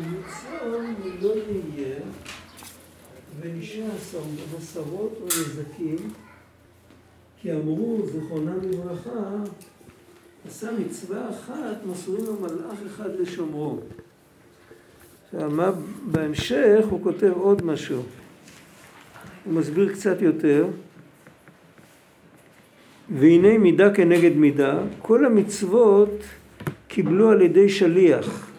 ומצום 0.00 0.94
לא 1.20 1.34
יהיה, 1.34 1.96
ואישה 3.40 3.86
עשרות 4.58 5.18
ונזקים, 5.22 5.96
כי 7.42 7.52
אמרו, 7.52 8.02
זכרונם 8.06 8.58
לברכה, 8.62 9.36
עשה 10.48 10.70
מצווה 10.78 11.30
אחת, 11.30 11.76
מסורים 11.86 12.24
לו 12.24 12.36
מלאך 12.40 12.78
אחד 12.86 13.10
לשומרו. 13.20 13.78
עכשיו, 15.24 15.74
בהמשך 16.06 16.84
הוא 16.90 17.02
כותב 17.02 17.32
עוד 17.36 17.64
משהו. 17.64 18.02
הוא 19.44 19.54
מסביר 19.54 19.92
קצת 19.92 20.22
יותר. 20.22 20.66
והנה 23.10 23.58
מידה 23.58 23.94
כנגד 23.94 24.36
מידה, 24.36 24.78
כל 25.02 25.24
המצוות 25.24 26.10
קיבלו 26.88 27.30
על 27.30 27.42
ידי 27.42 27.68
שליח. 27.68 28.50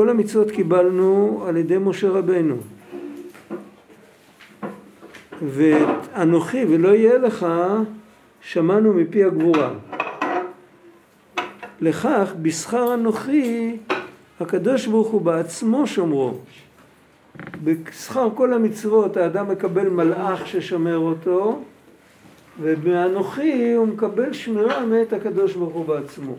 כל 0.00 0.08
המצוות 0.08 0.50
קיבלנו 0.50 1.44
על 1.46 1.56
ידי 1.56 1.78
משה 1.78 2.08
רבנו. 2.08 2.56
ואנוכי 5.42 6.64
ולא 6.68 6.88
יהיה 6.88 7.18
לך 7.18 7.46
שמענו 8.40 8.92
מפי 8.92 9.24
הגבורה. 9.24 9.70
לכך 11.80 12.32
בשכר 12.42 12.94
אנוכי 12.94 13.76
הקדוש 14.40 14.86
ברוך 14.86 15.08
הוא 15.08 15.20
בעצמו 15.20 15.86
שומרו. 15.86 16.34
בשכר 17.64 18.28
כל 18.34 18.52
המצוות 18.54 19.16
האדם 19.16 19.48
מקבל 19.48 19.88
מלאך 19.88 20.46
ששומר 20.46 20.98
אותו 20.98 21.62
ובאנוכי 22.60 23.72
הוא 23.72 23.88
מקבל 23.88 24.32
שמירה 24.32 24.86
מאת 24.86 25.12
הקדוש 25.12 25.54
ברוך 25.54 25.74
הוא 25.74 25.86
בעצמו. 25.86 26.34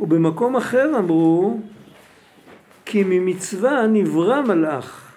ובמקום 0.00 0.56
אחר 0.56 0.98
אמרו 0.98 1.58
כי 2.84 3.02
ממצווה 3.06 3.86
נברא 3.86 4.42
מלאך. 4.42 5.12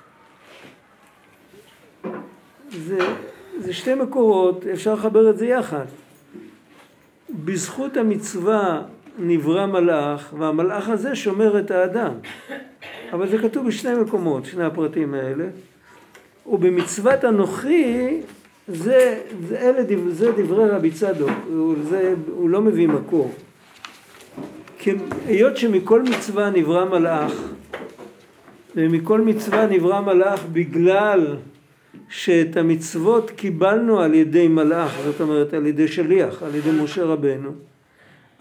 זה, 2.70 2.98
זה 3.60 3.74
שתי 3.74 3.94
מקורות, 3.94 4.66
אפשר 4.74 4.94
לחבר 4.94 5.30
את 5.30 5.38
זה 5.38 5.46
יחד. 5.46 5.86
בזכות 7.30 7.98
המצווה 7.98 8.82
נברא 9.20 9.66
מלאך, 9.66 10.34
והמלאך 10.38 10.90
הזה 10.90 11.16
שומר 11.16 11.60
את 11.60 11.72
האדם. 11.72 12.12
אבל 13.14 13.30
זה 13.30 13.38
כתוב 13.38 13.68
בשני 13.68 13.96
מקומות, 14.02 14.46
שני 14.46 14.64
הפרטים 14.64 15.14
האלה. 15.14 15.46
ובמצוות 16.46 17.26
אנוכי, 17.26 18.22
זה, 18.68 19.22
זה, 19.48 19.60
אלה, 19.60 19.84
זה 20.10 20.32
דברי 20.32 20.70
רבי 20.70 20.92
צדוק, 20.92 21.32
זה, 21.90 22.14
הוא 22.28 22.50
לא 22.50 22.62
מביא 22.62 22.88
מקור. 22.88 23.32
היות 25.26 25.58
שמכל 25.58 26.02
מצווה 26.02 26.50
נברא 26.50 26.86
מלאך, 26.86 27.34
ומכל 28.76 29.22
מצווה 29.22 29.68
נברא 29.68 30.02
מלאך 30.02 30.46
בגלל 30.54 31.36
שאת 32.10 32.58
המצוות 32.58 33.32
קיבלנו 33.32 34.00
על 34.00 34.14
ידי 34.14 34.48
מלאך, 34.48 34.98
זאת 35.06 35.22
אומרת 35.22 35.54
על 35.54 35.66
ידי 35.66 35.88
שליח, 35.88 36.44
על 36.44 36.56
ידי 36.56 36.72
משה 36.72 37.04
רבנו, 37.04 37.52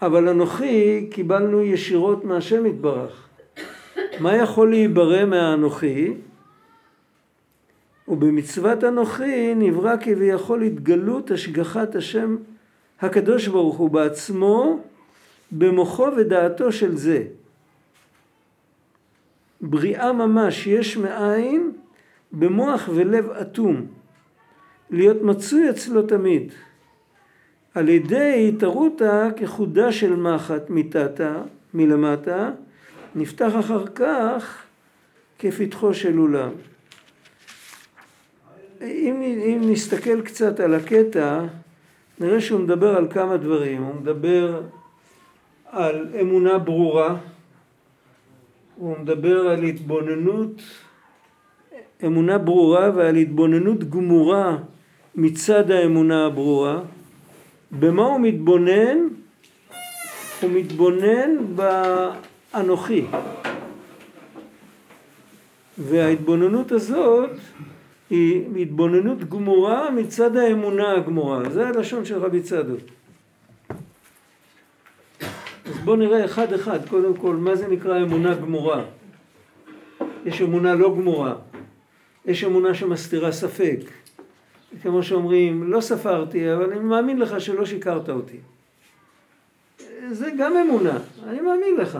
אבל 0.01 0.29
אנוכי 0.29 1.07
קיבלנו 1.11 1.63
ישירות 1.63 2.25
מהשם 2.25 2.65
יתברך. 2.65 3.27
מה 4.19 4.35
יכול 4.35 4.69
להיברא 4.69 5.25
מהאנוכי? 5.25 6.13
ובמצוות 8.07 8.83
אנוכי 8.83 9.55
נברא 9.55 9.95
כביכול 10.01 10.61
התגלות 10.61 11.31
השגחת 11.31 11.95
השם 11.95 12.35
הקדוש 13.01 13.47
ברוך 13.47 13.77
הוא 13.77 13.89
בעצמו 13.89 14.79
במוחו 15.57 16.07
ודעתו 16.17 16.71
של 16.71 16.97
זה. 16.97 17.23
בריאה 19.61 20.13
ממש 20.13 20.67
יש 20.67 20.97
מאין 20.97 21.71
במוח 22.31 22.89
ולב 22.95 23.29
אטום, 23.29 23.85
להיות 24.89 25.21
מצוי 25.21 25.69
אצלו 25.69 26.01
תמיד. 26.01 26.51
על 27.75 27.89
ידי 27.89 28.49
התערותא 28.49 29.29
כחודה 29.35 29.91
של 29.91 30.15
מחט 30.15 30.69
מתתה, 30.69 31.41
מלמטה, 31.73 32.51
נפתח 33.15 33.51
אחר 33.59 33.87
כך 33.87 34.63
כפתחו 35.39 35.93
של 35.93 36.19
אולם. 36.19 36.51
אם, 38.81 39.21
אם 39.21 39.61
נסתכל 39.63 40.21
קצת 40.21 40.59
על 40.59 40.73
הקטע, 40.73 41.45
נראה 42.19 42.41
שהוא 42.41 42.59
מדבר 42.59 42.97
על 42.97 43.07
כמה 43.09 43.37
דברים. 43.37 43.83
הוא 43.83 43.95
מדבר 43.95 44.61
על 45.73 46.07
אמונה 46.21 46.57
ברורה, 46.57 47.15
הוא 48.75 48.97
מדבר 48.99 49.47
על 49.47 49.63
התבוננות, 49.63 50.61
אמונה 52.05 52.37
ברורה 52.37 52.91
ועל 52.95 53.15
התבוננות 53.15 53.83
גמורה 53.83 54.57
מצד 55.15 55.71
האמונה 55.71 56.25
הברורה. 56.25 56.81
במה 57.71 58.05
הוא 58.05 58.19
מתבונן? 58.19 58.97
הוא 60.41 60.51
מתבונן 60.53 61.29
באנוכי. 61.55 63.05
וההתבוננות 65.77 66.71
הזאת 66.71 67.29
היא 68.09 68.61
התבוננות 68.61 69.23
גמורה 69.29 69.91
מצד 69.91 70.37
האמונה 70.37 70.91
הגמורה. 70.91 71.49
זה 71.49 71.67
הלשון 71.67 72.05
של 72.05 72.17
רבי 72.17 72.41
צדוק. 72.41 72.81
אז 75.65 75.77
בואו 75.85 75.95
נראה 75.95 76.25
אחד 76.25 76.53
אחד, 76.53 76.79
קודם 76.89 77.17
כל, 77.17 77.35
מה 77.35 77.55
זה 77.55 77.67
נקרא 77.67 78.01
אמונה 78.01 78.35
גמורה? 78.35 78.83
יש 80.25 80.41
אמונה 80.41 80.75
לא 80.75 80.95
גמורה, 80.95 81.35
יש 82.25 82.43
אמונה 82.43 82.73
שמסתירה 82.73 83.31
ספק. 83.31 83.79
כמו 84.81 85.03
שאומרים, 85.03 85.71
לא 85.71 85.81
ספרתי, 85.81 86.53
אבל 86.53 86.71
אני 86.71 86.79
מאמין 86.79 87.19
לך 87.19 87.41
שלא 87.41 87.65
שיקרת 87.65 88.09
אותי. 88.09 88.37
זה 90.11 90.29
גם 90.37 90.57
אמונה, 90.57 90.97
אני 91.27 91.41
מאמין 91.41 91.75
לך. 91.77 91.99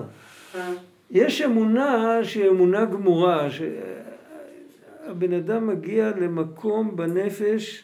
יש 1.12 1.42
אמונה 1.42 2.20
שהיא 2.24 2.50
אמונה 2.50 2.86
גמורה, 2.86 3.48
שהבן 3.52 5.34
אדם 5.34 5.68
מגיע 5.68 6.12
למקום 6.22 6.96
בנפש 6.96 7.84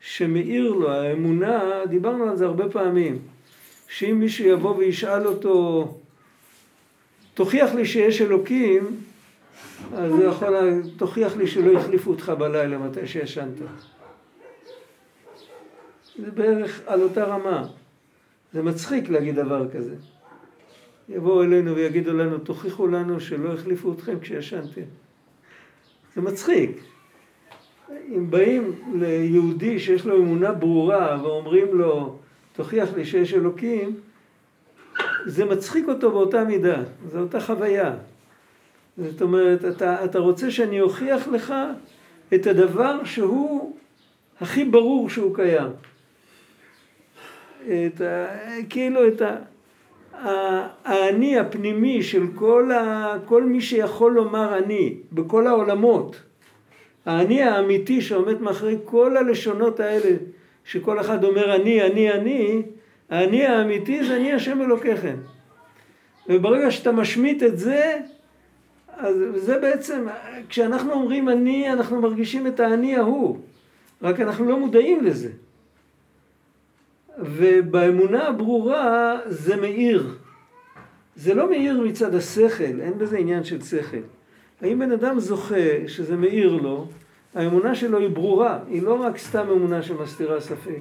שמאיר 0.00 0.72
לו, 0.72 0.90
האמונה, 0.90 1.60
דיברנו 1.88 2.30
על 2.30 2.36
זה 2.36 2.46
הרבה 2.46 2.68
פעמים. 2.68 3.18
שאם 3.88 4.16
מישהו 4.20 4.44
יבוא 4.44 4.76
וישאל 4.76 5.26
אותו, 5.26 5.88
תוכיח 7.34 7.74
לי 7.74 7.86
שיש 7.86 8.22
אלוקים, 8.22 8.96
אז 9.94 10.12
הוא 10.12 10.24
יכול, 10.24 10.54
תוכיח 10.96 11.36
לי 11.36 11.46
שלא 11.46 11.78
החליפו 11.78 12.10
אותך 12.10 12.32
בלילה 12.38 12.78
מתי 12.78 13.06
שישנת. 13.06 13.54
זה 16.18 16.30
בערך 16.30 16.80
על 16.86 17.02
אותה 17.02 17.24
רמה. 17.24 17.66
זה 18.52 18.62
מצחיק 18.62 19.08
להגיד 19.08 19.34
דבר 19.34 19.68
כזה. 19.70 19.94
יבואו 21.08 21.42
אלינו 21.42 21.74
ויגידו 21.74 22.12
לנו, 22.12 22.38
תוכיחו 22.38 22.86
לנו 22.86 23.20
שלא 23.20 23.52
החליפו 23.52 23.92
אתכם 23.92 24.20
כשישנתם. 24.20 24.82
זה 26.14 26.22
מצחיק. 26.22 26.70
אם 28.08 28.30
באים 28.30 28.72
ליהודי 28.94 29.78
שיש 29.78 30.04
לו 30.04 30.16
אמונה 30.16 30.52
ברורה 30.52 31.20
ואומרים 31.22 31.78
לו, 31.78 32.18
תוכיח 32.56 32.94
לי 32.96 33.04
שיש 33.04 33.34
אלוקים, 33.34 33.94
זה 35.26 35.44
מצחיק 35.44 35.88
אותו 35.88 36.10
באותה 36.10 36.44
מידה, 36.44 36.82
זו 37.12 37.18
אותה 37.18 37.40
חוויה. 37.40 37.94
זאת 38.98 39.22
אומרת, 39.22 39.64
אתה, 39.64 40.04
אתה 40.04 40.18
רוצה 40.18 40.50
שאני 40.50 40.80
אוכיח 40.80 41.28
לך 41.28 41.54
את 42.34 42.46
הדבר 42.46 43.04
שהוא 43.04 43.76
הכי 44.40 44.64
ברור 44.64 45.10
שהוא 45.10 45.34
קיים. 45.36 45.68
את 47.62 48.00
ה, 48.00 48.26
כאילו 48.68 49.08
את 49.08 49.22
ה, 49.22 49.36
האני 50.84 51.38
הפנימי 51.38 52.02
של 52.02 52.22
כל, 52.34 52.72
ה, 52.72 53.14
כל 53.24 53.44
מי 53.44 53.60
שיכול 53.60 54.12
לומר 54.12 54.58
אני, 54.58 54.94
בכל 55.12 55.46
העולמות. 55.46 56.20
האני 57.06 57.42
האמיתי 57.42 58.00
שעומד 58.00 58.40
מאחורי 58.40 58.76
כל 58.84 59.16
הלשונות 59.16 59.80
האלה 59.80 60.16
שכל 60.66 61.00
אחד 61.00 61.24
אומר 61.24 61.56
אני, 61.56 61.82
אני, 61.82 62.12
אני, 62.12 62.62
האני 63.10 63.46
האמיתי 63.46 64.04
זה 64.04 64.16
אני 64.16 64.32
השם 64.32 64.62
אלוקיכם. 64.62 65.16
וברגע 66.28 66.70
שאתה 66.70 66.92
משמיט 66.92 67.42
את 67.42 67.58
זה, 67.58 67.98
אז 68.96 69.16
זה 69.34 69.58
בעצם, 69.58 70.06
כשאנחנו 70.48 70.92
אומרים 70.92 71.28
אני, 71.28 71.72
אנחנו 71.72 72.00
מרגישים 72.00 72.46
את 72.46 72.60
האני 72.60 72.96
ההוא, 72.96 73.38
רק 74.02 74.20
אנחנו 74.20 74.44
לא 74.44 74.58
מודעים 74.58 75.04
לזה. 75.04 75.30
ובאמונה 77.18 78.28
הברורה 78.28 79.20
זה 79.26 79.56
מאיר. 79.56 80.14
זה 81.16 81.34
לא 81.34 81.50
מאיר 81.50 81.80
מצד 81.80 82.14
השכל, 82.14 82.80
אין 82.80 82.98
בזה 82.98 83.18
עניין 83.18 83.44
של 83.44 83.62
שכל. 83.62 83.96
האם 84.60 84.78
בן 84.78 84.92
אדם 84.92 85.20
זוכה 85.20 85.88
שזה 85.88 86.16
מאיר 86.16 86.52
לו, 86.52 86.88
האמונה 87.36 87.74
שלו 87.74 87.98
היא 87.98 88.08
ברורה, 88.08 88.58
היא 88.68 88.82
לא 88.82 88.94
רק 88.94 89.18
סתם 89.18 89.50
אמונה 89.50 89.82
שמסתירה 89.82 90.40
ספק. 90.40 90.80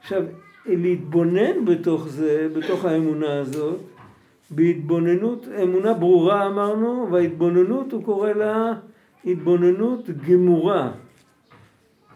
עכשיו, 0.00 0.22
להתבונן 0.66 1.64
בתוך 1.64 2.08
זה, 2.08 2.48
בתוך 2.56 2.84
האמונה 2.84 3.38
הזאת, 3.38 3.80
בהתבוננות, 4.50 5.46
אמונה 5.62 5.94
ברורה 5.94 6.46
אמרנו, 6.46 7.08
וההתבוננות 7.12 7.92
הוא 7.92 8.04
קורא 8.04 8.32
לה 8.32 8.72
התבוננות 9.24 10.10
גמורה. 10.10 10.92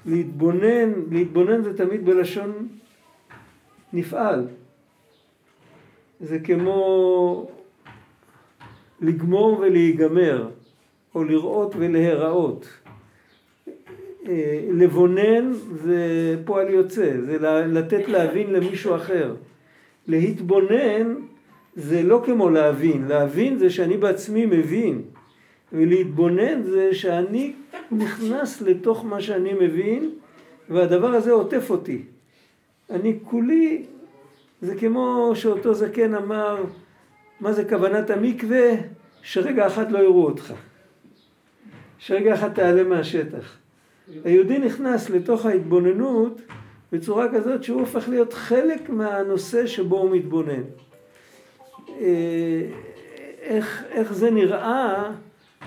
להתבונן, 0.06 0.92
להתבונן 1.10 1.62
זה 1.62 1.76
תמיד 1.76 2.04
בלשון 2.04 2.68
נפעל. 3.92 4.46
זה 6.20 6.38
כמו 6.38 7.50
לגמור 9.00 9.58
ולהיגמר, 9.60 10.48
או 11.14 11.24
לראות 11.24 11.74
ולהיראות. 11.78 12.68
אה, 14.28 14.60
לבונן 14.72 15.52
זה 15.52 15.98
פועל 16.44 16.70
יוצא, 16.70 17.20
זה 17.20 17.38
לתת 17.66 18.08
להבין 18.08 18.52
למישהו 18.52 18.96
אחר. 18.96 19.34
להתבונן 20.08 21.14
זה 21.76 22.02
לא 22.02 22.22
כמו 22.24 22.50
להבין, 22.50 23.04
להבין 23.08 23.58
זה 23.58 23.70
שאני 23.70 23.96
בעצמי 23.96 24.46
מבין, 24.46 25.02
ולהתבונן 25.72 26.62
זה 26.62 26.94
שאני 26.94 27.52
נכנס 27.90 28.62
לתוך 28.62 29.04
מה 29.04 29.20
שאני 29.20 29.52
מבין, 29.54 30.10
והדבר 30.70 31.08
הזה 31.08 31.32
עוטף 31.32 31.70
אותי. 31.70 32.02
אני 32.90 33.18
כולי, 33.24 33.82
זה 34.60 34.74
כמו 34.76 35.32
שאותו 35.34 35.74
זקן 35.74 36.14
אמר, 36.14 36.64
מה 37.40 37.52
זה 37.52 37.64
כוונת 37.64 38.10
המקווה? 38.10 38.68
שרגע 39.22 39.66
אחד 39.66 39.92
לא 39.92 39.98
יראו 39.98 40.24
אותך. 40.24 40.52
שרגע 41.98 42.34
אחד 42.34 42.52
תעלה 42.52 42.84
מהשטח. 42.84 43.65
היהודי 44.24 44.58
נכנס 44.58 45.10
לתוך 45.10 45.46
ההתבוננות 45.46 46.40
בצורה 46.92 47.26
כזאת 47.32 47.64
שהוא 47.64 47.80
הופך 47.80 48.08
להיות 48.08 48.32
חלק 48.32 48.90
מהנושא 48.90 49.66
שבו 49.66 49.98
הוא 49.98 50.10
מתבונן. 50.10 50.62
אה, 52.00 52.62
איך, 53.40 53.84
איך 53.90 54.12
זה 54.12 54.30
נראה, 54.30 55.10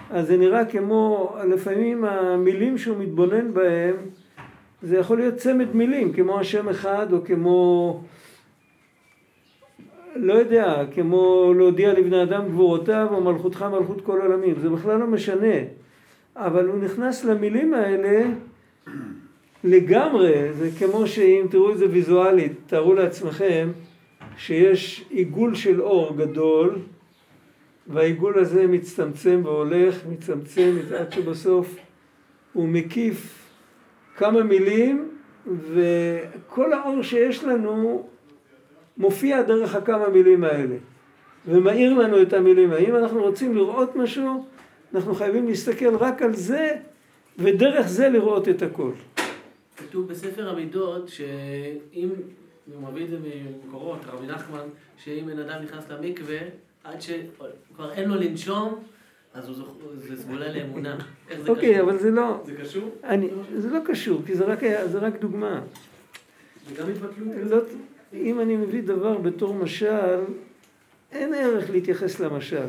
אז 0.09 0.27
זה 0.27 0.37
נראה 0.37 0.65
כמו, 0.65 1.35
לפעמים 1.47 2.05
המילים 2.05 2.77
שהוא 2.77 2.97
מתבונן 2.97 3.53
בהם, 3.53 3.95
זה 4.81 4.97
יכול 4.97 5.17
להיות 5.17 5.35
צמד 5.35 5.75
מילים, 5.75 6.13
כמו 6.13 6.39
השם 6.39 6.69
אחד, 6.69 7.13
או 7.13 7.25
כמו, 7.25 8.01
לא 10.15 10.33
יודע, 10.33 10.83
כמו 10.93 11.53
להודיע 11.57 11.93
לבני 11.93 12.23
אדם 12.23 12.47
גבורותיו, 12.47 13.07
או 13.11 13.21
מלכותך 13.21 13.65
מלכות 13.71 14.01
כל 14.01 14.21
עולמים, 14.21 14.55
זה 14.59 14.69
בכלל 14.69 14.99
לא 14.99 15.07
משנה. 15.07 15.55
אבל 16.39 16.67
הוא 16.67 16.79
נכנס 16.79 17.25
למילים 17.25 17.73
האלה 17.73 18.25
לגמרי, 19.63 20.53
זה 20.53 20.69
כמו 20.79 21.07
שאם 21.07 21.45
תראו 21.49 21.71
את 21.71 21.77
זה 21.77 21.85
ויזואלית, 21.89 22.51
תארו 22.67 22.93
לעצמכם 22.93 23.69
שיש 24.37 25.05
עיגול 25.09 25.55
של 25.55 25.81
אור 25.81 26.17
גדול 26.17 26.75
והעיגול 27.87 28.39
הזה 28.39 28.67
מצטמצם 28.67 29.41
והולך, 29.43 30.05
מצטמצם 30.09 30.75
עד 30.99 31.11
שבסוף 31.11 31.75
הוא 32.53 32.67
מקיף 32.67 33.49
כמה 34.17 34.43
מילים 34.43 35.09
וכל 35.73 36.73
האור 36.73 37.01
שיש 37.01 37.43
לנו 37.43 38.07
מופיע 38.97 39.41
דרך 39.41 39.75
הכמה 39.75 40.09
מילים 40.09 40.43
האלה 40.43 40.75
ומאיר 41.47 41.93
לנו 41.93 42.21
את 42.21 42.33
המילים. 42.33 42.71
האם 42.71 42.95
אנחנו 42.95 43.21
רוצים 43.21 43.55
לראות 43.55 43.95
משהו, 43.95 44.45
אנחנו 44.95 45.15
חייבים 45.15 45.47
להסתכל 45.47 45.95
רק 45.95 46.21
על 46.21 46.35
זה 46.35 46.75
ודרך 47.37 47.87
זה 47.87 48.09
לראות 48.09 48.49
את 48.49 48.61
הכל. 48.61 48.91
כתוב 49.77 50.07
בספר 50.07 50.49
המידות 50.49 51.09
שאם, 51.09 52.09
הוא 52.73 52.89
מביא 52.89 53.03
את 53.03 53.09
זה 53.09 53.17
ממקורות, 53.19 53.99
רבי 54.07 54.27
נחמן, 54.27 54.67
שאם 55.03 55.25
בן 55.25 55.39
אדם 55.39 55.63
נכנס 55.63 55.89
למקווה, 55.89 56.37
עד 56.83 57.01
שכבר 57.01 57.91
אין 57.91 58.09
לו 58.09 58.15
לנשום, 58.15 58.83
אז 59.33 59.45
זוכ... 59.45 59.67
זה 59.97 60.21
סגולה 60.21 60.53
לאמונה. 60.53 60.97
איך 61.29 61.41
זה 61.41 61.49
אוקיי, 61.49 61.81
אבל 61.81 61.97
זה 61.97 62.11
לא... 62.11 62.41
זה 62.45 62.55
קשור? 62.61 62.89
אני, 63.03 63.29
זה 63.57 63.69
לא 63.69 63.79
קשור, 63.85 64.21
כי 64.25 64.35
זה 64.35 64.45
רק, 64.45 64.59
זה 64.91 64.99
רק 64.99 65.21
דוגמה. 65.21 65.61
זה 66.69 66.75
גם 66.75 66.89
התבטלות. 66.89 67.35
לא, 67.49 67.57
אם 68.13 68.39
אני 68.39 68.55
מביא 68.55 68.83
דבר 68.83 69.17
בתור 69.17 69.53
משל, 69.53 70.19
אין 71.11 71.33
ערך 71.33 71.69
להתייחס 71.69 72.19
למשל. 72.19 72.67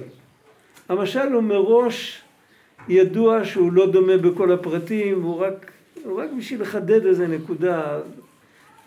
המשל 0.90 1.32
הוא 1.32 1.42
מראש 1.42 2.22
ידוע 2.88 3.44
שהוא 3.44 3.72
לא 3.72 3.90
דומה 3.90 4.16
בכל 4.16 4.52
הפרטים, 4.52 5.25
והוא 5.25 5.40
רק, 5.40 5.70
הוא 6.04 6.22
רק 6.22 6.31
בשביל 6.38 6.62
לחדד 6.62 7.06
איזה 7.06 7.26
נקודה. 7.26 7.98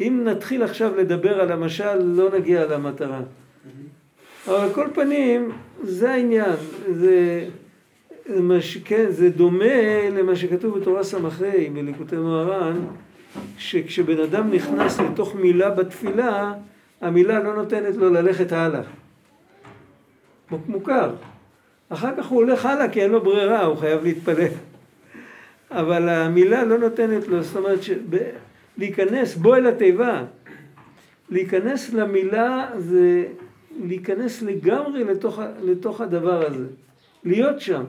אם 0.01 0.21
נתחיל 0.25 0.63
עכשיו 0.63 0.95
לדבר 0.95 1.41
על 1.41 1.51
המשל, 1.51 2.03
לא 2.03 2.29
נגיע 2.37 2.65
למטרה. 2.65 3.21
אבל 4.47 4.55
על 4.55 4.73
כל 4.73 4.87
פנים, 4.93 5.51
זה 5.83 6.11
העניין. 6.11 6.55
זה, 6.93 7.47
זה, 8.25 8.39
כן, 8.85 9.05
זה 9.09 9.29
דומה 9.29 10.09
למה 10.11 10.35
שכתוב 10.35 10.79
בתורה 10.79 11.03
ס"ה 11.03 11.17
בליקוטי 11.73 12.15
מוהר"ן, 12.15 12.79
שכשבן 13.57 14.19
אדם 14.19 14.51
נכנס 14.51 14.99
לתוך 14.99 15.35
מילה 15.35 15.69
בתפילה, 15.69 16.53
המילה 17.01 17.43
לא 17.43 17.55
נותנת 17.55 17.95
לו 17.95 18.09
ללכת 18.09 18.51
הלאה. 18.51 18.81
מוכר. 20.67 21.09
אחר 21.93 22.11
כך 22.17 22.25
הוא 22.25 22.43
הולך 22.43 22.65
הלאה 22.65 22.89
כי 22.89 23.01
אין 23.01 23.11
לו 23.11 23.21
ברירה, 23.21 23.65
הוא 23.65 23.77
חייב 23.77 24.03
להתפלל. 24.03 24.47
אבל 25.71 26.09
המילה 26.09 26.63
לא 26.63 26.77
נותנת 26.77 27.27
לו, 27.27 27.43
זאת 27.43 27.55
אומרת, 27.55 27.83
שב... 27.83 27.95
להיכנס, 28.77 29.35
בוא 29.35 29.55
אל 29.55 29.67
התיבה. 29.67 30.23
להיכנס 31.29 31.93
למילה 31.93 32.69
זה 32.77 33.25
להיכנס 33.83 34.41
לגמרי 34.41 35.03
לתוך, 35.03 35.39
לתוך 35.61 36.01
הדבר 36.01 36.45
הזה. 36.45 36.65
להיות 37.23 37.61
שם. 37.61 37.83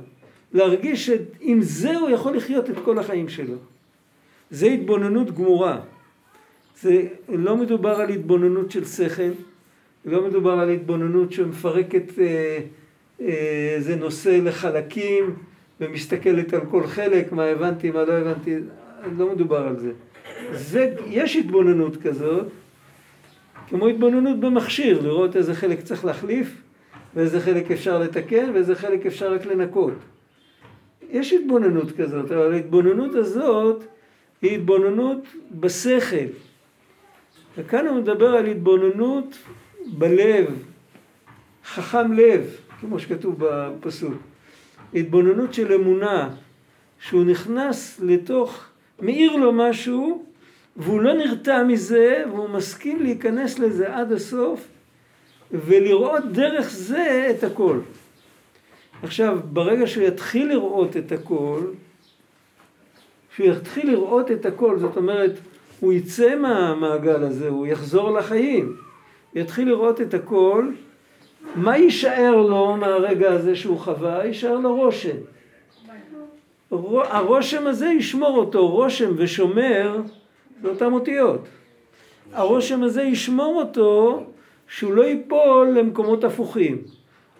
להרגיש 0.52 1.06
שעם 1.06 1.62
זה 1.62 1.96
הוא 1.96 2.10
יכול 2.10 2.36
לחיות 2.36 2.70
את 2.70 2.76
כל 2.84 2.98
החיים 2.98 3.28
שלו. 3.28 3.54
זה 4.50 4.66
התבוננות 4.66 5.30
גמורה. 5.30 5.80
זה 6.80 7.02
לא 7.28 7.56
מדובר 7.56 8.00
על 8.00 8.08
התבוננות 8.08 8.70
של 8.70 8.84
שכל, 8.84 9.30
לא 10.04 10.28
מדובר 10.28 10.52
על 10.52 10.70
התבוננות 10.70 11.32
שמפרקת 11.32 12.18
אה, 12.18 12.58
זה 13.78 13.96
נושא 13.98 14.38
לחלקים 14.42 15.36
ומסתכלת 15.80 16.54
על 16.54 16.60
כל 16.70 16.86
חלק, 16.86 17.32
מה 17.32 17.44
הבנתי, 17.44 17.90
מה 17.90 18.04
לא 18.04 18.12
הבנתי, 18.12 18.56
לא 19.18 19.32
מדובר 19.34 19.66
על 19.68 19.78
זה. 19.78 19.92
זה 20.52 20.94
יש 21.06 21.36
התבוננות 21.36 21.96
כזאת, 22.02 22.46
כמו 23.68 23.88
התבוננות 23.88 24.40
במכשיר, 24.40 25.02
לראות 25.02 25.36
איזה 25.36 25.54
חלק 25.54 25.80
צריך 25.80 26.04
להחליף 26.04 26.62
ואיזה 27.14 27.40
חלק 27.40 27.70
אפשר 27.70 27.98
לתקן 27.98 28.50
ואיזה 28.54 28.74
חלק 28.74 29.06
אפשר 29.06 29.32
רק 29.32 29.46
לנקות. 29.46 29.92
יש 31.10 31.32
התבוננות 31.32 31.92
כזאת, 31.96 32.32
אבל 32.32 32.52
ההתבוננות 32.52 33.14
הזאת 33.14 33.84
היא 34.42 34.54
התבוננות 34.54 35.26
בשכל. 35.50 36.26
וכאן 37.58 37.86
הוא 37.86 37.96
מדבר 37.96 38.34
על 38.34 38.46
התבוננות 38.46 39.38
בלב, 39.86 40.62
חכם 41.64 42.12
לב. 42.12 42.56
כמו 42.80 42.98
שכתוב 42.98 43.36
בפסוק. 43.38 44.14
התבוננות 44.94 45.54
של 45.54 45.72
אמונה, 45.72 46.30
שהוא 47.00 47.24
נכנס 47.24 48.00
לתוך, 48.02 48.64
מאיר 49.00 49.36
לו 49.36 49.52
משהו, 49.52 50.24
והוא 50.76 51.00
לא 51.00 51.12
נרתע 51.12 51.62
מזה, 51.62 52.24
והוא 52.30 52.48
מסכים 52.48 53.02
להיכנס 53.02 53.58
לזה 53.58 53.96
עד 53.96 54.12
הסוף, 54.12 54.68
ולראות 55.52 56.32
דרך 56.32 56.68
זה 56.70 57.28
את 57.30 57.44
הכל. 57.44 57.78
עכשיו, 59.02 59.38
ברגע 59.52 59.86
שהוא 59.86 60.04
יתחיל 60.04 60.48
לראות 60.48 60.96
את 60.96 61.12
הכל, 61.12 61.60
שהוא 63.36 63.46
יתחיל 63.46 63.90
לראות 63.90 64.30
את 64.30 64.46
הכל, 64.46 64.78
זאת 64.78 64.96
אומרת, 64.96 65.32
הוא 65.80 65.92
יצא 65.92 66.34
מהמעגל 66.34 67.22
הזה, 67.22 67.48
הוא 67.48 67.66
יחזור 67.66 68.10
לחיים, 68.10 68.76
יתחיל 69.34 69.68
לראות 69.68 70.00
את 70.00 70.14
הכל, 70.14 70.68
מה 71.54 71.76
יישאר 71.76 72.36
לו 72.36 72.76
מהרגע 72.76 73.32
הזה 73.32 73.56
שהוא 73.56 73.78
חווה? 73.78 74.24
יישאר 74.26 74.58
לו 74.58 74.74
רושם. 74.76 75.16
הרושם 76.70 77.66
הזה 77.66 77.86
ישמור 77.86 78.36
אותו, 78.38 78.68
רושם 78.68 79.12
ושומר 79.16 80.00
זה 80.62 80.68
אותם 80.68 80.92
אותיות. 80.92 81.40
הרושם 82.32 82.82
הזה 82.82 83.02
ישמור 83.02 83.56
אותו 83.62 84.22
שהוא 84.68 84.92
לא 84.92 85.02
ייפול 85.02 85.68
למקומות 85.78 86.24
הפוכים. 86.24 86.82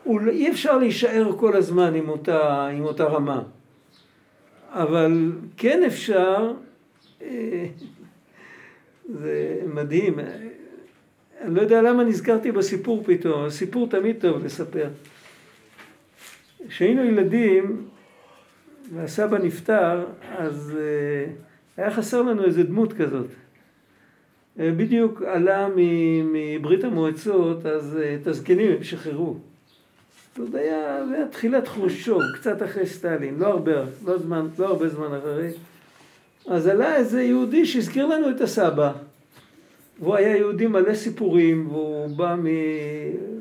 לא- 0.07 0.33
אי 0.33 0.51
אפשר 0.51 0.79
להישאר 0.79 1.33
כל 1.39 1.57
הזמן 1.57 1.95
עם 1.95 2.09
אותה, 2.09 2.67
עם 2.69 2.85
אותה 2.85 3.05
רמה. 3.05 3.43
אבל 4.73 5.33
כן 5.57 5.83
אפשר, 5.87 6.53
אה, 7.23 7.67
זה 9.09 9.61
מדהים, 9.75 10.19
אני 11.41 11.55
לא 11.55 11.61
יודע 11.61 11.83
למה 11.83 12.05
נזכרתי 12.05 12.53
בסיפור 12.53 13.03
פתאום, 13.07 13.45
הסיפור 13.45 13.89
תמיד 13.89 14.17
טוב 14.21 14.45
לספר. 14.45 14.89
כשהיינו 16.69 17.05
ילדים, 17.05 17.87
והסבא 18.95 19.39
נפטר, 19.39 20.05
אז 20.39 20.73
אה, 20.81 21.33
היה 21.77 21.91
חסר 21.91 22.23
לנו 22.23 22.45
איזה 22.45 22.63
דמות 22.63 22.93
כזאת. 22.93 23.27
אה, 24.59 24.71
בדיוק 24.77 25.23
עלה 25.23 25.69
מברית 26.33 26.85
המועצות, 26.85 27.67
אז 27.67 27.99
את 28.23 28.27
הזקנים 28.27 28.73
הם 28.73 28.83
שחררו. 28.83 29.37
עוד 30.39 30.57
היה, 30.57 31.07
זה 31.09 31.15
היה 31.15 31.29
תחילת 31.29 31.69
חרושוב, 31.69 32.23
קצת 32.35 32.63
אחרי 32.63 32.87
סטלין, 32.87 33.39
לא 33.39 33.47
הרבה, 33.47 33.73
לא, 34.05 34.19
זמן, 34.19 34.47
לא 34.59 34.67
הרבה 34.67 34.89
זמן 34.89 35.19
אחרי. 35.19 35.51
אז 36.47 36.67
עלה 36.67 36.97
איזה 36.97 37.23
יהודי 37.23 37.67
שהזכיר 37.67 38.07
לנו 38.07 38.31
את 38.31 38.41
הסבא. 38.41 38.93
והוא 40.01 40.15
היה 40.15 40.37
יהודי 40.37 40.67
מלא 40.67 40.95
סיפורים, 40.95 41.69
והוא 41.71 42.17
בא 42.17 42.37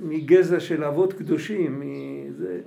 מגזע 0.03 0.59
של 0.59 0.83
אבות 0.83 1.13
קדושים. 1.13 1.79
מזה. 1.79 2.59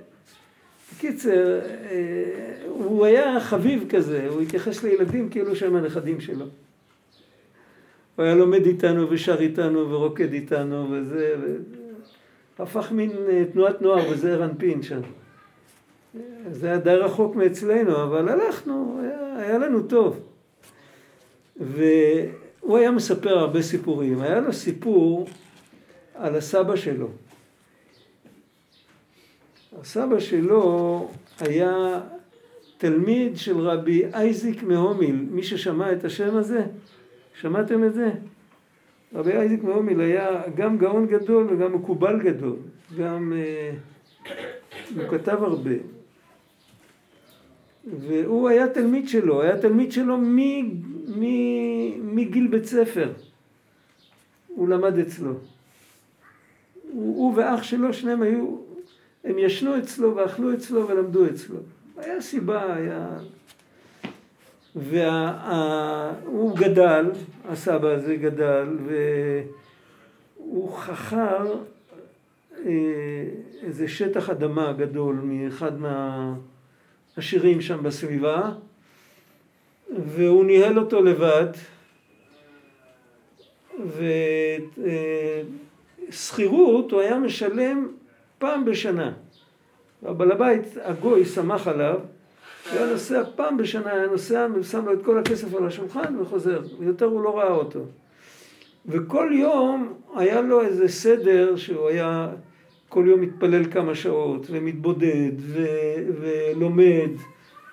בקיצר, 0.95 1.59
אה, 1.59 2.55
הוא 2.67 3.05
היה 3.05 3.39
חביב 3.39 3.85
כזה, 3.89 4.27
הוא 4.29 4.41
התייחס 4.41 4.83
לילדים 4.83 5.29
כאילו 5.29 5.55
שהם 5.55 5.75
הנכדים 5.75 6.21
שלו. 6.21 6.45
הוא 8.15 8.25
היה 8.25 8.35
לומד 8.35 8.65
איתנו 8.65 9.09
ושר 9.09 9.39
איתנו 9.39 9.89
ורוקד 9.91 10.33
איתנו 10.33 10.87
וזה, 10.91 11.35
הפך 12.59 12.91
מין 12.91 13.11
אה, 13.29 13.43
תנועת 13.53 13.81
נוער 13.81 14.11
בזעיר 14.11 14.45
אנפין 14.45 14.83
שם. 14.83 15.01
זה 16.51 16.67
היה 16.67 16.77
די 16.77 16.95
רחוק 16.95 17.35
מאצלנו, 17.35 18.03
אבל 18.03 18.29
הלכנו, 18.29 18.99
היה, 19.03 19.37
היה 19.37 19.57
לנו 19.57 19.83
טוב. 19.83 20.19
והוא 22.67 22.77
היה 22.77 22.91
מספר 22.91 23.37
הרבה 23.37 23.61
סיפורים. 23.61 24.21
היה 24.21 24.39
לו 24.39 24.53
סיפור 24.53 25.27
על 26.15 26.35
הסבא 26.35 26.75
שלו. 26.75 27.09
הסבא 29.81 30.19
שלו 30.19 31.09
היה 31.39 32.01
תלמיד 32.77 33.37
של 33.37 33.59
רבי 33.59 34.03
אייזיק 34.13 34.63
מהומיל. 34.63 35.27
מי 35.31 35.43
ששמע 35.43 35.93
את 35.93 36.05
השם 36.05 36.35
הזה, 36.35 36.65
שמעתם 37.41 37.83
את 37.83 37.93
זה? 37.93 38.11
רבי 39.13 39.31
אייזיק 39.31 39.63
מהומיל 39.63 40.01
היה 40.01 40.41
גם 40.55 40.77
גאון 40.77 41.07
גדול 41.07 41.47
וגם 41.49 41.75
מקובל 41.75 42.19
גדול. 42.19 42.55
גם... 42.97 43.33
אה, 43.35 43.71
הוא 44.95 45.03
כתב 45.09 45.37
הרבה. 45.43 45.96
והוא 47.99 48.49
היה 48.49 48.67
תלמיד 48.67 49.09
שלו, 49.09 49.41
היה 49.41 49.57
תלמיד 49.57 49.91
שלו 49.91 50.17
מגיל 52.03 52.47
בית 52.47 52.65
ספר. 52.65 53.11
הוא 54.47 54.67
למד 54.67 54.99
אצלו. 54.99 55.31
הוא, 56.91 57.17
הוא 57.17 57.33
ואח 57.35 57.63
שלו, 57.63 57.93
שניהם 57.93 58.21
היו, 58.21 58.55
הם 59.23 59.39
ישנו 59.39 59.77
אצלו 59.77 60.15
ואכלו 60.15 60.53
אצלו 60.53 60.87
ולמדו 60.87 61.25
אצלו. 61.25 61.57
היה 61.97 62.21
סיבה, 62.21 62.75
היה... 62.75 63.09
והוא 64.75 66.57
גדל, 66.57 67.11
הסבא 67.45 67.87
הזה 67.87 68.15
גדל, 68.15 68.77
והוא 70.37 70.71
חכר 70.71 71.55
אה, 72.65 72.71
איזה 73.63 73.87
שטח 73.87 74.29
אדמה 74.29 74.73
גדול 74.73 75.15
מאחד 75.23 75.71
מהעשירים 77.17 77.61
שם 77.61 77.83
בסביבה, 77.83 78.51
והוא 80.05 80.45
ניהל 80.45 80.79
אותו 80.79 81.01
לבד, 81.03 81.47
ושכירות 86.09 86.91
הוא 86.91 87.01
היה 87.01 87.19
משלם 87.19 87.87
פעם 88.37 88.65
בשנה. 88.65 89.13
הבעל 90.03 90.31
הבית, 90.31 90.63
הגוי, 90.83 91.25
שמח 91.25 91.67
עליו, 91.67 91.99
הוא 92.71 92.79
היה 92.79 92.91
נוסע 92.91 93.23
פעם 93.35 93.57
בשנה, 93.57 93.91
היה 93.91 94.07
נוסע 94.07 94.47
ושם 94.55 94.85
לו 94.85 94.93
את 94.93 94.99
כל 95.05 95.19
הכסף 95.19 95.53
על 95.55 95.67
השולחן 95.67 96.19
וחוזר, 96.19 96.61
ויותר 96.79 97.05
הוא 97.05 97.21
לא 97.21 97.37
ראה 97.37 97.51
אותו. 97.51 97.85
וכל 98.85 99.29
יום 99.33 99.93
היה 100.15 100.41
לו 100.41 100.61
איזה 100.61 100.87
סדר 100.87 101.55
שהוא 101.55 101.87
היה 101.87 102.29
כל 102.89 103.03
יום 103.07 103.21
מתפלל 103.21 103.71
כמה 103.71 103.95
שעות 103.95 104.47
ומתבודד 104.49 105.31
ו- 105.39 106.03
ולומד 106.21 107.09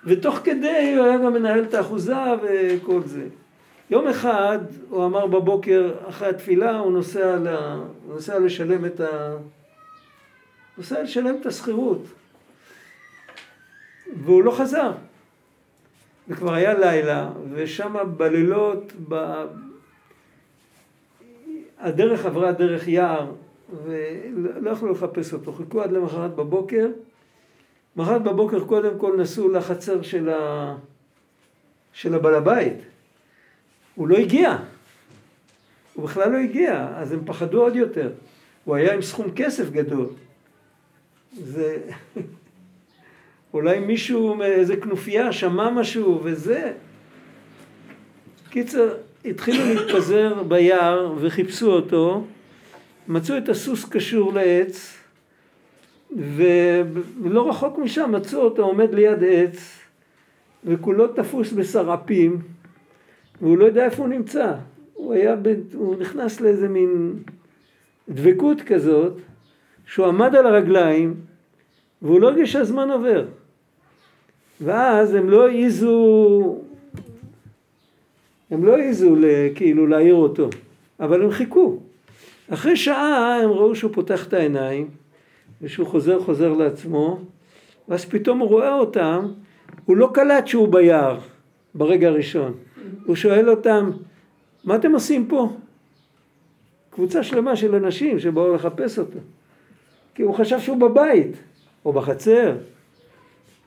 ותוך 0.05 0.39
כדי 0.43 0.93
הוא 0.97 1.05
היה 1.05 1.17
גם 1.17 1.33
מנהל 1.33 1.63
את 1.63 1.73
האחוזה 1.73 2.15
וכל 2.43 3.01
זה. 3.05 3.27
יום 3.89 4.07
אחד 4.07 4.59
הוא 4.89 5.05
אמר 5.05 5.27
בבוקר 5.27 5.91
אחרי 6.09 6.27
התפילה 6.27 6.79
הוא 6.79 6.91
נוסע, 6.91 7.35
ל... 7.35 7.47
הוא 7.47 8.13
נוסע 8.13 8.39
לשלם 8.39 8.85
את 8.85 8.99
ה... 8.99 9.35
נוסע 10.77 11.03
לשלם 11.03 11.35
את 11.41 11.45
השכירות. 11.45 12.01
והוא 14.23 14.43
לא 14.43 14.51
חזר. 14.51 14.91
וכבר 16.27 16.53
היה 16.53 16.73
לילה 16.73 17.29
ושם 17.53 17.95
בלילות 18.17 18.93
ב... 19.07 19.43
הדרך 21.79 22.25
עברה 22.25 22.51
דרך 22.51 22.87
יער 22.87 23.31
ולא 23.85 24.69
יכלו 24.69 24.91
לחפש 24.91 25.33
אותו, 25.33 25.53
חיכו 25.53 25.81
עד 25.81 25.91
למחרת 25.91 26.35
בבוקר 26.35 26.87
מחרת 27.95 28.23
בבוקר 28.23 28.65
קודם 28.65 28.99
כל 28.99 29.17
נסעו 29.17 29.49
לחצר 29.49 30.01
של, 30.01 30.29
ה... 30.29 30.75
של 31.93 32.15
הבעל 32.15 32.35
הבית. 32.35 32.77
הוא 33.95 34.07
לא 34.07 34.17
הגיע. 34.17 34.57
הוא 35.93 36.03
בכלל 36.03 36.31
לא 36.31 36.37
הגיע, 36.37 36.87
אז 36.95 37.11
הם 37.11 37.21
פחדו 37.25 37.61
עוד 37.61 37.75
יותר. 37.75 38.11
הוא 38.65 38.75
היה 38.75 38.93
עם 38.93 39.01
סכום 39.01 39.31
כסף 39.35 39.69
גדול. 39.69 40.07
זה... 41.33 41.77
אולי 43.53 43.79
מישהו 43.79 44.35
מאיזה 44.35 44.77
כנופיה 44.77 45.31
שמע 45.31 45.69
משהו 45.69 46.21
וזה. 46.23 46.73
קיצר, 48.49 48.93
התחילו 49.25 49.65
להתפזר 49.73 50.43
ביער 50.43 51.13
וחיפשו 51.19 51.71
אותו, 51.71 52.23
מצאו 53.07 53.37
את 53.37 53.49
הסוס 53.49 53.85
קשור 53.85 54.33
לעץ, 54.33 54.97
ולא 56.15 57.49
רחוק 57.49 57.77
משם 57.77 58.11
מצאו 58.11 58.41
אותו 58.41 58.63
עומד 58.63 58.93
ליד 58.93 59.23
עץ 59.23 59.79
וכולו 60.63 61.07
תפוס 61.07 61.51
בשרעפים 61.51 62.41
והוא 63.41 63.57
לא 63.57 63.65
יודע 63.65 63.85
איפה 63.85 64.03
הוא 64.03 64.09
נמצא. 64.09 64.53
הוא 64.93 65.13
היה, 65.13 65.35
ב... 65.35 65.53
הוא 65.73 65.95
נכנס 65.99 66.41
לאיזה 66.41 66.67
מין 66.67 67.13
דבקות 68.09 68.61
כזאת 68.61 69.13
שהוא 69.85 70.07
עמד 70.07 70.35
על 70.35 70.45
הרגליים 70.45 71.15
והוא 72.01 72.21
לא 72.21 72.29
הרגיש 72.29 72.51
שהזמן 72.51 72.91
עובר. 72.91 73.25
ואז 74.61 75.13
הם 75.13 75.29
לא 75.29 75.47
העיזו, 75.47 76.59
הם 78.51 78.65
לא 78.65 78.77
העיזו 78.77 79.15
כאילו 79.55 79.87
להעיר 79.87 80.15
אותו, 80.15 80.49
אבל 80.99 81.21
הם 81.21 81.31
חיכו. 81.31 81.79
אחרי 82.49 82.75
שעה 82.75 83.39
הם 83.43 83.49
ראו 83.49 83.75
שהוא 83.75 83.93
פותח 83.93 84.27
את 84.27 84.33
העיניים 84.33 84.89
ושהוא 85.61 85.87
חוזר 85.87 86.19
חוזר 86.19 86.53
לעצמו, 86.53 87.19
ואז 87.87 88.05
פתאום 88.05 88.39
הוא 88.39 88.49
רואה 88.49 88.73
אותם, 88.73 89.31
הוא 89.85 89.97
לא 89.97 90.09
קלט 90.13 90.47
שהוא 90.47 90.67
ביער 90.67 91.19
ברגע 91.75 92.07
הראשון. 92.07 92.53
הוא 93.05 93.15
שואל 93.15 93.49
אותם, 93.49 93.91
מה 94.63 94.75
אתם 94.75 94.91
עושים 94.91 95.27
פה? 95.27 95.49
קבוצה 96.89 97.23
שלמה 97.23 97.55
של 97.55 97.75
אנשים 97.75 98.19
שבאו 98.19 98.55
לחפש 98.55 98.99
אותו. 98.99 99.19
כי 100.15 100.23
הוא 100.23 100.35
חשב 100.35 100.59
שהוא 100.59 100.77
בבית, 100.77 101.37
או 101.85 101.93
בחצר. 101.93 102.57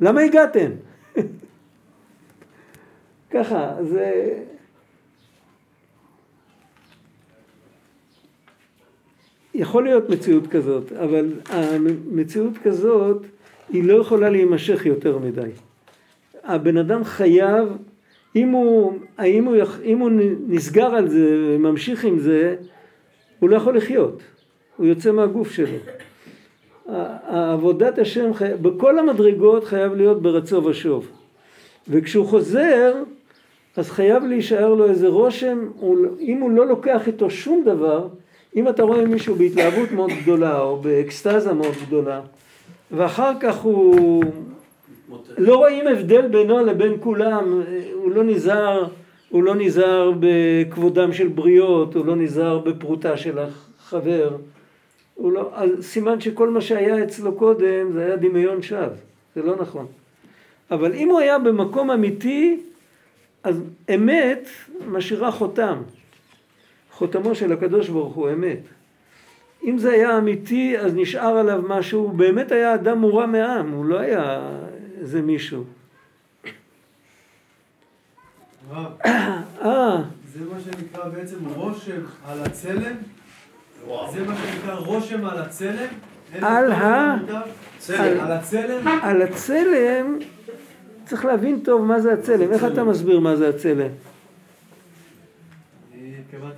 למה 0.01 0.21
הגעתם? 0.21 0.71
ככה, 3.31 3.75
זה... 3.83 4.35
יכול 9.59 9.85
להיות 9.85 10.11
מציאות 10.11 10.47
כזאת, 10.47 10.93
אבל 10.93 11.33
המציאות 11.51 12.59
כזאת 12.65 13.23
היא 13.69 13.85
לא 13.85 14.01
יכולה 14.01 14.31
להימשך 14.31 14.87
יותר 14.87 15.19
מדי. 15.19 15.51
הבן 16.45 16.77
אדם 16.77 17.05
חייב, 17.05 17.69
אם 18.37 18.49
הוא, 18.49 18.93
האם 19.19 19.45
הוא, 19.45 19.57
אם 19.85 19.99
הוא 19.99 20.11
נסגר 20.49 20.95
על 20.95 21.09
זה 21.09 21.37
וממשיך 21.41 22.05
עם 22.05 22.19
זה, 22.19 22.57
הוא 23.39 23.51
לא 23.51 23.57
יכול 23.57 23.77
לחיות, 23.77 24.23
הוא 24.77 24.87
יוצא 24.87 25.13
מהגוף 25.13 25.51
שלו. 25.53 25.79
עבודת 27.27 27.99
השם 27.99 28.35
חי... 28.35 28.49
בכל 28.63 28.99
המדרגות 28.99 29.65
חייב 29.65 29.95
להיות 29.95 30.23
ברצו 30.23 30.65
ושוב. 30.65 31.09
וכשהוא 31.89 32.27
חוזר, 32.27 32.95
אז 33.77 33.91
חייב 33.91 34.25
להישאר 34.25 34.75
לו 34.75 34.89
איזה 34.89 35.09
רושם, 35.09 35.69
אם 36.21 36.39
הוא 36.41 36.51
לא 36.51 36.67
לוקח 36.67 37.07
איתו 37.07 37.31
שום 37.31 37.65
דבר, 37.65 38.09
אם 38.59 38.69
אתה 38.69 38.83
רואה 38.83 39.05
מישהו 39.05 39.35
בהתלהבות 39.35 39.93
מאוד 39.93 40.11
גדולה 40.23 40.61
או 40.61 40.77
באקסטזה 40.77 41.53
מאוד 41.53 41.75
גדולה 41.87 42.21
ואחר 42.91 43.33
כך 43.41 43.57
הוא 43.57 44.25
לא 45.39 45.57
רואים 45.57 45.87
הבדל 45.87 46.29
בינו 46.29 46.67
לבין 46.67 46.93
כולם, 47.01 47.63
הוא 47.95 48.11
לא 48.11 48.25
נזהר, 48.25 48.87
הוא 49.29 49.43
לא 49.43 49.55
נזהר 49.55 50.13
בכבודם 50.21 51.13
של 51.13 51.29
בריות, 51.29 51.95
הוא 51.95 52.07
לא 52.07 52.17
נזהר 52.17 52.59
בפרוטה 52.59 53.17
של 53.17 53.39
החבר, 53.39 54.37
הוא 55.15 55.33
לא, 55.33 55.51
סימן 55.81 56.21
שכל 56.21 56.49
מה 56.51 56.61
שהיה 56.61 57.05
אצלו 57.05 57.33
קודם 57.33 57.93
זה 57.93 58.05
היה 58.05 58.17
דמיון 58.17 58.63
שווא, 58.63 58.87
זה 59.35 59.43
לא 59.43 59.57
נכון. 59.57 59.87
אבל 60.71 60.95
אם 60.95 61.09
הוא 61.09 61.21
היה 61.21 61.39
במקום 61.39 61.91
אמיתי, 61.91 62.61
אז 63.45 63.63
אמת 63.95 64.49
משאירה 64.89 65.31
חותם. 65.31 65.83
חותמו 66.99 67.35
של 67.35 67.53
הקדוש 67.53 67.89
ברוך 67.89 68.15
הוא 68.15 68.31
אמת. 68.31 68.59
אם 69.65 69.79
זה 69.79 69.91
היה 69.91 70.19
אמיתי, 70.19 70.79
אז 70.79 70.95
נשאר 70.95 71.39
עליו 71.39 71.63
משהו, 71.69 72.01
הוא 72.01 72.11
באמת 72.11 72.53
היה 72.53 72.75
אדם 72.75 72.99
מורם 72.99 73.33
מעם, 73.33 73.71
הוא 73.71 73.85
לא 73.85 73.99
היה 73.99 74.51
איזה 75.01 75.23
מישהו. 75.23 75.65
אה. 78.75 80.03
זה 80.33 80.45
מה 80.53 80.61
שנקרא 80.61 81.09
בעצם 81.09 81.37
רושם 81.55 82.01
על 82.27 82.39
הצלם? 82.43 82.97
זה 84.13 84.25
מה 84.27 84.35
שנקרא 84.37 84.75
רושם 84.75 85.25
על 85.25 85.39
הצלם? 85.39 85.89
על 86.43 86.73
ה... 86.73 87.17
על 87.99 88.33
הצלם? 88.33 88.89
על 89.03 89.23
הצלם 89.23 90.19
צריך 91.07 91.25
להבין 91.25 91.61
טוב 91.61 91.85
מה 91.85 92.01
זה 92.01 92.13
הצלם. 92.13 92.53
איך 92.53 92.65
אתה 92.65 92.85
מסביר 92.85 93.21
מה 93.21 93.37
זה 93.37 93.49
הצלם? 93.49 93.89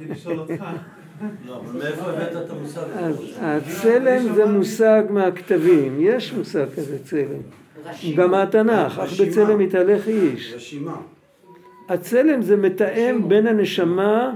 לשאול 0.09 0.38
אותך. 0.38 0.64
לא, 1.47 1.62
הצלם 3.40 4.35
זה 4.35 4.47
מושג 4.47 5.02
מהכתבים, 5.11 5.97
יש 6.00 6.33
מושג 6.33 6.66
כזה 6.76 6.99
צלם. 7.04 7.40
גם 8.16 8.30
מהתנ"ך, 8.30 8.99
אך 8.99 9.21
בצלם 9.21 9.61
יתהלך 9.61 10.09
איש. 10.09 10.52
רשימה. 10.57 10.97
הצלם 11.88 12.42
זה 12.42 12.57
מתאם 12.57 13.28
בין 13.28 13.47
הנשמה 13.47 14.35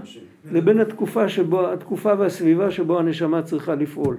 לבין 0.52 0.80
התקופה, 0.80 1.28
שבו, 1.28 1.72
התקופה 1.72 2.12
והסביבה 2.18 2.70
שבו 2.70 2.98
הנשמה 2.98 3.42
צריכה 3.42 3.74
לפעול. 3.74 4.16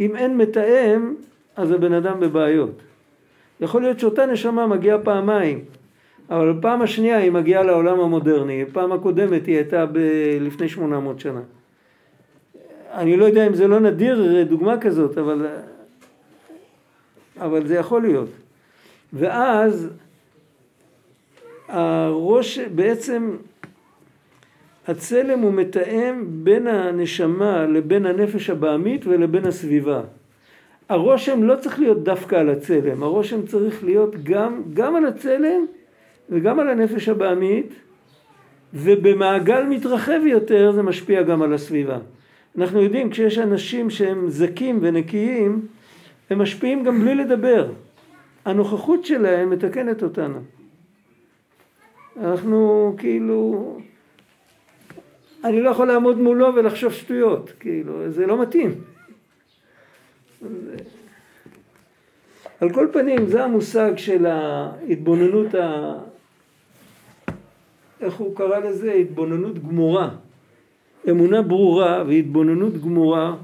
אם 0.00 0.16
אין 0.16 0.36
מתאם, 0.36 1.14
אז 1.56 1.70
הבן 1.70 1.92
אדם 1.92 2.20
בבעיות. 2.20 2.82
יכול 3.60 3.82
להיות 3.82 4.00
שאותה 4.00 4.26
נשמה 4.26 4.66
מגיעה 4.66 4.98
פעמיים, 4.98 5.64
אבל 6.30 6.52
בפעם 6.52 6.82
השנייה 6.82 7.16
היא 7.16 7.30
מגיעה 7.30 7.62
לעולם 7.62 8.00
המודרני, 8.00 8.64
בפעם 8.64 8.92
הקודמת 8.92 9.46
היא 9.46 9.56
הייתה 9.56 9.86
ב- 9.86 9.98
לפני 10.40 10.68
800 10.68 11.20
שנה. 11.20 11.40
אני 12.92 13.16
לא 13.16 13.24
יודע 13.24 13.46
אם 13.46 13.54
זה 13.54 13.68
לא 13.68 13.80
נדיר 13.80 14.44
דוגמה 14.48 14.80
כזאת, 14.80 15.18
אבל, 15.18 15.46
אבל 17.40 17.66
זה 17.66 17.74
יכול 17.74 18.02
להיות. 18.02 18.28
ואז 19.12 19.90
הראש, 21.68 22.58
בעצם 22.58 23.36
הצלם 24.88 25.38
הוא 25.38 25.52
מתאם 25.52 26.24
בין 26.28 26.66
הנשמה 26.66 27.66
לבין 27.66 28.06
הנפש 28.06 28.50
הבעמית 28.50 29.06
ולבין 29.06 29.46
הסביבה. 29.46 30.02
הרושם 30.88 31.42
לא 31.42 31.56
צריך 31.56 31.78
להיות 31.78 32.04
דווקא 32.04 32.36
על 32.36 32.50
הצלם, 32.50 33.02
הרושם 33.02 33.46
צריך 33.46 33.84
להיות 33.84 34.14
גם, 34.22 34.62
גם 34.74 34.96
על 34.96 35.06
הצלם 35.06 35.66
וגם 36.30 36.60
על 36.60 36.68
הנפש 36.68 37.08
הבעמית, 37.08 37.74
ובמעגל 38.74 39.64
מתרחב 39.64 40.20
יותר 40.26 40.72
זה 40.72 40.82
משפיע 40.82 41.22
גם 41.22 41.42
על 41.42 41.54
הסביבה. 41.54 41.98
אנחנו 42.58 42.82
יודעים 42.82 43.10
כשיש 43.10 43.38
אנשים 43.38 43.90
שהם 43.90 44.30
זכים 44.30 44.78
ונקיים, 44.82 45.66
הם 46.30 46.38
משפיעים 46.38 46.84
גם 46.84 47.00
בלי 47.00 47.14
לדבר. 47.14 47.72
הנוכחות 48.44 49.04
שלהם 49.04 49.50
מתקנת 49.50 50.02
אותנו. 50.02 50.40
אנחנו 52.16 52.94
כאילו, 52.98 53.78
אני 55.44 55.60
לא 55.60 55.70
יכול 55.70 55.86
לעמוד 55.86 56.18
מולו 56.18 56.54
ולחשוב 56.54 56.92
שטויות, 56.92 57.52
כאילו, 57.60 58.10
זה 58.10 58.26
לא 58.26 58.42
מתאים. 58.42 58.74
על 62.60 62.72
כל 62.72 62.86
פנים, 62.92 63.26
זה 63.26 63.44
המושג 63.44 63.92
של 63.96 64.26
ההתבוננות, 64.26 65.54
ה... 65.54 65.94
איך 68.00 68.14
הוא 68.14 68.36
קרא 68.36 68.58
לזה? 68.58 68.92
התבוננות 68.92 69.58
גמורה. 69.58 70.10
אמונה 71.10 71.42
ברורה 71.42 72.04
והתבוננות 72.06 72.82
גמורה, 72.82 73.36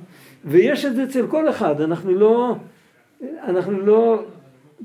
ויש 0.45 0.85
את 0.85 0.97
זה 0.97 1.05
אצל 1.05 1.27
כל 1.27 1.49
אחד, 1.51 1.81
אנחנו 1.81 2.15
לא, 2.15 2.57
אנחנו 3.43 3.81
לא 3.81 4.23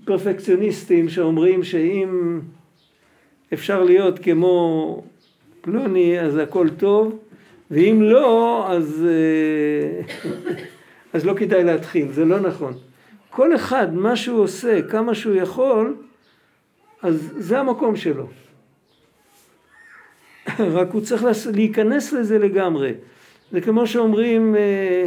פרפקציוניסטים 0.06 1.10
שאומרים 1.10 1.64
שאם 1.64 2.40
אפשר 3.54 3.84
להיות 3.84 4.20
כמו 4.20 5.04
פלוני 5.62 6.20
אז 6.20 6.38
הכל 6.38 6.70
טוב, 6.70 7.20
ואם 7.72 8.02
לא 8.02 8.66
אז, 8.70 9.06
אז 11.14 11.26
לא 11.26 11.34
כדאי 11.34 11.64
להתחיל, 11.64 12.12
זה 12.12 12.26
לא 12.26 12.40
נכון. 12.40 12.74
כל 13.30 13.56
אחד, 13.56 13.94
מה 13.94 14.16
שהוא 14.16 14.40
עושה, 14.40 14.82
כמה 14.82 15.16
שהוא 15.16 15.36
יכול, 15.36 15.96
אז 17.02 17.34
זה 17.38 17.60
המקום 17.60 17.96
שלו. 17.96 18.28
רק 20.78 20.92
הוא 20.92 21.02
צריך 21.02 21.26
להיכנס 21.54 22.14
לזה 22.14 22.40
לגמרי. 22.40 22.94
זה 23.52 23.62
כמו 23.62 23.88
שאומרים, 23.88 24.56
אה, 24.56 25.06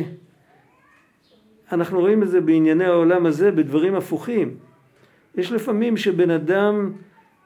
אנחנו 1.73 2.01
רואים 2.01 2.23
את 2.23 2.29
זה 2.29 2.41
בענייני 2.41 2.85
העולם 2.85 3.27
הזה, 3.27 3.51
בדברים 3.51 3.95
הפוכים. 3.95 4.55
יש 5.37 5.53
לפעמים 5.53 5.97
שבן 5.97 6.31
אדם 6.31 6.93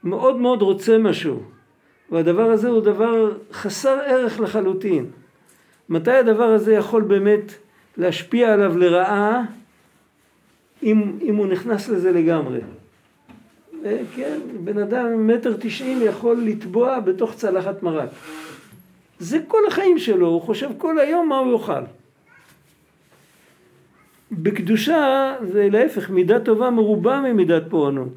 מאוד 0.04 0.36
מאוד 0.36 0.62
רוצה 0.62 0.98
משהו, 0.98 1.42
והדבר 2.10 2.50
הזה 2.50 2.68
הוא 2.68 2.82
דבר 2.82 3.32
חסר 3.52 3.98
ערך 4.06 4.40
לחלוטין. 4.40 5.06
מתי 5.88 6.12
הדבר 6.12 6.44
הזה 6.44 6.74
יכול 6.74 7.02
באמת 7.02 7.54
להשפיע 7.96 8.52
עליו 8.52 8.78
לרעה, 8.78 9.42
אם, 10.82 11.18
אם 11.22 11.36
הוא 11.36 11.46
נכנס 11.46 11.88
לזה 11.88 12.12
לגמרי? 12.12 12.60
כן, 14.14 14.38
בן 14.64 14.78
אדם 14.78 15.26
מטר 15.26 15.56
תשעים 15.60 15.98
יכול 16.02 16.42
לטבוע 16.44 17.00
בתוך 17.00 17.34
צלחת 17.34 17.82
מרק. 17.82 18.08
זה 19.18 19.38
כל 19.48 19.62
החיים 19.68 19.98
שלו, 19.98 20.26
הוא 20.26 20.42
חושב 20.42 20.70
כל 20.78 20.98
היום 20.98 21.28
מה 21.28 21.38
הוא 21.38 21.52
יאכל. 21.52 21.82
בקדושה 24.32 25.34
זה 25.52 25.68
להפך, 25.72 26.10
מידה 26.10 26.40
טובה 26.40 26.70
מרובה 26.70 27.20
ממידת 27.20 27.62
פורענות. 27.70 28.12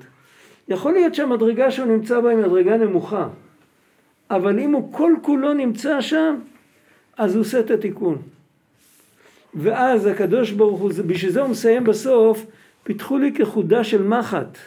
יכול 0.68 0.94
להיות 0.94 1.16
שהמדרגה 1.16 1.72
שהוא 1.72 1.88
נמצא 1.88 2.20
בה 2.20 2.30
היא 2.30 2.38
מדרגה 2.38 2.78
נמוכה, 2.78 3.28
אבל 4.32 4.60
אם 4.60 4.72
הוא 4.72 4.94
כל 4.94 5.14
כולו 5.22 5.54
נמצא 5.54 6.02
שם, 6.02 6.36
אז 7.18 7.36
הוא 7.36 7.42
עושה 7.42 7.60
את 7.60 7.72
התיקון. 7.72 8.18
ואז 9.54 10.06
הקדוש 10.06 10.52
ברוך 10.52 10.80
הוא, 10.80 10.92
בשביל 11.08 11.32
זה 11.32 11.42
הוא 11.42 11.50
מסיים 11.50 11.84
בסוף, 11.84 12.46
פיתחו 12.84 13.18
לי 13.18 13.34
כחודה 13.34 13.84
של 13.84 14.04
מחט. 14.04 14.58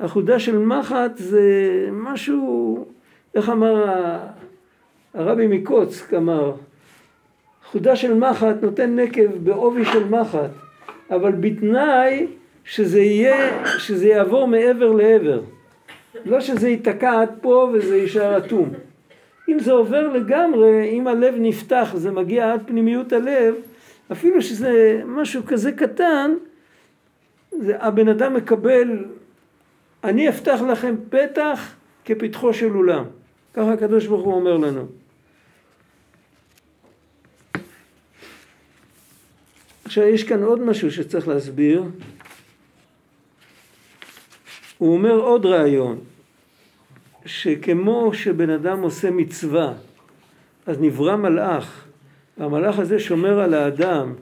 החודה 0.00 0.38
של 0.38 0.58
מחט 0.58 1.16
זה 1.16 1.42
משהו, 1.92 2.84
איך 3.34 3.48
אמר 3.48 3.84
הרבי 5.14 5.46
מקוצק 5.46 6.14
אמר, 6.14 6.52
חודה 7.64 7.96
של 7.96 8.14
מחט 8.14 8.56
נותן 8.62 8.98
נקב 8.98 9.36
בעובי 9.44 9.84
של 9.84 10.04
מחט, 10.04 10.50
אבל 11.10 11.32
בתנאי 11.32 12.26
שזה 12.64 13.00
יהיה, 13.00 13.66
שזה 13.78 14.06
יעבור 14.06 14.48
מעבר 14.48 14.92
לעבר. 14.92 15.40
לא 16.24 16.40
שזה 16.40 16.68
ייתקע 16.68 17.20
עד 17.20 17.30
פה 17.40 17.70
וזה 17.72 17.96
יישאר 17.96 18.38
אטום. 18.38 18.70
אם 19.48 19.58
זה 19.58 19.72
עובר 19.72 20.08
לגמרי, 20.08 20.90
אם 20.90 21.06
הלב 21.06 21.34
נפתח, 21.38 21.92
זה 21.94 22.10
מגיע 22.10 22.52
עד 22.52 22.60
פנימיות 22.66 23.12
הלב, 23.12 23.54
אפילו 24.12 24.42
שזה 24.42 25.02
משהו 25.06 25.42
כזה 25.46 25.72
קטן, 25.72 26.34
זה, 27.60 27.76
הבן 27.78 28.08
אדם 28.08 28.34
מקבל 28.34 29.04
אני 30.04 30.28
אפתח 30.28 30.60
לכם 30.70 30.94
פתח 31.08 31.74
כפתחו 32.04 32.54
של 32.54 32.76
אולם. 32.76 33.04
ככה 33.54 33.72
הקדוש 33.72 34.06
ברוך 34.06 34.24
הוא 34.24 34.34
אומר 34.34 34.56
לנו. 34.56 34.86
עכשיו 39.84 40.04
יש 40.04 40.24
כאן 40.24 40.42
עוד 40.42 40.60
משהו 40.60 40.90
שצריך 40.90 41.28
להסביר. 41.28 41.84
הוא 44.78 44.94
אומר 44.94 45.14
עוד 45.14 45.46
רעיון, 45.46 45.98
שכמו 47.26 48.14
שבן 48.14 48.50
אדם 48.50 48.80
עושה 48.80 49.10
מצווה, 49.10 49.72
אז 50.66 50.80
נברא 50.80 51.16
מלאך, 51.16 51.84
והמלאך 52.38 52.78
הזה 52.78 52.98
שומר 52.98 53.40
על 53.40 53.54
האדם, 53.54 54.14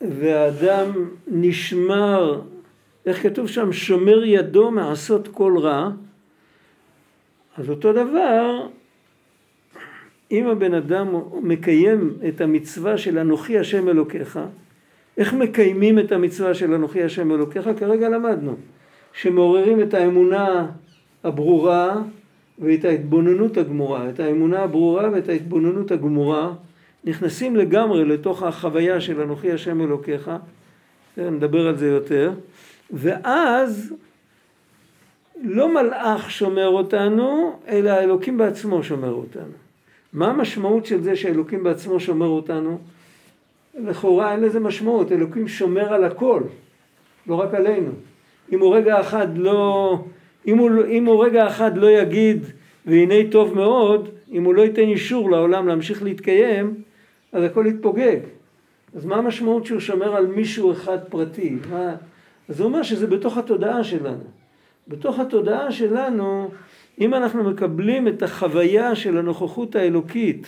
והאדם 0.00 1.10
נשמר 1.26 2.42
איך 3.06 3.22
כתוב 3.22 3.48
שם? 3.48 3.72
שומר 3.72 4.24
ידו 4.24 4.70
מעשות 4.70 5.28
כל 5.28 5.58
רע. 5.58 5.90
אז 7.56 7.70
אותו 7.70 7.92
דבר, 7.92 8.66
אם 10.30 10.46
הבן 10.46 10.74
אדם 10.74 11.14
מקיים 11.42 12.14
את 12.28 12.40
המצווה 12.40 12.98
של 12.98 13.18
אנוכי 13.18 13.58
השם 13.58 13.88
אלוקיך, 13.88 14.38
איך 15.16 15.34
מקיימים 15.34 15.98
את 15.98 16.12
המצווה 16.12 16.54
של 16.54 16.74
אנוכי 16.74 17.02
השם 17.02 17.32
אלוקיך? 17.32 17.70
כרגע 17.78 18.08
למדנו. 18.08 18.56
שמעוררים 19.12 19.82
את 19.82 19.94
האמונה 19.94 20.66
הברורה 21.24 22.02
ואת 22.58 22.84
ההתבוננות 22.84 23.56
הגמורה. 23.56 24.08
את 24.08 24.20
האמונה 24.20 24.62
הברורה 24.62 25.10
ואת 25.12 25.28
ההתבוננות 25.28 25.90
הגמורה 25.90 26.52
נכנסים 27.04 27.56
לגמרי 27.56 28.04
לתוך 28.04 28.42
החוויה 28.42 29.00
של 29.00 29.20
אנוכי 29.20 29.52
השם 29.52 29.80
אלוקיך. 29.80 30.30
נדבר 31.16 31.66
על 31.66 31.76
זה 31.76 31.86
יותר. 31.86 32.32
ואז 32.90 33.94
לא 35.42 35.74
מלאך 35.74 36.30
שומר 36.30 36.68
אותנו, 36.68 37.58
אלא 37.68 37.90
האלוקים 37.90 38.38
בעצמו 38.38 38.82
שומר 38.82 39.12
אותנו. 39.12 39.52
מה 40.12 40.30
המשמעות 40.30 40.86
של 40.86 41.02
זה 41.02 41.16
שהאלוקים 41.16 41.62
בעצמו 41.62 42.00
שומר 42.00 42.26
אותנו? 42.26 42.78
לכאורה 43.78 44.32
אין 44.32 44.40
לזה 44.40 44.60
משמעות, 44.60 45.12
אלוקים 45.12 45.48
שומר 45.48 45.94
על 45.94 46.04
הכל, 46.04 46.42
לא 47.26 47.34
רק 47.34 47.54
עלינו. 47.54 47.90
אם 48.52 48.60
הוא 48.60 48.76
רגע 48.76 49.00
אחד 49.00 49.38
לא, 49.38 49.98
אם 50.46 50.58
הוא, 50.58 50.70
אם 50.88 51.04
הוא 51.04 51.24
רגע 51.24 51.46
אחד 51.46 51.76
לא 51.76 51.90
יגיד 51.90 52.46
והנה 52.86 53.30
טוב 53.30 53.54
מאוד, 53.54 54.08
אם 54.32 54.44
הוא 54.44 54.54
לא 54.54 54.62
ייתן 54.62 54.82
אישור 54.82 55.30
לעולם 55.30 55.68
להמשיך 55.68 56.02
להתקיים, 56.02 56.74
אז 57.32 57.44
הכל 57.44 57.64
יתפוגג. 57.68 58.18
אז 58.96 59.04
מה 59.04 59.16
המשמעות 59.16 59.66
שהוא 59.66 59.80
שומר 59.80 60.16
על 60.16 60.26
מישהו 60.26 60.72
אחד 60.72 60.98
פרטי? 61.08 61.56
מה... 61.70 61.94
אז 62.48 62.60
הוא 62.60 62.68
אומר 62.68 62.82
שזה 62.82 63.06
בתוך 63.06 63.38
התודעה 63.38 63.84
שלנו. 63.84 64.24
בתוך 64.88 65.18
התודעה 65.18 65.72
שלנו, 65.72 66.50
אם 67.00 67.14
אנחנו 67.14 67.44
מקבלים 67.44 68.08
את 68.08 68.22
החוויה 68.22 68.94
של 68.94 69.18
הנוכחות 69.18 69.76
האלוקית 69.76 70.46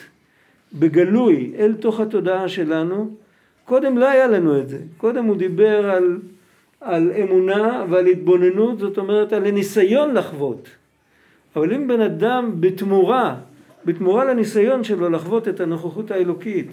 בגלוי 0.74 1.52
אל 1.58 1.74
תוך 1.74 2.00
התודעה 2.00 2.48
שלנו, 2.48 3.10
קודם 3.64 3.98
לא 3.98 4.08
היה 4.08 4.26
לנו 4.26 4.60
את 4.60 4.68
זה. 4.68 4.78
קודם 4.96 5.24
הוא 5.24 5.36
דיבר 5.36 5.90
על, 5.90 6.18
על 6.80 7.12
אמונה 7.22 7.84
ועל 7.90 8.06
התבוננות, 8.06 8.78
זאת 8.78 8.98
אומרת 8.98 9.32
על 9.32 9.46
הניסיון 9.46 10.14
לחוות. 10.14 10.68
אבל 11.56 11.72
אם 11.72 11.88
בן 11.88 12.00
אדם 12.00 12.60
בתמורה, 12.60 13.36
בתמורה 13.84 14.24
לניסיון 14.24 14.84
שלו 14.84 15.10
לחוות 15.10 15.48
את 15.48 15.60
הנוכחות 15.60 16.10
האלוקית, 16.10 16.66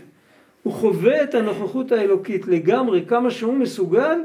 הוא 0.64 0.74
חווה 0.74 1.24
את 1.24 1.36
הנוכחות 1.36 1.92
האלוקית 1.92 2.48
לגמרי 2.48 3.06
כמה 3.08 3.32
שהוא 3.32 3.54
מסוגל, 3.54 4.20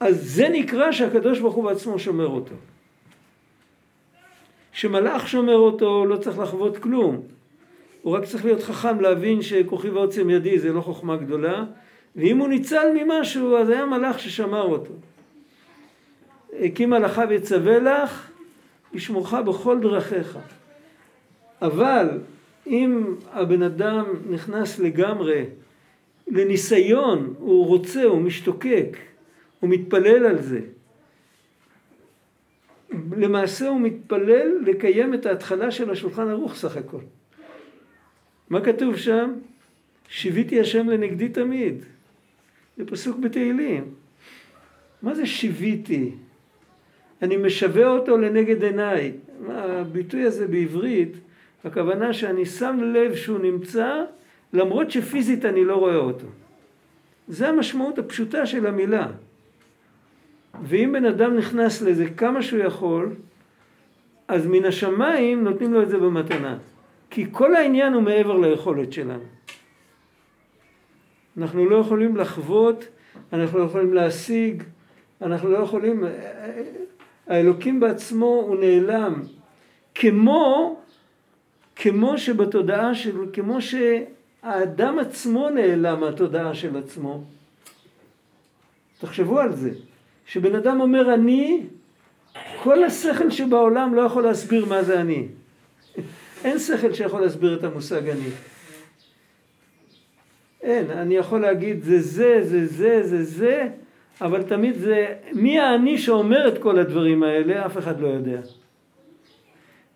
אז 0.00 0.34
זה 0.34 0.48
נקרא 0.48 0.92
שהקדוש 0.92 1.38
ברוך 1.38 1.54
הוא 1.54 1.64
בעצמו 1.64 1.98
שומר 1.98 2.26
אותו. 2.26 2.54
כשמלאך 4.72 5.28
שומר 5.28 5.56
אותו 5.56 6.06
לא 6.06 6.16
צריך 6.16 6.38
לחוות 6.38 6.78
כלום. 6.78 7.20
הוא 8.02 8.16
רק 8.16 8.24
צריך 8.24 8.44
להיות 8.44 8.62
חכם 8.62 9.00
להבין 9.00 9.42
שכוחי 9.42 9.90
ועוצם 9.90 10.30
ידי 10.30 10.58
זה 10.58 10.72
לא 10.72 10.80
חוכמה 10.80 11.16
גדולה, 11.16 11.64
ואם 12.16 12.38
הוא 12.38 12.48
ניצל 12.48 12.86
ממשהו 12.94 13.56
אז 13.56 13.68
היה 13.68 13.86
מלאך 13.86 14.18
ששמר 14.18 14.62
אותו. 14.62 14.92
הקים 16.60 16.90
מלאכיו 16.90 17.32
יצווה 17.32 17.78
לך, 17.78 18.30
ישמורך 18.92 19.34
בכל 19.34 19.80
דרכיך. 19.80 20.38
אבל 21.62 22.08
אם 22.66 23.14
הבן 23.32 23.62
אדם 23.62 24.04
נכנס 24.30 24.78
לגמרי 24.78 25.44
לניסיון, 26.28 27.34
הוא 27.38 27.66
רוצה, 27.66 28.04
הוא 28.04 28.20
משתוקק, 28.20 28.96
מתפלל 29.68 30.26
על 30.26 30.42
זה. 30.42 30.60
למעשה 33.16 33.68
הוא 33.68 33.80
מתפלל 33.80 34.58
לקיים 34.66 35.14
את 35.14 35.26
ההתחלה 35.26 35.70
של 35.70 35.90
השולחן 35.90 36.28
ערוך 36.28 36.54
סך 36.54 36.76
הכל. 36.76 37.00
מה 38.50 38.60
כתוב 38.64 38.96
שם? 38.96 39.32
שיוויתי 40.08 40.60
השם 40.60 40.88
לנגדי 40.88 41.28
תמיד. 41.28 41.84
זה 42.76 42.86
פסוק 42.86 43.18
בתהילים. 43.18 43.94
מה 45.02 45.14
זה 45.14 45.26
שיוויתי? 45.26 46.12
אני 47.22 47.36
משווה 47.36 47.86
אותו 47.86 48.16
לנגד 48.16 48.64
עיניי. 48.64 49.12
הביטוי 49.48 50.22
הזה 50.22 50.48
בעברית, 50.48 51.12
הכוונה 51.64 52.12
שאני 52.12 52.46
שם 52.46 52.78
לב 52.82 53.14
שהוא 53.14 53.38
נמצא 53.38 54.04
למרות 54.52 54.90
שפיזית 54.90 55.44
אני 55.44 55.64
לא 55.64 55.76
רואה 55.76 55.96
אותו. 55.96 56.26
זה 57.28 57.48
המשמעות 57.48 57.98
הפשוטה 57.98 58.46
של 58.46 58.66
המילה. 58.66 59.06
ואם 60.62 60.92
בן 60.92 61.04
אדם 61.04 61.36
נכנס 61.36 61.82
לזה 61.82 62.06
כמה 62.16 62.42
שהוא 62.42 62.60
יכול, 62.60 63.14
אז 64.28 64.46
מן 64.46 64.64
השמיים 64.64 65.44
נותנים 65.44 65.74
לו 65.74 65.82
את 65.82 65.88
זה 65.88 65.98
במתנה. 65.98 66.58
כי 67.10 67.26
כל 67.30 67.54
העניין 67.56 67.92
הוא 67.92 68.02
מעבר 68.02 68.38
ליכולת 68.38 68.92
שלנו. 68.92 69.24
אנחנו 71.38 71.68
לא 71.68 71.76
יכולים 71.76 72.16
לחוות, 72.16 72.84
אנחנו 73.32 73.58
לא 73.58 73.64
יכולים 73.64 73.94
להשיג, 73.94 74.62
אנחנו 75.22 75.50
לא 75.50 75.58
יכולים... 75.58 76.04
האלוקים 77.26 77.80
בעצמו 77.80 78.26
הוא 78.26 78.56
נעלם. 78.56 79.22
כמו, 79.94 80.76
כמו 81.76 82.18
שבתודעה 82.18 82.94
שלו, 82.94 83.24
כמו 83.32 83.58
שהאדם 83.60 84.98
עצמו 84.98 85.50
נעלם 85.50 86.00
מהתודעה 86.00 86.54
של 86.54 86.76
עצמו. 86.76 87.24
תחשבו 89.00 89.40
על 89.40 89.52
זה. 89.52 89.70
כשבן 90.30 90.54
אדם 90.54 90.80
אומר 90.80 91.14
אני, 91.14 91.60
כל 92.62 92.84
השכל 92.84 93.30
שבעולם 93.30 93.94
לא 93.94 94.02
יכול 94.02 94.22
להסביר 94.22 94.66
מה 94.66 94.82
זה 94.82 95.00
אני. 95.00 95.26
אין 96.44 96.58
שכל 96.58 96.92
שיכול 96.92 97.20
להסביר 97.20 97.58
את 97.58 97.64
המושג 97.64 98.08
אני. 98.08 98.28
אין, 100.62 100.90
אני 100.90 101.16
יכול 101.16 101.40
להגיד 101.40 101.82
זה 101.82 102.00
זה, 102.00 102.40
זה 102.44 102.66
זה, 102.66 103.02
זה 103.02 103.24
זה, 103.24 103.68
אבל 104.20 104.42
תמיד 104.42 104.78
זה, 104.78 105.14
מי 105.32 105.58
האני 105.58 105.98
שאומר 105.98 106.48
את 106.48 106.58
כל 106.58 106.78
הדברים 106.78 107.22
האלה, 107.22 107.66
אף 107.66 107.78
אחד 107.78 108.00
לא 108.00 108.08
יודע. 108.08 108.40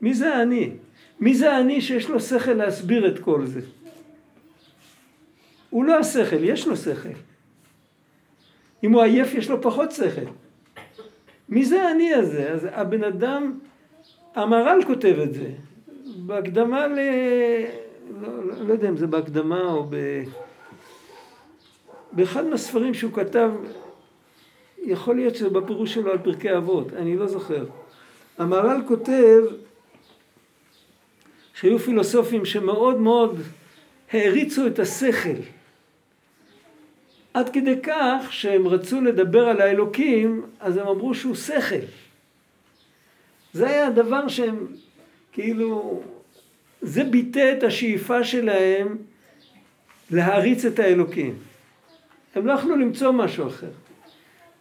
מי 0.00 0.14
זה 0.14 0.34
האני? 0.36 0.70
מי 1.20 1.34
זה 1.34 1.52
האני 1.52 1.80
שיש 1.80 2.10
לו 2.10 2.20
שכל 2.20 2.52
להסביר 2.52 3.06
את 3.08 3.18
כל 3.18 3.46
זה? 3.46 3.60
הוא 5.70 5.84
לא 5.84 5.98
השכל, 5.98 6.44
יש 6.44 6.66
לו 6.66 6.76
שכל. 6.76 7.33
אם 8.84 8.92
הוא 8.92 9.02
עייף 9.02 9.34
יש 9.34 9.50
לו 9.50 9.62
פחות 9.62 9.92
שכל. 9.92 10.30
מי 11.48 11.64
זה 11.64 11.82
האני 11.82 12.14
הזה? 12.14 12.50
אז 12.52 12.68
הבן 12.72 13.04
אדם, 13.04 13.58
המהר"ל 14.34 14.80
כותב 14.86 15.16
את 15.22 15.34
זה. 15.34 15.50
בהקדמה 16.16 16.86
ל... 16.86 16.98
לא, 18.20 18.44
לא, 18.44 18.54
לא 18.66 18.72
יודע 18.72 18.88
אם 18.88 18.96
זה 18.96 19.06
בהקדמה 19.06 19.72
או 19.72 19.86
ב... 19.90 19.96
באחד 22.12 22.46
מהספרים 22.46 22.94
שהוא 22.94 23.12
כתב, 23.12 23.50
יכול 24.82 25.16
להיות 25.16 25.36
שזה 25.36 25.50
בפירוש 25.50 25.94
שלו 25.94 26.12
על 26.12 26.18
פרקי 26.18 26.56
אבות, 26.56 26.92
אני 26.92 27.16
לא 27.16 27.26
זוכר. 27.26 27.64
המהר"ל 28.38 28.82
כותב 28.88 29.42
שהיו 31.54 31.78
פילוסופים 31.78 32.44
שמאוד 32.44 33.00
מאוד 33.00 33.40
העריצו 34.12 34.66
את 34.66 34.78
השכל. 34.78 35.40
עד 37.34 37.48
כדי 37.48 37.74
כך 37.82 38.26
שהם 38.30 38.68
רצו 38.68 39.00
לדבר 39.00 39.48
על 39.48 39.60
האלוקים, 39.60 40.42
אז 40.60 40.76
הם 40.76 40.86
אמרו 40.86 41.14
שהוא 41.14 41.34
שכל. 41.34 41.86
זה 43.52 43.66
היה 43.66 43.86
הדבר 43.86 44.28
שהם, 44.28 44.66
כאילו, 45.32 46.02
זה 46.82 47.04
ביטא 47.04 47.54
את 47.58 47.62
השאיפה 47.62 48.24
שלהם 48.24 48.96
להעריץ 50.10 50.64
את 50.64 50.78
האלוקים. 50.78 51.38
הם 52.34 52.46
לא 52.46 52.52
יכלו 52.52 52.76
למצוא 52.76 53.12
משהו 53.12 53.48
אחר. 53.48 53.70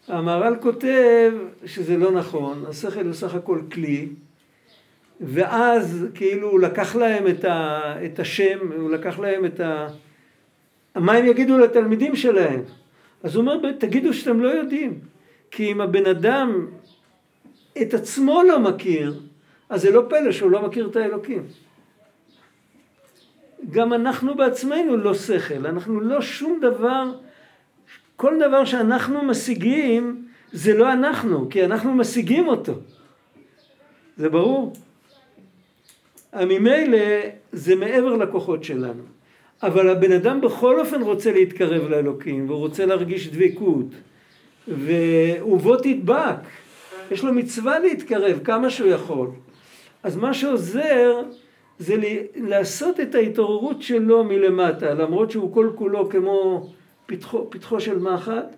המהר"ל 0.08 0.56
כותב 0.62 1.34
שזה 1.66 1.98
לא 1.98 2.12
נכון, 2.12 2.66
השכל 2.70 3.06
הוא 3.06 3.14
סך 3.14 3.36
הכל 3.36 3.62
כלי, 3.72 4.10
ואז 5.22 6.08
כאילו 6.14 6.52
הוא 6.52 6.60
לקח 6.60 6.96
להם 6.96 7.28
את, 7.28 7.46
ה, 7.46 7.82
את 8.06 8.20
השם, 8.20 8.72
הוא 8.78 8.92
לקח 8.92 9.20
להם 9.20 9.46
את 9.46 9.60
ה... 9.60 9.88
מה 10.96 11.14
הם 11.14 11.26
יגידו 11.26 11.58
לתלמידים 11.58 12.16
שלהם? 12.16 12.62
אז 13.24 13.36
הוא 13.36 13.42
אומר, 13.42 13.72
תגידו 13.72 14.14
שאתם 14.14 14.40
לא 14.40 14.50
יודעים. 14.50 15.00
כי 15.52 15.72
אם 15.72 15.82
הבן 15.82 16.06
אדם 16.06 16.68
את 17.82 17.94
עצמו 17.94 18.44
לא 18.44 18.60
מכיר, 18.60 19.20
אז 19.70 19.82
זה 19.82 19.92
לא 19.92 20.04
פלא 20.10 20.32
שהוא 20.32 20.52
לא 20.52 20.62
מכיר 20.62 20.88
את 20.88 20.96
האלוקים. 20.96 21.44
גם 23.72 23.94
אנחנו 23.94 24.36
בעצמנו 24.36 24.98
לא 24.98 25.14
שכל, 25.14 25.66
אנחנו 25.66 26.02
לא 26.02 26.22
שום 26.22 26.60
דבר, 26.62 27.12
כל 28.16 28.40
דבר 28.48 28.66
שאנחנו 28.66 29.24
משיגים 29.24 30.26
זה 30.52 30.74
לא 30.74 30.94
אנחנו, 30.94 31.50
כי 31.50 31.66
אנחנו 31.66 31.94
משיגים 31.94 32.48
אותו. 32.48 32.74
זה 34.18 34.30
ברור? 34.30 34.74
ממילא 36.36 36.98
זה 37.52 37.76
מעבר 37.76 38.16
לכוחות 38.16 38.64
שלנו. 38.64 39.04
אבל 39.64 39.90
הבן 39.90 40.12
אדם 40.12 40.42
בכל 40.42 40.80
אופן 40.80 41.02
רוצה 41.02 41.32
להתקרב 41.32 41.90
לאלוקים, 41.90 42.50
והוא 42.50 42.60
רוצה 42.60 42.86
להרגיש 42.86 43.28
דבקות, 43.28 43.86
ובו 44.68 45.76
תדבק. 45.76 46.40
יש 47.12 47.24
לו 47.24 47.34
מצווה 47.34 47.80
להתקרב 47.80 48.40
כמה 48.44 48.70
שהוא 48.70 48.90
יכול. 48.90 49.28
אז 50.04 50.16
מה 50.16 50.34
שעוזר 50.34 51.22
זה 51.80 51.96
לעשות 52.36 53.00
את 53.00 53.16
ההתעוררות 53.16 53.82
שלו 53.82 54.24
מלמטה, 54.24 54.94
למרות 54.94 55.32
שהוא 55.32 55.54
כל 55.54 55.70
כולו 55.76 56.10
כמו 56.10 56.68
פתחו, 57.06 57.50
פתחו 57.50 57.80
של 57.80 58.00
מחט, 58.00 58.56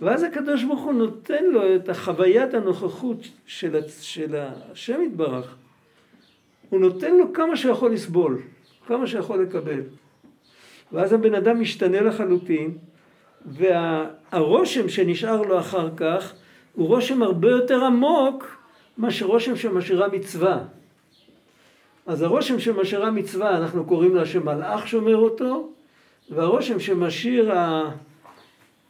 ואז 0.00 0.22
הקדוש 0.22 0.64
ברוך 0.64 0.82
הוא 0.82 0.92
נותן 0.92 1.44
לו 1.44 1.76
את 1.76 1.88
החוויית 1.88 2.54
הנוכחות 2.54 3.28
של, 3.46 3.80
של 4.00 4.34
השם 4.36 5.02
יתברך. 5.02 5.56
הוא 6.70 6.80
נותן 6.80 7.16
לו 7.16 7.32
כמה 7.32 7.56
שיכול 7.56 7.92
לסבול, 7.92 8.42
כמה 8.86 9.06
שיכול 9.06 9.42
לקבל. 9.42 9.80
ואז 10.92 11.12
הבן 11.12 11.34
אדם 11.34 11.60
משתנה 11.60 12.00
לחלוטין, 12.00 12.78
והרושם 13.46 14.88
שנשאר 14.88 15.42
לו 15.42 15.60
אחר 15.60 15.88
כך 15.96 16.32
הוא 16.72 16.88
רושם 16.88 17.22
הרבה 17.22 17.50
יותר 17.50 17.84
עמוק 17.84 18.56
מאשר 18.98 19.26
רושם 19.26 19.56
שמשאירה 19.56 20.08
מצווה. 20.08 20.58
אז 22.06 22.22
הרושם 22.22 22.60
שמשאירה 22.60 23.10
מצווה 23.10 23.56
אנחנו 23.56 23.84
קוראים 23.84 24.16
לה 24.16 24.26
שמלאך 24.26 24.88
שומר 24.88 25.16
אותו, 25.16 25.68
והרושם 26.30 26.80
שמשאיר 26.80 27.52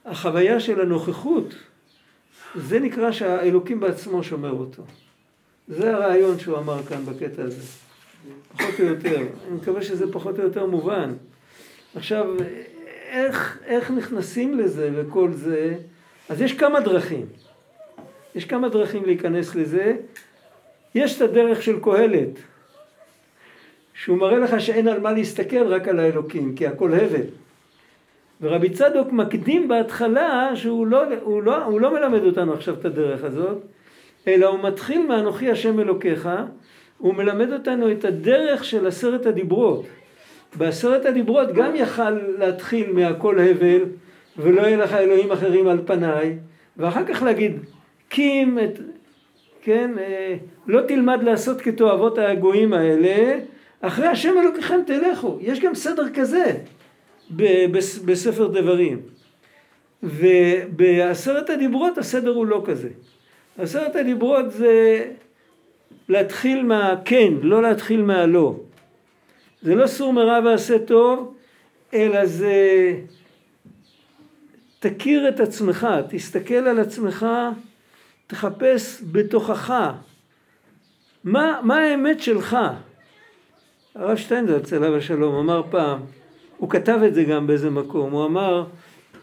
החוויה 0.05 0.61
של 0.61 0.81
הנוכחות, 0.81 1.55
זה 2.55 2.81
נקרא 2.81 3.13
שהאלוקים 3.13 3.81
בעצמו 3.81 4.23
שומר 4.23 4.51
אותו. 4.51 4.83
זה 5.69 5.97
הרעיון 5.97 6.39
שהוא 6.39 6.59
אמר 6.59 6.83
כאן 6.83 7.05
בקטע 7.05 7.43
הזה. 7.43 7.63
פחות 8.57 8.81
או 8.81 8.85
יותר. 8.85 9.17
אני 9.17 9.57
מקווה 9.57 9.83
שזה 9.83 10.13
פחות 10.13 10.39
או 10.39 10.45
יותר 10.45 10.67
מובן. 10.67 11.13
עכשיו, 11.97 12.27
איך, 13.09 13.59
איך 13.67 13.91
נכנסים 13.91 14.59
לזה 14.59 14.91
וכל 14.95 15.33
זה? 15.33 15.75
אז 16.29 16.43
יש 16.43 16.53
כמה 16.53 16.81
דרכים. 16.81 17.27
יש 18.35 18.45
כמה 18.45 18.69
דרכים 18.69 19.05
להיכנס 19.05 19.55
לזה. 19.55 19.97
יש 20.95 21.17
את 21.17 21.21
הדרך 21.23 21.63
של 21.63 21.81
קהלת, 21.81 22.29
שהוא 23.95 24.19
מראה 24.19 24.39
לך 24.39 24.61
שאין 24.61 24.89
על 24.89 25.01
מה 25.01 25.13
להסתכל, 25.13 25.67
רק 25.67 25.89
על 25.89 26.01
האלוקים, 26.01 26.55
כי 26.57 26.67
הכל 26.67 26.95
הבל. 26.95 27.27
ורבי 28.41 28.71
צדוק 28.71 29.13
מקדים 29.13 29.69
בהתחלה 29.69 30.51
שהוא 30.55 30.87
לא, 30.87 31.03
הוא 31.23 31.43
לא, 31.43 31.65
הוא 31.65 31.81
לא 31.81 31.95
מלמד 31.95 32.23
אותנו 32.23 32.53
עכשיו 32.53 32.75
את 32.75 32.85
הדרך 32.85 33.25
הזאת, 33.25 33.59
אלא 34.29 34.47
הוא 34.47 34.63
מתחיל 34.63 35.07
מאנוכי 35.07 35.51
השם 35.51 35.81
אלוקיך, 35.81 36.29
הוא 36.99 37.15
מלמד 37.15 37.53
אותנו 37.53 37.93
את 37.93 38.05
הדרך 38.05 38.65
של 38.65 38.87
עשרת 38.87 39.27
הדיברות. 39.27 39.87
בעשרת 40.59 41.07
הדיברות 41.07 41.53
גם 41.53 41.77
יכל 41.77 42.11
להתחיל 42.39 42.93
מהכל 42.93 43.39
הבל, 43.39 43.81
ולא 44.39 44.63
יהיה 44.63 44.77
לך 44.77 44.93
אלוהים 44.93 45.33
אחרים 45.33 45.69
על 45.69 45.79
פניי, 45.87 46.37
ואחר 46.77 47.05
כך 47.05 47.23
להגיד, 47.23 47.53
קים 48.09 48.59
את, 48.59 48.79
כן, 49.63 49.91
אה, 49.99 50.37
לא 50.67 50.81
תלמד 50.81 51.23
לעשות 51.23 51.61
כתועבות 51.61 52.19
הגויים 52.19 52.73
האלה, 52.73 53.39
אחרי 53.81 54.07
השם 54.07 54.35
אלוקיכם 54.43 54.81
תלכו. 54.87 55.39
יש 55.41 55.61
גם 55.61 55.75
סדר 55.75 56.05
כזה 56.15 56.45
בספר 58.05 58.47
דברים. 58.47 59.01
ובעשרת 60.03 61.51
הדיברות 61.51 61.99
הסדר 61.99 62.31
הוא 62.31 62.47
לא 62.47 62.63
כזה. 62.67 62.89
עשרת 63.59 63.97
הדיברות 63.97 64.53
זה 64.53 65.05
להתחיל 66.09 66.63
מהכן, 66.63 67.33
לא 67.43 67.63
להתחיל 67.63 68.03
מהלא. 68.03 68.61
זה 69.63 69.75
לא 69.75 69.87
סור 69.87 70.13
מרע 70.13 70.41
ועשה 70.45 70.79
טוב, 70.79 71.35
אלא 71.95 72.27
זה 72.27 72.57
תכיר 74.79 75.29
את 75.29 75.41
עצמך, 75.41 75.87
תסתכל 76.09 76.55
על 76.55 76.79
עצמך, 76.79 77.27
תחפש 78.27 79.03
בתוכך. 79.13 79.93
מה, 81.25 81.61
מה 81.63 81.79
האמת 81.79 82.21
שלך? 82.21 82.57
הרב 83.95 84.17
שטיינזלץ 84.17 84.73
עליו 84.73 84.97
השלום 84.97 85.35
אמר 85.35 85.63
פעם, 85.71 86.01
הוא 86.57 86.71
כתב 86.71 87.01
את 87.07 87.15
זה 87.15 87.25
גם 87.25 87.47
באיזה 87.47 87.71
מקום, 87.71 88.11
הוא 88.11 88.27
אמר 88.27 88.65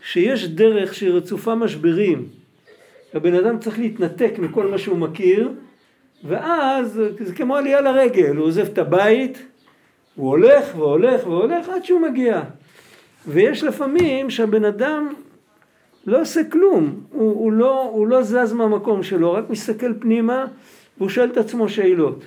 שיש 0.02 0.48
דרך 0.48 0.94
שהיא 0.94 1.12
רצופה 1.12 1.56
משברים. 1.56 2.28
הבן 3.14 3.34
אדם 3.34 3.60
צריך 3.60 3.80
להתנתק 3.80 4.34
מכל 4.38 4.68
מה 4.68 4.78
שהוא 4.78 4.98
מכיר, 4.98 5.52
ואז 6.24 7.02
זה 7.20 7.36
כמו 7.36 7.56
עלייה 7.56 7.82
לרגל, 7.82 8.36
הוא 8.36 8.46
עוזב 8.46 8.66
את 8.66 8.78
הבית, 8.78 9.38
הוא 10.16 10.30
הולך 10.30 10.76
והולך 10.76 11.28
והולך 11.28 11.70
עד 11.70 11.86
שהוא 11.86 12.02
מגיע. 12.02 12.42
ויש 13.28 13.64
לפעמים 13.64 14.30
שהבן 14.30 14.66
אדם 14.66 15.14
לא 16.06 16.22
עושה 16.22 16.42
כלום, 16.50 17.04
הוא, 17.10 17.40
הוא, 17.40 17.52
לא, 17.52 17.84
הוא 17.84 18.08
לא 18.08 18.24
זז 18.24 18.54
מהמקום 18.54 19.04
שלו, 19.04 19.34
רק 19.34 19.50
מסתכל 19.50 19.94
פנימה 20.00 20.46
והוא 20.98 21.10
שואל 21.10 21.30
את 21.30 21.38
עצמו 21.38 21.70
שאלות. 21.70 22.24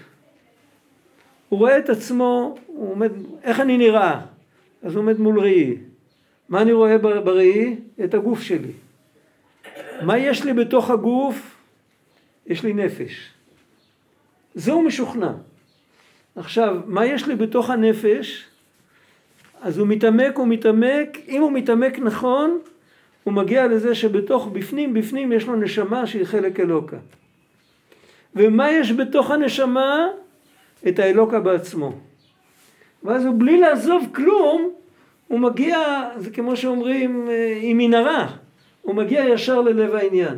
הוא 1.49 1.59
רואה 1.59 1.79
את 1.79 1.90
עצמו, 1.90 2.55
הוא 2.66 2.90
עומד, 2.90 3.12
איך 3.42 3.61
אני 3.61 3.79
נראה? 3.79 4.20
אז 4.83 4.94
הוא 4.94 5.03
עומד 5.03 5.20
מול 5.20 5.40
ראי. 5.40 5.77
מה 6.49 6.62
אני 6.62 6.72
רואה 6.72 6.99
בראי? 6.99 7.77
את 8.05 8.14
הגוף 8.14 8.42
שלי. 8.42 8.72
מה 10.03 10.18
יש 10.18 10.44
לי 10.44 10.53
בתוך 10.53 10.90
הגוף? 10.90 11.57
יש 12.46 12.62
לי 12.62 12.72
נפש. 12.72 13.31
זה 14.55 14.72
הוא 14.72 14.83
משוכנע. 14.83 15.33
עכשיו, 16.37 16.77
מה 16.87 17.07
יש 17.07 17.27
לי 17.27 17.35
בתוך 17.35 17.70
הנפש? 17.70 18.44
אז 19.62 19.79
הוא 19.79 19.88
מתעמק, 19.88 20.37
הוא 20.37 20.49
מתעמק, 20.49 21.18
אם 21.29 21.42
הוא 21.42 21.53
מתעמק 21.53 21.99
נכון, 21.99 22.59
הוא 23.25 23.35
מגיע 23.35 23.66
לזה 23.66 23.94
שבתוך, 23.94 24.49
בפנים, 24.53 24.94
בפנים 24.94 25.33
יש 25.33 25.46
לו 25.46 25.57
נשמה 25.57 26.07
שהיא 26.07 26.25
חלק 26.25 26.61
אלוקה. 26.61 26.96
ומה 28.37 28.70
יש 28.70 28.92
בתוך 28.92 29.31
הנשמה? 29.31 30.09
את 30.88 30.99
האלוקה 30.99 31.40
בעצמו. 31.40 31.92
ואז 33.03 33.25
הוא 33.25 33.35
בלי 33.38 33.61
לעזוב 33.61 34.07
כלום, 34.14 34.70
הוא 35.29 35.40
מגיע, 35.40 35.79
זה 36.16 36.31
כמו 36.31 36.57
שאומרים, 36.57 37.29
אה, 37.31 37.59
עם 37.62 37.79
מנהרה, 37.79 38.37
הוא 38.83 38.94
מגיע 38.94 39.25
ישר 39.25 39.61
ללב 39.61 39.94
העניין. 39.94 40.37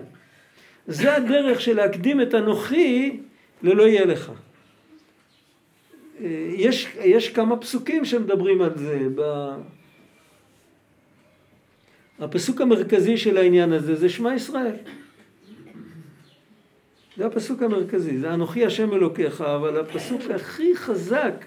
זה 0.86 1.16
הדרך 1.16 1.60
של 1.60 1.76
להקדים 1.76 2.20
את 2.20 2.34
אנוכי 2.34 3.20
ללא 3.62 3.82
יהיה 3.82 4.06
לך. 4.06 4.32
אה, 6.20 6.50
יש, 6.54 6.88
יש 7.04 7.28
כמה 7.28 7.56
פסוקים 7.56 8.04
שמדברים 8.04 8.62
על 8.62 8.72
זה. 8.78 9.06
ב... 9.14 9.50
הפסוק 12.20 12.60
המרכזי 12.60 13.16
של 13.16 13.36
העניין 13.36 13.72
הזה 13.72 13.94
זה 13.94 14.08
שמע 14.08 14.34
ישראל. 14.34 14.74
זה 17.16 17.26
הפסוק 17.26 17.62
המרכזי, 17.62 18.18
זה 18.18 18.34
אנוכי 18.34 18.66
השם 18.66 18.92
אלוקיך, 18.92 19.40
אבל 19.40 19.80
הפסוק 19.80 20.22
הכי 20.34 20.76
חזק 20.76 21.44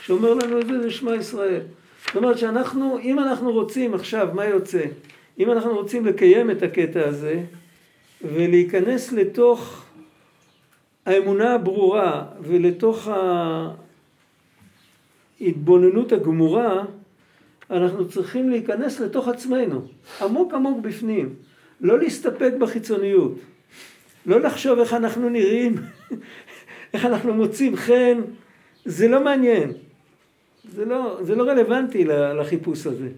שאומר 0.00 0.34
לנו 0.34 0.60
את 0.60 0.66
זה 0.66 0.82
זה 0.82 0.90
שמע 0.90 1.14
ישראל. 1.14 1.60
זאת 2.06 2.16
אומרת 2.16 2.38
שאנחנו, 2.38 2.98
אם 2.98 3.18
אנחנו 3.18 3.52
רוצים 3.52 3.94
עכשיו, 3.94 4.28
מה 4.34 4.44
יוצא? 4.44 4.82
אם 5.38 5.50
אנחנו 5.50 5.74
רוצים 5.74 6.06
לקיים 6.06 6.50
את 6.50 6.62
הקטע 6.62 7.08
הזה 7.08 7.40
ולהיכנס 8.22 9.12
לתוך 9.12 9.84
האמונה 11.06 11.54
הברורה 11.54 12.24
ולתוך 12.40 13.08
ההתבוננות 15.40 16.12
הגמורה, 16.12 16.84
אנחנו 17.70 18.08
צריכים 18.08 18.50
להיכנס 18.50 19.00
לתוך 19.00 19.28
עצמנו, 19.28 19.82
עמוק 20.22 20.54
עמוק 20.54 20.80
בפנים, 20.80 21.34
לא 21.80 21.98
להסתפק 21.98 22.52
בחיצוניות. 22.58 23.32
לא 24.26 24.40
לחשוב 24.40 24.78
איך 24.78 24.92
אנחנו 24.94 25.28
נראים, 25.28 25.76
איך 26.94 27.04
אנחנו 27.04 27.34
מוצאים 27.34 27.76
חן, 27.76 28.20
זה 28.84 29.08
לא 29.08 29.24
מעניין. 29.24 29.72
זה 30.72 30.84
לא, 30.84 31.18
זה 31.22 31.34
לא 31.34 31.42
רלוונטי 31.42 32.04
לחיפוש 32.04 32.86
הזה. 32.86 33.08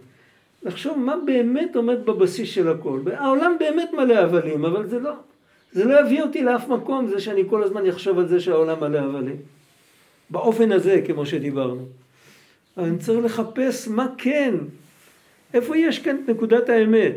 לחשוב 0.62 0.98
מה 0.98 1.16
באמת 1.24 1.76
עומד 1.76 2.06
בבסיס 2.06 2.48
של 2.48 2.68
הכל. 2.68 3.00
העולם 3.12 3.56
באמת 3.58 3.90
מלא 3.92 4.14
הבלים, 4.14 4.64
אבל 4.64 4.86
זה 4.86 4.98
לא, 4.98 5.12
זה 5.72 5.84
לא 5.84 6.00
יביא 6.00 6.22
אותי 6.22 6.42
לאף 6.42 6.68
מקום, 6.68 7.08
זה 7.08 7.20
שאני 7.20 7.42
כל 7.50 7.62
הזמן 7.62 7.86
אחשוב 7.86 8.18
על 8.18 8.28
זה 8.28 8.40
שהעולם 8.40 8.80
מלא 8.80 8.98
הבלים. 8.98 9.36
באופן 10.30 10.72
הזה, 10.72 11.02
כמו 11.06 11.26
שדיברנו. 11.26 11.86
אבל 12.80 12.88
אני 12.88 12.98
צריך 12.98 13.24
לחפש 13.24 13.88
מה 13.88 14.06
כן, 14.18 14.54
איפה 15.54 15.76
יש 15.76 15.98
כאן 15.98 16.16
את 16.24 16.30
נקודת 16.30 16.68
האמת. 16.68 17.16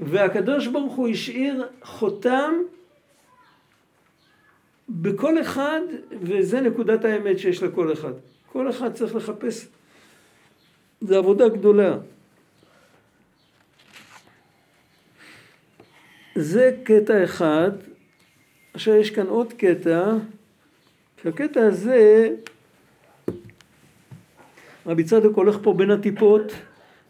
והקדוש 0.00 0.66
ברוך 0.66 0.94
הוא 0.94 1.08
השאיר 1.08 1.68
חותם 1.82 2.52
בכל 4.88 5.40
אחד, 5.40 5.80
וזה 6.22 6.60
נקודת 6.60 7.04
האמת 7.04 7.38
שיש 7.38 7.62
לכל 7.62 7.92
אחד. 7.92 8.12
כל 8.46 8.70
אחד 8.70 8.92
צריך 8.92 9.14
לחפש, 9.14 9.66
זו 11.00 11.18
עבודה 11.18 11.48
גדולה. 11.48 11.98
זה 16.34 16.76
קטע 16.84 17.24
אחד, 17.24 17.70
עכשיו 18.74 18.94
יש 18.94 19.10
כאן 19.10 19.26
עוד 19.26 19.52
קטע, 19.52 20.14
שהקטע 21.22 21.66
הזה, 21.66 22.30
רבי 24.86 25.04
צדוק 25.04 25.36
הולך 25.36 25.58
פה 25.62 25.72
בין 25.72 25.90
הטיפות, 25.90 26.52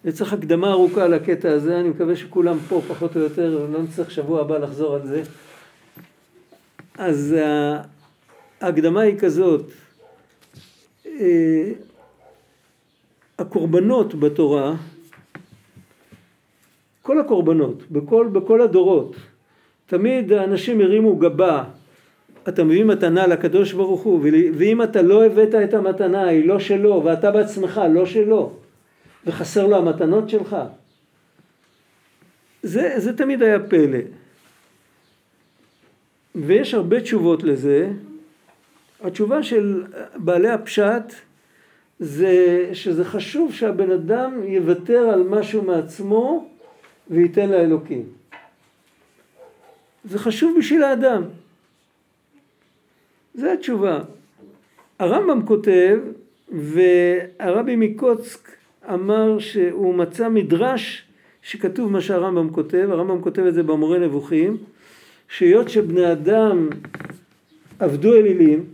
וצריך 0.04 0.32
הקדמה 0.32 0.70
ארוכה 0.70 1.08
לקטע 1.08 1.50
הזה, 1.50 1.80
אני 1.80 1.88
מקווה 1.88 2.16
שכולם 2.16 2.58
פה 2.68 2.82
פחות 2.88 3.16
או 3.16 3.20
יותר, 3.20 3.66
לא 3.72 3.82
נצטרך 3.82 4.10
שבוע 4.10 4.40
הבא 4.40 4.58
לחזור 4.58 4.94
על 4.94 5.06
זה. 5.06 5.22
אז 6.98 7.36
ההקדמה 8.60 9.00
היא 9.00 9.18
כזאת, 9.18 9.70
אה, 11.06 11.72
הקורבנות 13.38 14.14
בתורה, 14.14 14.74
כל 17.02 17.20
הקורבנות, 17.20 17.90
בכל, 17.90 18.28
בכל 18.32 18.60
הדורות, 18.60 19.16
תמיד 19.86 20.32
האנשים 20.32 20.80
הרימו 20.80 21.16
גבה, 21.16 21.64
אתה 22.48 22.64
מביא 22.64 22.84
מתנה 22.84 23.26
לקדוש 23.26 23.72
ברוך 23.72 24.02
הוא, 24.02 24.20
ואם 24.54 24.82
אתה 24.82 25.02
לא 25.02 25.26
הבאת 25.26 25.54
את 25.54 25.74
המתנה, 25.74 26.24
היא 26.24 26.48
לא 26.48 26.58
שלו, 26.58 27.02
ואתה 27.04 27.30
בעצמך 27.30 27.80
לא 27.94 28.06
שלו, 28.06 28.52
וחסר 29.26 29.66
לו 29.66 29.76
המתנות 29.76 30.28
שלך. 30.28 30.56
זה, 32.62 32.94
זה 32.96 33.16
תמיד 33.16 33.42
היה 33.42 33.60
פלא. 33.60 33.98
ויש 36.34 36.74
הרבה 36.74 37.00
תשובות 37.00 37.42
לזה. 37.42 37.90
התשובה 39.00 39.42
של 39.42 39.84
בעלי 40.16 40.48
הפשט 40.48 41.12
זה 42.00 42.68
שזה 42.72 43.04
חשוב 43.04 43.52
שהבן 43.52 43.90
אדם 43.90 44.42
יוותר 44.44 44.98
על 44.98 45.22
משהו 45.22 45.62
מעצמו 45.62 46.48
וייתן 47.10 47.48
לאלוקים. 47.48 48.04
זה 50.04 50.18
חשוב 50.18 50.56
בשביל 50.58 50.82
האדם. 50.82 51.22
זה 53.34 53.52
התשובה. 53.52 54.00
הרמב"ם 54.98 55.46
כותב, 55.46 55.98
והרבי 56.52 57.76
מקוצק 57.76 58.50
אמר 58.94 59.38
שהוא 59.38 59.94
מצא 59.94 60.28
מדרש 60.28 61.04
שכתוב 61.42 61.92
מה 61.92 62.00
שהרמב"ם 62.00 62.50
כותב, 62.50 62.88
הרמב"ם 62.90 63.20
כותב 63.20 63.42
את 63.42 63.54
זה 63.54 63.62
במורה 63.62 63.98
נבוכים, 63.98 64.56
שהיות 65.28 65.68
שבני 65.68 66.12
אדם 66.12 66.68
עבדו 67.78 68.14
אלילים, 68.14 68.64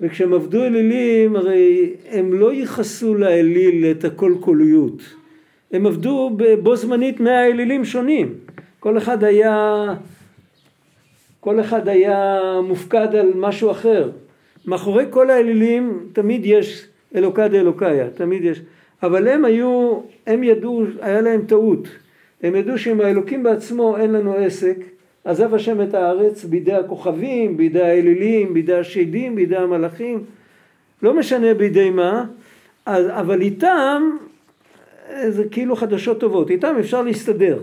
וכשהם 0.00 0.32
עבדו 0.32 0.64
אלילים 0.64 1.36
הרי 1.36 1.94
הם 2.10 2.32
לא 2.32 2.52
ייחסו 2.52 3.14
לאליל 3.14 3.90
את 3.90 4.04
הכל 4.04 4.34
קוליות, 4.40 5.02
הם 5.72 5.86
עבדו 5.86 6.38
בו 6.62 6.76
זמנית 6.76 7.20
מאה 7.20 7.46
אלילים 7.46 7.84
שונים, 7.84 8.34
כל 8.80 8.98
אחד 8.98 9.24
היה 9.24 9.84
כל 11.40 11.60
אחד 11.60 11.88
היה 11.88 12.40
מופקד 12.64 13.14
על 13.14 13.32
משהו 13.34 13.70
אחר. 13.70 14.10
מאחורי 14.66 15.04
כל 15.10 15.30
האלילים 15.30 16.08
תמיד 16.12 16.40
יש 16.44 16.86
אלוקא 17.14 17.48
דאלוקאיה, 17.48 18.10
תמיד 18.10 18.44
יש. 18.44 18.60
אבל 19.02 19.28
הם 19.28 19.44
היו, 19.44 20.00
הם 20.26 20.42
ידעו, 20.42 20.84
היה 21.00 21.20
להם 21.20 21.44
טעות. 21.46 21.88
הם 22.42 22.56
ידעו 22.56 22.78
שעם 22.78 23.00
האלוקים 23.00 23.42
בעצמו 23.42 23.96
אין 23.96 24.12
לנו 24.12 24.34
עסק. 24.34 24.76
עזב 25.24 25.54
השם 25.54 25.82
את 25.82 25.94
הארץ 25.94 26.44
בידי 26.44 26.72
הכוכבים, 26.72 27.56
בידי 27.56 27.82
האלילים, 27.82 28.54
בידי 28.54 28.74
השדים, 28.74 29.34
בידי 29.34 29.56
המלאכים. 29.56 30.24
לא 31.02 31.14
משנה 31.14 31.54
בידי 31.54 31.90
מה, 31.90 32.24
אבל 32.86 33.40
איתם 33.40 34.02
זה 35.28 35.44
כאילו 35.50 35.76
חדשות 35.76 36.20
טובות. 36.20 36.50
איתם 36.50 36.76
אפשר 36.80 37.02
להסתדר. 37.02 37.58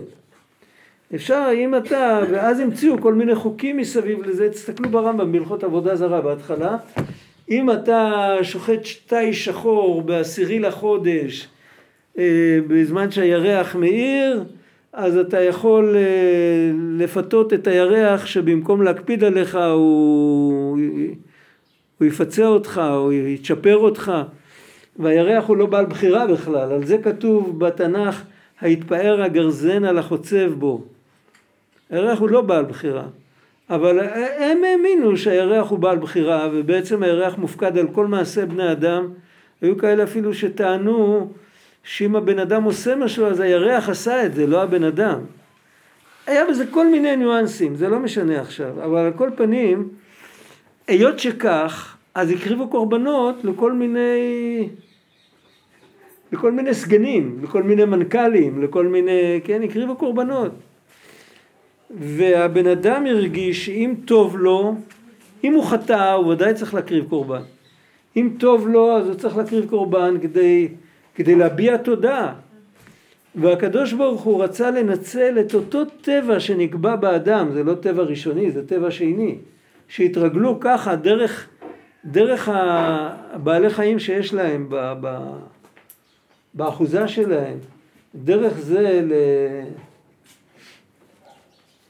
אפשר, 1.14 1.48
אם 1.54 1.74
אתה, 1.76 2.20
ואז 2.30 2.60
המציאו 2.60 3.00
כל 3.00 3.14
מיני 3.14 3.34
חוקים 3.34 3.76
מסביב 3.76 4.22
לזה, 4.22 4.48
תסתכלו 4.48 4.88
ברמב"ם 4.88 5.32
בהלכות 5.32 5.64
עבודה 5.64 5.96
זרה 5.96 6.20
בהתחלה, 6.20 6.76
אם 7.50 7.70
אתה 7.70 8.36
שוחט 8.42 8.84
שתי 8.84 9.32
שחור 9.32 10.02
בעשירי 10.02 10.58
לחודש 10.58 11.48
אה, 12.18 12.58
בזמן 12.68 13.10
שהירח 13.10 13.76
מאיר, 13.76 14.44
אז 14.92 15.16
אתה 15.16 15.40
יכול 15.40 15.96
אה, 15.96 16.70
לפתות 16.98 17.52
את 17.52 17.66
הירח 17.66 18.26
שבמקום 18.26 18.82
להקפיד 18.82 19.24
עליך 19.24 19.58
הוא, 19.74 20.78
הוא 21.98 22.06
יפצה 22.06 22.46
אותך, 22.46 22.80
הוא 22.94 23.12
יצ'פר 23.12 23.76
אותך, 23.76 24.12
והירח 24.98 25.44
הוא 25.44 25.56
לא 25.56 25.66
בעל 25.66 25.86
בחירה 25.86 26.26
בכלל, 26.26 26.72
על 26.72 26.84
זה 26.84 26.98
כתוב 26.98 27.58
בתנ"ך, 27.58 28.22
היתפאר 28.60 29.22
הגרזן 29.22 29.84
על 29.84 29.98
החוצב 29.98 30.52
בו. 30.58 30.95
הירח 31.90 32.18
הוא 32.18 32.30
לא 32.30 32.40
בעל 32.40 32.64
בחירה. 32.64 33.04
אבל 33.70 34.00
הם 34.38 34.64
האמינו 34.64 35.16
שהירח 35.16 35.70
הוא 35.70 35.78
בעל 35.78 35.98
בחירה 35.98 36.48
ובעצם 36.52 37.02
הירח 37.02 37.38
מופקד 37.38 37.78
על 37.78 37.88
כל 37.92 38.06
מעשה 38.06 38.46
בני 38.46 38.72
אדם. 38.72 39.08
היו 39.62 39.78
כאלה 39.78 40.04
אפילו 40.04 40.34
שטענו 40.34 41.30
שאם 41.84 42.16
הבן 42.16 42.38
אדם 42.38 42.62
עושה 42.62 42.96
משהו 42.96 43.26
אז 43.26 43.40
הירח 43.40 43.88
עשה 43.88 44.26
את 44.26 44.34
זה, 44.34 44.46
לא 44.46 44.62
הבן 44.62 44.84
אדם. 44.84 45.20
היה 46.26 46.44
בזה 46.44 46.66
כל 46.66 46.86
מיני 46.86 47.16
ניואנסים, 47.16 47.76
זה 47.76 47.88
לא 47.88 47.98
משנה 47.98 48.40
עכשיו, 48.40 48.84
אבל 48.84 48.98
על 48.98 49.12
כל 49.12 49.30
פנים, 49.36 49.88
היות 50.88 51.18
שכך, 51.18 51.96
אז 52.14 52.30
הקריבו 52.30 52.68
קורבנות 52.68 53.44
לכל 53.44 53.72
מיני, 53.72 54.68
לכל 56.32 56.52
מיני 56.52 56.74
סגנים, 56.74 57.38
לכל 57.42 57.62
מיני 57.62 57.84
מנכ"לים, 57.84 58.62
לכל 58.62 58.86
מיני, 58.86 59.40
כן, 59.44 59.62
הקריבו 59.62 59.96
קורבנות. 59.96 60.52
והבן 61.90 62.66
אדם 62.66 63.06
הרגיש 63.06 63.66
שאם 63.66 63.94
טוב 64.04 64.36
לו, 64.36 64.74
אם 65.44 65.52
הוא 65.52 65.64
חטא 65.64 66.12
הוא 66.12 66.26
ודאי 66.26 66.54
צריך 66.54 66.74
להקריב 66.74 67.04
קורבן. 67.08 67.42
אם 68.16 68.30
טוב 68.38 68.68
לו 68.68 68.96
אז 68.96 69.06
הוא 69.06 69.14
צריך 69.14 69.36
להקריב 69.36 69.70
קורבן 69.70 70.14
כדי, 70.22 70.68
כדי 71.14 71.34
להביע 71.34 71.76
תודה. 71.76 72.32
והקדוש 73.34 73.92
ברוך 73.92 74.22
הוא 74.22 74.44
רצה 74.44 74.70
לנצל 74.70 75.38
את 75.40 75.54
אותו 75.54 75.84
טבע 75.84 76.40
שנקבע 76.40 76.96
באדם, 76.96 77.50
זה 77.52 77.64
לא 77.64 77.74
טבע 77.74 78.02
ראשוני, 78.02 78.50
זה 78.50 78.66
טבע 78.66 78.90
שני, 78.90 79.38
שהתרגלו 79.88 80.60
ככה 80.60 80.96
דרך, 80.96 81.48
דרך 82.04 82.48
הבעלי 82.52 83.70
חיים 83.70 83.98
שיש 83.98 84.34
להם 84.34 84.66
ב, 84.68 84.92
ב, 85.00 85.18
באחוזה 86.54 87.08
שלהם, 87.08 87.58
דרך 88.14 88.58
זה 88.58 89.00
ל... 89.04 89.12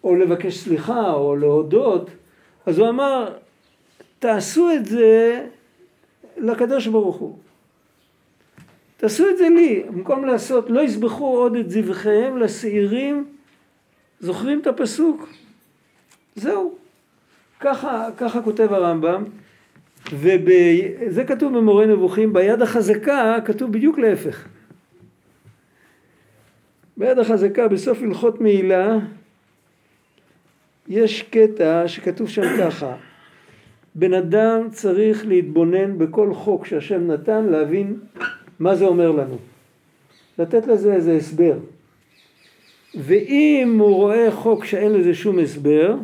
או 0.07 0.16
לבקש 0.16 0.57
סליחה 0.57 1.12
או 1.12 1.37
להודות, 1.37 2.11
אז 2.66 2.79
הוא 2.79 2.88
אמר, 2.88 3.33
תעשו 4.19 4.71
את 4.75 4.87
זה 4.87 5.47
לקדוש 6.37 6.87
ברוך 6.87 7.16
הוא. 7.16 7.38
תעשו 8.97 9.29
את 9.31 9.38
זה 9.38 9.49
לי, 9.49 9.83
במקום 9.88 10.25
לעשות, 10.25 10.71
לא 10.71 10.81
יזבחו 10.81 11.37
עוד 11.37 11.57
את 11.57 11.71
זבחיהם 11.71 12.38
לשעירים, 12.38 13.27
זוכרים 14.21 14.61
את 14.61 14.66
הפסוק? 14.66 15.29
זהו. 16.37 16.75
ככה, 17.61 18.09
ככה 18.16 18.42
כותב 18.42 18.73
הרמב"ם, 18.73 19.25
וזה 20.12 21.25
כתוב 21.25 21.59
במורה 21.59 21.87
נבוכים, 21.87 22.33
ביד 22.33 22.62
החזקה 22.62 23.37
כתוב 23.45 23.73
בדיוק 23.73 23.99
להפך. 23.99 24.49
ביד 26.97 27.19
החזקה 27.19 27.69
בסוף 27.69 28.03
הלכות 28.03 28.40
מעילה 28.40 28.99
יש 30.88 31.22
קטע 31.22 31.88
שכתוב 31.88 32.29
שם 32.29 32.42
ככה, 32.59 32.96
בן 33.94 34.14
אדם 34.14 34.68
צריך 34.70 35.27
להתבונן 35.27 35.99
בכל 35.99 36.35
חוק 36.35 36.66
שהשם 36.66 37.07
נתן 37.07 37.44
להבין 37.44 37.96
מה 38.59 38.75
זה 38.75 38.85
אומר 38.85 39.11
לנו. 39.11 39.37
לתת 40.38 40.66
לזה 40.66 40.94
איזה 40.94 41.12
הסבר. 41.16 41.59
ואם 42.94 43.77
הוא 43.79 43.94
רואה 43.94 44.31
חוק 44.31 44.64
שאין 44.64 44.92
לזה 44.92 45.14
שום 45.14 45.38
הסבר, 45.38 45.94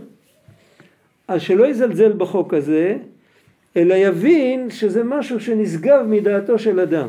אז 1.28 1.42
שלא 1.42 1.66
יזלזל 1.66 2.12
בחוק 2.12 2.54
הזה, 2.54 2.96
אלא 3.76 3.94
יבין 3.94 4.70
שזה 4.70 5.04
משהו 5.04 5.40
שנשגב 5.40 6.04
מדעתו 6.08 6.58
של 6.58 6.80
אדם. 6.80 7.08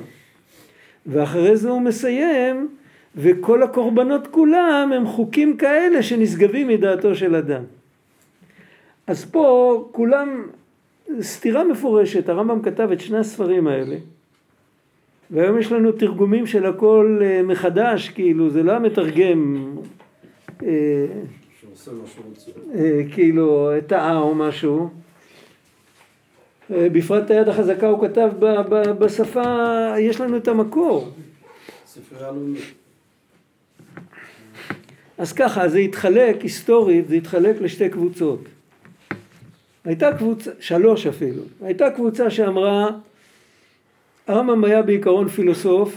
ואחרי 1.05 1.57
זה 1.57 1.69
הוא 1.69 1.81
מסיים 1.81 2.69
וכל 3.15 3.63
הקורבנות 3.63 4.27
כולם 4.27 4.91
הם 4.95 5.07
חוקים 5.07 5.57
כאלה 5.57 6.03
שנשגבים 6.03 6.67
מדעתו 6.67 7.15
של 7.15 7.35
אדם. 7.35 7.63
אז 9.07 9.25
פה 9.25 9.89
כולם, 9.91 10.47
סתירה 11.21 11.63
מפורשת, 11.63 12.29
הרמב"ם 12.29 12.61
כתב 12.61 12.89
את 12.91 12.99
שני 12.99 13.17
הספרים 13.17 13.67
האלה, 13.67 13.95
והיום 15.31 15.59
יש 15.59 15.71
לנו 15.71 15.91
תרגומים 15.91 16.47
של 16.47 16.65
הכל 16.65 17.19
אה, 17.21 17.41
מחדש, 17.43 18.09
כאילו 18.09 18.49
זה 18.49 18.63
לא 18.63 18.71
המתרגם 18.71 19.71
אה, 20.63 20.69
אה, 22.75 23.01
כאילו 23.11 23.71
טעה 23.87 24.17
או 24.17 24.35
משהו. 24.35 24.89
בפרט 26.69 27.25
את 27.25 27.31
היד 27.31 27.47
החזקה 27.47 27.87
הוא 27.87 28.07
כתב 28.07 28.31
בשפה, 28.99 29.43
יש 29.99 30.21
לנו 30.21 30.37
את 30.37 30.47
המקור. 30.47 31.11
ספרייה 31.85 32.31
לאומית. 32.31 32.82
אז 35.17 35.33
ככה, 35.33 35.69
זה 35.69 35.77
התחלק 35.77 36.41
היסטורית, 36.41 37.07
זה 37.07 37.15
התחלק 37.15 37.61
לשתי 37.61 37.89
קבוצות. 37.89 38.39
הייתה 39.85 40.17
קבוצה, 40.17 40.51
שלוש 40.59 41.07
אפילו, 41.07 41.43
הייתה 41.61 41.89
קבוצה 41.89 42.29
שאמרה, 42.29 42.89
הרמב"ם 44.27 44.63
היה 44.63 44.81
בעיקרון 44.81 45.27
פילוסוף, 45.27 45.95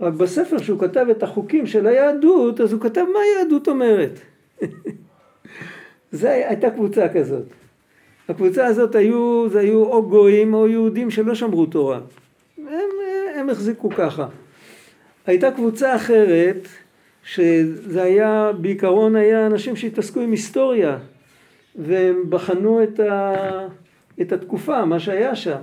רק 0.00 0.12
בספר 0.12 0.58
שהוא 0.58 0.80
כתב 0.80 1.06
את 1.10 1.22
החוקים 1.22 1.66
של 1.66 1.86
היהדות, 1.86 2.60
אז 2.60 2.72
הוא 2.72 2.80
כתב 2.80 3.04
מה 3.12 3.18
היהדות 3.20 3.68
אומרת. 3.68 4.20
זה 6.12 6.30
הייתה 6.30 6.70
קבוצה 6.70 7.08
כזאת. 7.08 7.44
הקבוצה 8.28 8.66
הזאת 8.66 8.94
היו, 8.94 9.48
זה 9.50 9.60
היו 9.60 9.84
או 9.84 10.08
גויים 10.08 10.54
או 10.54 10.68
יהודים 10.68 11.10
שלא 11.10 11.34
שמרו 11.34 11.66
תורה. 11.66 12.00
הם, 12.58 12.88
הם 13.34 13.50
החזיקו 13.50 13.90
ככה. 13.90 14.26
הייתה 15.26 15.50
קבוצה 15.50 15.96
אחרת 15.96 16.68
שזה 17.32 18.02
היה, 18.02 18.52
בעיקרון 18.60 19.16
היה 19.16 19.46
אנשים 19.46 19.76
שהתעסקו 19.76 20.20
עם 20.20 20.30
היסטוריה 20.30 20.98
והם 21.76 22.22
בחנו 22.28 22.82
את, 22.82 23.00
ה, 23.00 23.34
את 24.20 24.32
התקופה, 24.32 24.84
מה 24.84 25.00
שהיה 25.00 25.36
שם. 25.36 25.58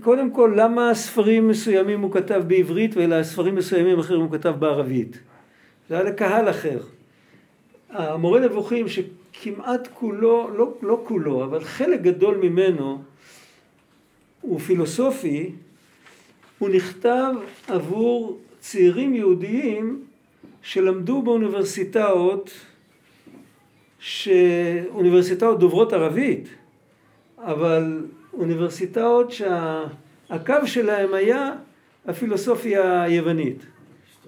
קודם 0.00 0.30
כל, 0.30 0.52
למה 0.56 0.94
ספרים 0.94 1.48
מסוימים 1.48 2.00
הוא 2.00 2.12
כתב 2.12 2.42
בעברית 2.46 2.96
ולספרים 2.96 3.54
מסוימים 3.54 3.98
אחרים 3.98 4.20
הוא 4.20 4.30
כתב 4.32 4.54
בערבית? 4.58 5.18
זה 5.88 5.94
היה 5.94 6.04
לקהל 6.04 6.50
אחר. 6.50 6.80
המורה 7.90 8.40
נבוכים, 8.40 8.86
כמעט 9.32 9.88
כולו, 9.94 10.50
לא, 10.56 10.74
לא 10.82 11.00
כולו, 11.04 11.44
אבל 11.44 11.64
חלק 11.64 12.00
גדול 12.00 12.36
ממנו 12.36 13.02
הוא 14.40 14.58
פילוסופי, 14.58 15.52
הוא 16.58 16.68
נכתב 16.68 17.32
עבור 17.68 18.38
צעירים 18.60 19.14
יהודיים 19.14 20.02
שלמדו 20.62 21.22
באוניברסיטאות, 21.22 22.50
שאוניברסיטאות 23.98 25.58
דוברות 25.58 25.92
ערבית, 25.92 26.48
אבל 27.38 28.06
אוניברסיטאות 28.32 29.30
שהקו 29.30 30.66
שלהם 30.66 31.14
היה 31.14 31.52
הפילוסופיה 32.06 33.02
היוונית. 33.02 33.66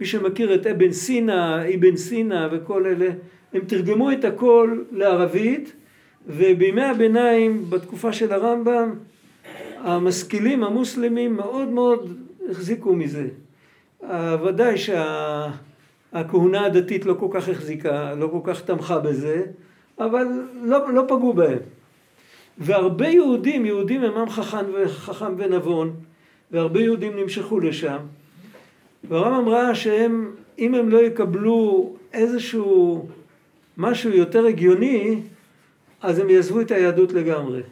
מי 0.00 0.06
שמכיר 0.06 0.54
את 0.54 0.66
אבן 0.66 0.92
סינה, 0.92 1.62
אבן 1.74 1.96
סינה 1.96 2.48
וכל 2.52 2.86
אלה, 2.86 3.08
הם 3.52 3.60
תרגמו 3.66 4.12
את 4.12 4.24
הכל 4.24 4.78
לערבית, 4.92 5.72
ובימי 6.26 6.82
הביניים, 6.82 7.70
בתקופה 7.70 8.12
של 8.12 8.32
הרמב"ם, 8.32 8.94
המשכילים 9.76 10.64
המוסלמים 10.64 11.36
מאוד 11.36 11.68
מאוד 11.68 12.18
החזיקו 12.50 12.96
מזה. 12.96 13.28
ודאי 14.44 14.74
שהכהונה 16.12 16.66
הדתית 16.66 17.06
לא 17.06 17.14
כל 17.14 17.28
כך 17.30 17.48
החזיקה, 17.48 18.14
לא 18.14 18.28
כל 18.32 18.40
כך 18.44 18.62
תמכה 18.62 18.98
בזה, 18.98 19.42
אבל 19.98 20.26
לא, 20.62 20.92
לא 20.92 21.02
פגעו 21.08 21.32
בהם. 21.32 21.58
והרבה 22.58 23.08
יהודים, 23.08 23.66
יהודים 23.66 24.02
הם 24.02 24.18
עם 24.18 24.30
חכם, 24.30 24.64
חכם 24.86 25.34
ונבון, 25.36 25.94
והרבה 26.50 26.80
יהודים 26.80 27.16
נמשכו 27.16 27.60
לשם. 27.60 27.98
והרמב"ם 29.04 29.48
ראה 29.48 29.74
שהם, 29.74 30.34
אם 30.58 30.74
הם 30.74 30.88
לא 30.88 30.98
יקבלו 30.98 31.92
איזשהו 32.12 33.06
משהו 33.76 34.10
יותר 34.10 34.46
הגיוני, 34.46 35.20
אז 36.00 36.18
הם 36.18 36.30
יעזבו 36.30 36.60
את 36.60 36.70
היהדות 36.70 37.12
לגמרי. 37.12 37.62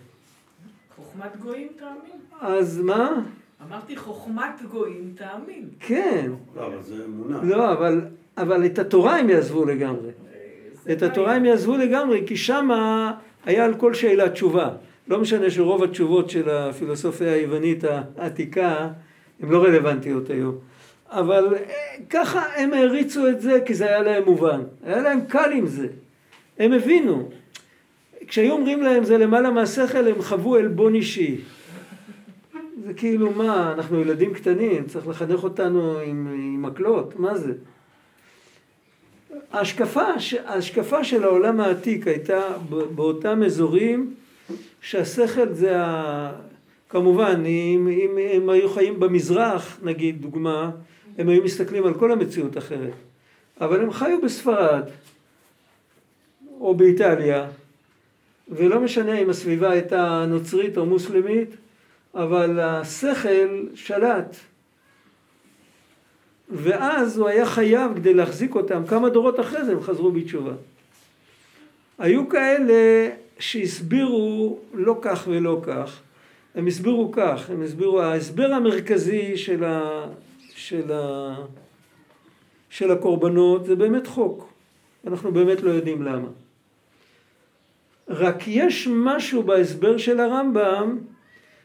חוכמת 0.96 1.36
גויים 1.42 1.68
תאמין. 1.78 2.20
אז 2.40 2.78
מה? 2.78 3.20
אמרתי 3.68 3.96
חוכמת 3.96 4.62
גויים 4.70 5.14
תאמין. 5.16 5.68
כן. 5.80 6.30
לא, 6.56 6.66
אבל 6.66 6.82
זה 6.82 7.04
אמונה. 7.04 7.40
לא, 7.42 7.72
אבל, 7.72 8.00
אבל 8.36 8.66
את 8.66 8.78
התורה 8.78 9.18
הם 9.18 9.30
יעזבו 9.30 9.64
לגמרי. 9.64 10.10
את. 10.92 11.02
התורה 11.02 11.34
הם 11.34 11.44
יעזבו 11.44 11.76
לגמרי, 11.76 12.22
כי 12.26 12.36
שמה 12.36 13.12
היה 13.44 13.64
על 13.64 13.74
כל 13.74 13.94
שאלה 13.94 14.30
תשובה. 14.30 14.70
לא 15.08 15.20
משנה 15.20 15.50
שרוב 15.50 15.82
התשובות 15.82 16.30
של 16.30 16.50
הפילוסופיה 16.50 17.32
היוונית 17.32 17.84
העתיקה 18.18 18.88
הן 19.40 19.48
לא 19.48 19.64
רלוונטיות 19.64 20.30
היום. 20.30 20.54
אבל 21.08 21.54
אה, 21.54 21.60
ככה 22.10 22.42
הם 22.56 22.72
העריצו 22.72 23.28
את 23.28 23.40
זה 23.40 23.58
כי 23.66 23.74
זה 23.74 23.86
היה 23.86 24.02
להם 24.02 24.24
מובן. 24.24 24.60
היה 24.84 25.02
להם 25.02 25.20
קל 25.28 25.52
עם 25.52 25.66
זה. 25.66 25.86
הם 26.58 26.72
הבינו. 26.72 27.28
כשהיו 28.26 28.52
אומרים 28.52 28.82
להם 28.82 29.04
זה 29.04 29.18
למעלה 29.18 29.50
מהשכל 29.50 30.08
הם 30.08 30.22
חוו 30.22 30.56
עלבון 30.56 30.94
אישי. 30.94 31.40
זה 32.86 32.94
כאילו 32.94 33.30
מה, 33.30 33.72
אנחנו 33.72 34.00
ילדים 34.00 34.34
קטנים, 34.34 34.86
צריך 34.86 35.08
לחנך 35.08 35.44
אותנו 35.44 35.98
עם, 35.98 36.26
עם 36.28 36.62
מקלות, 36.62 37.18
מה 37.18 37.38
זה? 37.38 37.52
ההשקפה, 39.52 40.02
ההשקפה 40.44 41.04
של 41.04 41.24
העולם 41.24 41.60
העתיק 41.60 42.06
הייתה 42.06 42.40
באותם 42.94 43.42
אזורים 43.42 44.14
שהשכל 44.80 45.52
זה 45.52 45.80
ה... 45.80 46.32
כמובן, 46.88 47.42
אם, 47.46 47.88
אם 47.88 48.18
הם 48.32 48.50
היו 48.50 48.68
חיים 48.68 49.00
במזרח, 49.00 49.78
נגיד, 49.82 50.22
דוגמה, 50.22 50.70
הם 51.18 51.28
היו 51.28 51.44
מסתכלים 51.44 51.86
על 51.86 51.94
כל 51.94 52.12
המציאות 52.12 52.58
אחרת. 52.58 52.92
אבל 53.60 53.80
הם 53.80 53.92
חיו 53.92 54.20
בספרד, 54.20 54.82
או 56.60 56.74
באיטליה, 56.74 57.46
ולא 58.48 58.80
משנה 58.80 59.18
אם 59.18 59.30
הסביבה 59.30 59.70
הייתה 59.70 60.24
נוצרית 60.28 60.78
או 60.78 60.86
מוסלמית, 60.86 61.48
אבל 62.14 62.60
השכל 62.60 63.66
שלט. 63.74 64.36
ואז 66.50 67.18
הוא 67.18 67.28
היה 67.28 67.46
חייב 67.46 67.94
כדי 67.94 68.14
להחזיק 68.14 68.54
אותם, 68.54 68.82
כמה 68.86 69.08
דורות 69.08 69.40
אחרי 69.40 69.64
זה 69.64 69.72
הם 69.72 69.80
חזרו 69.80 70.12
בתשובה. 70.12 70.52
היו 71.98 72.28
כאלה 72.28 73.10
שהסבירו 73.38 74.58
לא 74.74 74.98
כך 75.02 75.24
ולא 75.30 75.60
כך, 75.66 76.00
הם 76.54 76.66
הסבירו 76.66 77.12
כך, 77.12 77.50
הם 77.50 77.62
הסבירו, 77.62 78.00
ההסבר 78.00 78.52
המרכזי 78.52 79.36
של, 79.36 79.64
ה, 79.64 80.06
של, 80.54 80.92
ה, 80.92 81.34
של 82.70 82.90
הקורבנות 82.90 83.66
זה 83.66 83.76
באמת 83.76 84.06
חוק, 84.06 84.52
אנחנו 85.06 85.32
באמת 85.32 85.62
לא 85.62 85.70
יודעים 85.70 86.02
למה. 86.02 86.28
רק 88.08 88.42
יש 88.46 88.88
משהו 88.90 89.42
בהסבר 89.42 89.98
של 89.98 90.20
הרמב"ם 90.20 90.98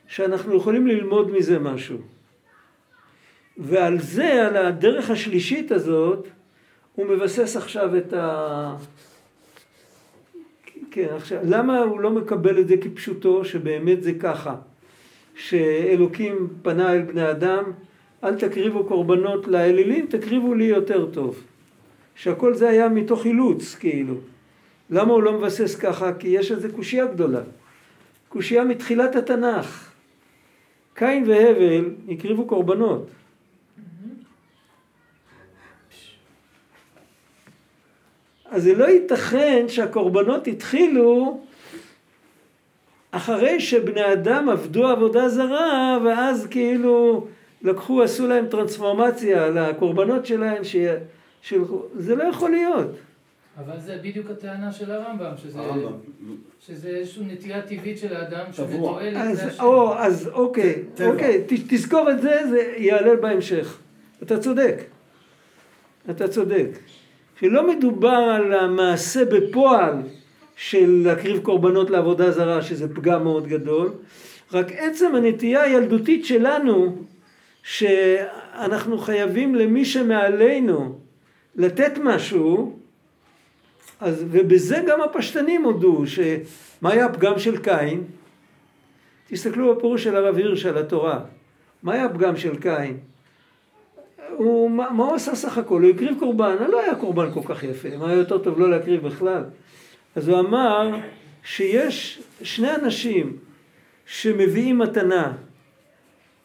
שאנחנו 0.07 0.55
יכולים 0.55 0.87
ללמוד 0.87 1.31
מזה 1.31 1.59
משהו. 1.59 1.97
ועל 3.57 3.99
זה, 3.99 4.47
על 4.47 4.57
הדרך 4.57 5.09
השלישית 5.09 5.71
הזאת, 5.71 6.27
הוא 6.95 7.05
מבסס 7.05 7.57
עכשיו 7.57 7.97
את 7.97 8.13
ה... 8.13 8.75
כן, 10.91 11.07
עכשיו, 11.15 11.39
למה 11.43 11.79
הוא 11.79 11.99
לא 11.99 12.11
מקבל 12.11 12.59
את 12.59 12.67
זה 12.67 12.77
כפשוטו, 12.77 13.45
שבאמת 13.45 14.03
זה 14.03 14.13
ככה? 14.13 14.55
שאלוקים 15.35 16.47
פנה 16.61 16.93
אל 16.93 17.01
בני 17.01 17.31
אדם, 17.31 17.63
אל 18.23 18.35
תקריבו 18.35 18.83
קורבנות 18.83 19.47
לאלילים, 19.47 20.05
תקריבו 20.09 20.53
לי 20.53 20.63
יותר 20.63 21.05
טוב. 21.05 21.43
שהכל 22.15 22.53
זה 22.53 22.69
היה 22.69 22.89
מתוך 22.89 23.25
אילוץ, 23.25 23.75
כאילו. 23.75 24.15
למה 24.89 25.13
הוא 25.13 25.23
לא 25.23 25.33
מבסס 25.33 25.75
ככה? 25.75 26.13
כי 26.13 26.27
יש 26.27 26.51
איזו 26.51 26.67
קושייה 26.75 27.05
גדולה. 27.05 27.41
קושייה 28.29 28.63
מתחילת 28.63 29.15
התנ"ך. 29.15 29.84
קין 30.95 31.23
והבל 31.27 31.89
הקריבו 32.09 32.45
קורבנות. 32.45 33.07
אז 38.45 38.63
זה 38.63 38.75
לא 38.75 38.85
ייתכן 38.85 39.65
שהקורבנות 39.67 40.47
התחילו 40.47 41.39
אחרי 43.11 43.59
שבני 43.59 44.13
אדם 44.13 44.49
עבדו 44.49 44.87
עבודה 44.87 45.29
זרה, 45.29 45.97
ואז 46.05 46.47
כאילו 46.47 47.27
לקחו, 47.61 48.03
עשו 48.03 48.27
להם 48.27 48.47
טרנספורמציה 48.47 49.49
לקורבנות 49.49 50.25
שלהם, 50.25 50.63
ש... 50.63 50.75
של... 51.41 51.61
זה 51.95 52.15
לא 52.15 52.23
יכול 52.23 52.51
להיות. 52.51 52.87
אבל 53.57 53.79
זה 53.79 53.97
בדיוק 54.03 54.29
הטענה 54.29 54.71
של 54.71 54.91
הרמב"ם, 54.91 55.31
שזה, 55.37 55.59
הרמב"ם. 55.59 55.91
שזה 56.59 56.89
איזושהי 56.89 57.25
נטייה 57.25 57.61
טבעית 57.61 57.97
של 57.97 58.15
האדם, 58.15 58.45
שזה 58.53 58.65
טבוע. 58.67 58.91
תועלת 58.91 59.17
אז. 59.17 59.59
או, 59.59 59.93
אז 59.97 60.27
אוקיי, 60.27 60.83
טבע. 60.95 61.07
אוקיי, 61.07 61.43
ת, 61.47 61.53
תזכור 61.67 62.11
את 62.11 62.21
זה, 62.21 62.41
זה 62.49 62.73
יעלה 62.77 63.15
בהמשך. 63.15 63.77
אתה 64.23 64.39
צודק. 64.39 64.83
אתה 66.09 66.27
צודק. 66.27 66.67
שלא 67.39 67.67
מדובר 67.67 68.09
על 68.09 68.53
המעשה 68.53 69.25
בפועל 69.25 69.93
של 70.55 71.01
להקריב 71.05 71.39
קורבנות 71.39 71.89
לעבודה 71.89 72.31
זרה, 72.31 72.61
שזה 72.61 72.95
פגם 72.95 73.23
מאוד 73.23 73.47
גדול, 73.47 73.91
רק 74.53 74.71
עצם 74.71 75.15
הנטייה 75.15 75.61
הילדותית 75.61 76.25
שלנו, 76.25 76.95
שאנחנו 77.63 78.97
חייבים 78.97 79.55
למי 79.55 79.85
שמעלינו 79.85 80.99
לתת 81.55 81.91
משהו, 82.03 82.79
אז, 83.99 84.25
ובזה 84.31 84.83
גם 84.87 85.01
הפשטנים 85.01 85.63
הודו, 85.63 86.07
שמה 86.07 86.91
היה 86.91 87.05
הפגם 87.05 87.39
של 87.39 87.57
קין? 87.57 88.03
תסתכלו 89.27 89.75
בפירוש 89.75 90.03
של 90.03 90.15
הרב 90.15 90.35
הירש 90.35 90.65
על 90.65 90.77
התורה. 90.77 91.19
מה 91.83 91.93
היה 91.93 92.05
הפגם 92.05 92.37
של 92.37 92.55
קין? 92.55 92.97
הוא, 94.37 94.71
מה, 94.71 94.89
מה 94.89 95.05
הוא 95.05 95.15
עשה 95.15 95.35
סך 95.35 95.57
הכל? 95.57 95.81
הוא 95.81 95.89
הקריב 95.89 96.19
קורבן, 96.19 96.55
לא 96.69 96.81
היה 96.81 96.95
קורבן 96.95 97.31
כל 97.33 97.41
כך 97.47 97.63
יפה, 97.63 97.97
מה 97.97 98.09
היה 98.09 98.17
יותר 98.17 98.37
טוב 98.37 98.59
לא 98.59 98.69
להקריב 98.69 99.07
בכלל? 99.07 99.43
אז 100.15 100.27
הוא 100.27 100.39
אמר 100.39 100.91
שיש 101.43 102.21
שני 102.41 102.75
אנשים 102.75 103.37
שמביאים 104.05 104.77
מתנה. 104.77 105.33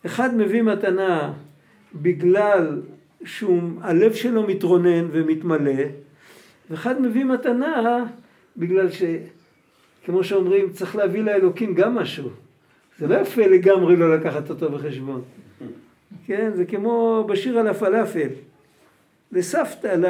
אחד 0.07 0.35
מביא 0.37 0.63
מתנה 0.63 1.33
בגלל 1.95 2.83
שהלב 3.25 4.13
שלו 4.13 4.43
מתרונן 4.43 5.09
ומתמלא, 5.13 5.83
ואחד 6.71 7.03
מביא 7.03 7.25
מתנה 7.25 8.05
בגלל 8.57 8.91
ש... 8.91 9.03
כמו 10.05 10.25
שאומרים, 10.25 10.73
צריך 10.73 10.97
להביא 10.97 11.23
לאלוקים 11.23 11.75
גם 11.75 11.95
משהו. 11.95 12.31
זה 12.99 13.07
לא 13.07 13.15
יפה 13.15 13.47
לגמרי 13.47 13.97
לא 13.97 14.15
לקחת 14.17 14.51
אותו 14.51 14.71
בחשבון. 14.71 15.23
כן, 16.27 16.51
זה 16.55 16.65
כמו 16.65 17.25
בשיר 17.29 17.59
על 17.59 17.69
הפלאפל. 17.69 18.29
לסבתא, 19.33 19.87
ל... 19.87 20.07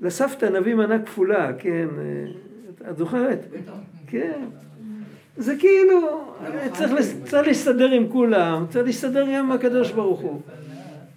לסבתא 0.00 0.46
נביא 0.46 0.74
מנה 0.74 1.02
כפולה, 1.02 1.52
כן, 1.58 1.88
את 2.90 2.96
זוכרת? 2.96 3.38
כן. 4.06 4.42
זה 5.36 5.56
כאילו, 5.56 6.24
צריך. 6.72 6.92
צריך 7.24 7.46
להסתדר 7.46 7.90
עם 7.90 8.08
כולם, 8.08 8.64
צריך 8.70 8.86
להסתדר 8.86 9.24
גם 9.24 9.44
עם 9.44 9.52
הקדוש 9.52 9.92
ברוך 9.92 10.20
הוא. 10.20 10.40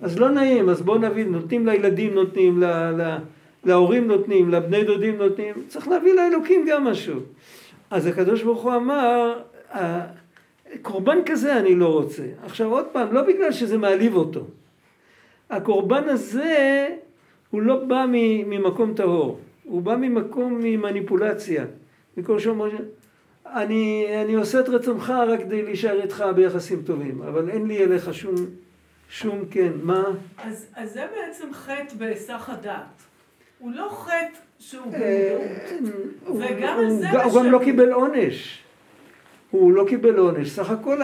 אז 0.02 0.20
לא 0.20 0.30
נעים, 0.30 0.70
אז 0.70 0.82
בואו 0.82 0.98
נביא, 0.98 1.26
נותנים 1.26 1.68
לילדים, 1.68 2.14
נותנים 2.14 2.62
ל... 2.62 2.66
ל... 3.02 3.18
להורים 3.66 4.08
נותנים, 4.08 4.50
לבני 4.50 4.84
דודים 4.84 5.18
נותנים, 5.18 5.56
צריך 5.68 5.88
להביא 5.88 6.14
לאלוקים 6.14 6.66
גם 6.70 6.84
משהו. 6.84 7.20
אז 7.92 8.06
הקדוש 8.06 8.44
ברוך 8.44 8.64
הוא 8.64 8.76
אמר, 8.76 9.40
"ה- 9.72 10.06
קורבן 10.82 11.18
כזה 11.26 11.58
אני 11.60 11.76
לא 11.76 11.94
רוצה. 11.94 12.24
עכשיו 12.44 12.68
עוד 12.72 12.86
פעם, 12.92 13.14
לא 13.14 13.22
בגלל 13.22 13.52
שזה 13.52 13.78
מעליב 13.78 14.16
אותו. 14.16 14.46
הקורבן 15.50 16.10
הזה 16.10 16.88
הוא 17.52 17.62
לא 17.62 17.84
בא 17.84 18.06
ממקום 18.10 18.94
טהור, 18.94 19.40
הוא 19.64 19.82
בא 19.82 19.96
ממקום 19.96 20.60
ממניפולציה. 20.64 21.66
מכל 22.18 22.40
שאומר, 22.40 22.70
אני, 23.46 24.08
אני 24.24 24.34
עושה 24.36 24.60
את 24.60 24.70
רצונך 24.70 25.14
רק 25.28 25.40
כדי 25.40 25.62
להישאר 25.62 26.02
איתך 26.02 26.26
ביחסים 26.36 26.82
טובים, 26.82 27.22
אבל 27.22 27.50
אין 27.50 27.66
לי 27.68 27.84
אליך 27.84 28.14
שום, 28.14 28.36
שום 29.10 29.46
כן, 29.52 29.72
מה? 29.84 30.04
אז, 30.38 30.66
אז 30.76 30.94
זה 30.94 31.06
בעצם 31.16 31.54
חטא 31.54 31.96
בהיסח 31.98 32.50
הדעת. 32.54 33.04
הוא 33.60 33.72
לא 33.72 33.90
חטא 34.06 34.14
שהוא 34.60 34.94
אה. 34.94 35.38
הוא- 36.26 36.42
וגם 36.42 36.78
על 36.80 36.90
זה 36.90 37.10
הוא 37.24 37.44
גם. 37.44 37.52
לא 37.52 37.60
קיבל 37.64 37.92
עונש. 37.92 38.64
הוא 39.52 39.74
לא 39.74 39.86
קיבל 39.90 40.18
עונש. 40.18 40.50
סך 40.50 40.70
הכל 40.70 41.02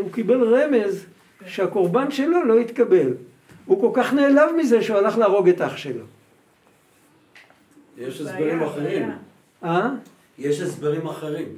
הוא 0.00 0.12
קיבל 0.12 0.54
רמז 0.54 1.06
שהקורבן 1.46 2.10
שלו 2.10 2.44
לא 2.44 2.58
התקבל. 2.58 3.14
הוא 3.64 3.80
כל 3.80 4.00
כך 4.02 4.14
נעלב 4.14 4.50
מזה 4.58 4.82
שהוא 4.82 4.96
הלך 4.96 5.18
להרוג 5.18 5.48
את 5.48 5.60
אח 5.60 5.76
שלו. 5.76 6.04
יש 7.98 8.20
הסברים 8.20 8.62
אחרים. 8.62 9.10
אה? 9.64 9.90
יש 10.38 10.60
הסברים 10.60 11.06
אחרים, 11.06 11.48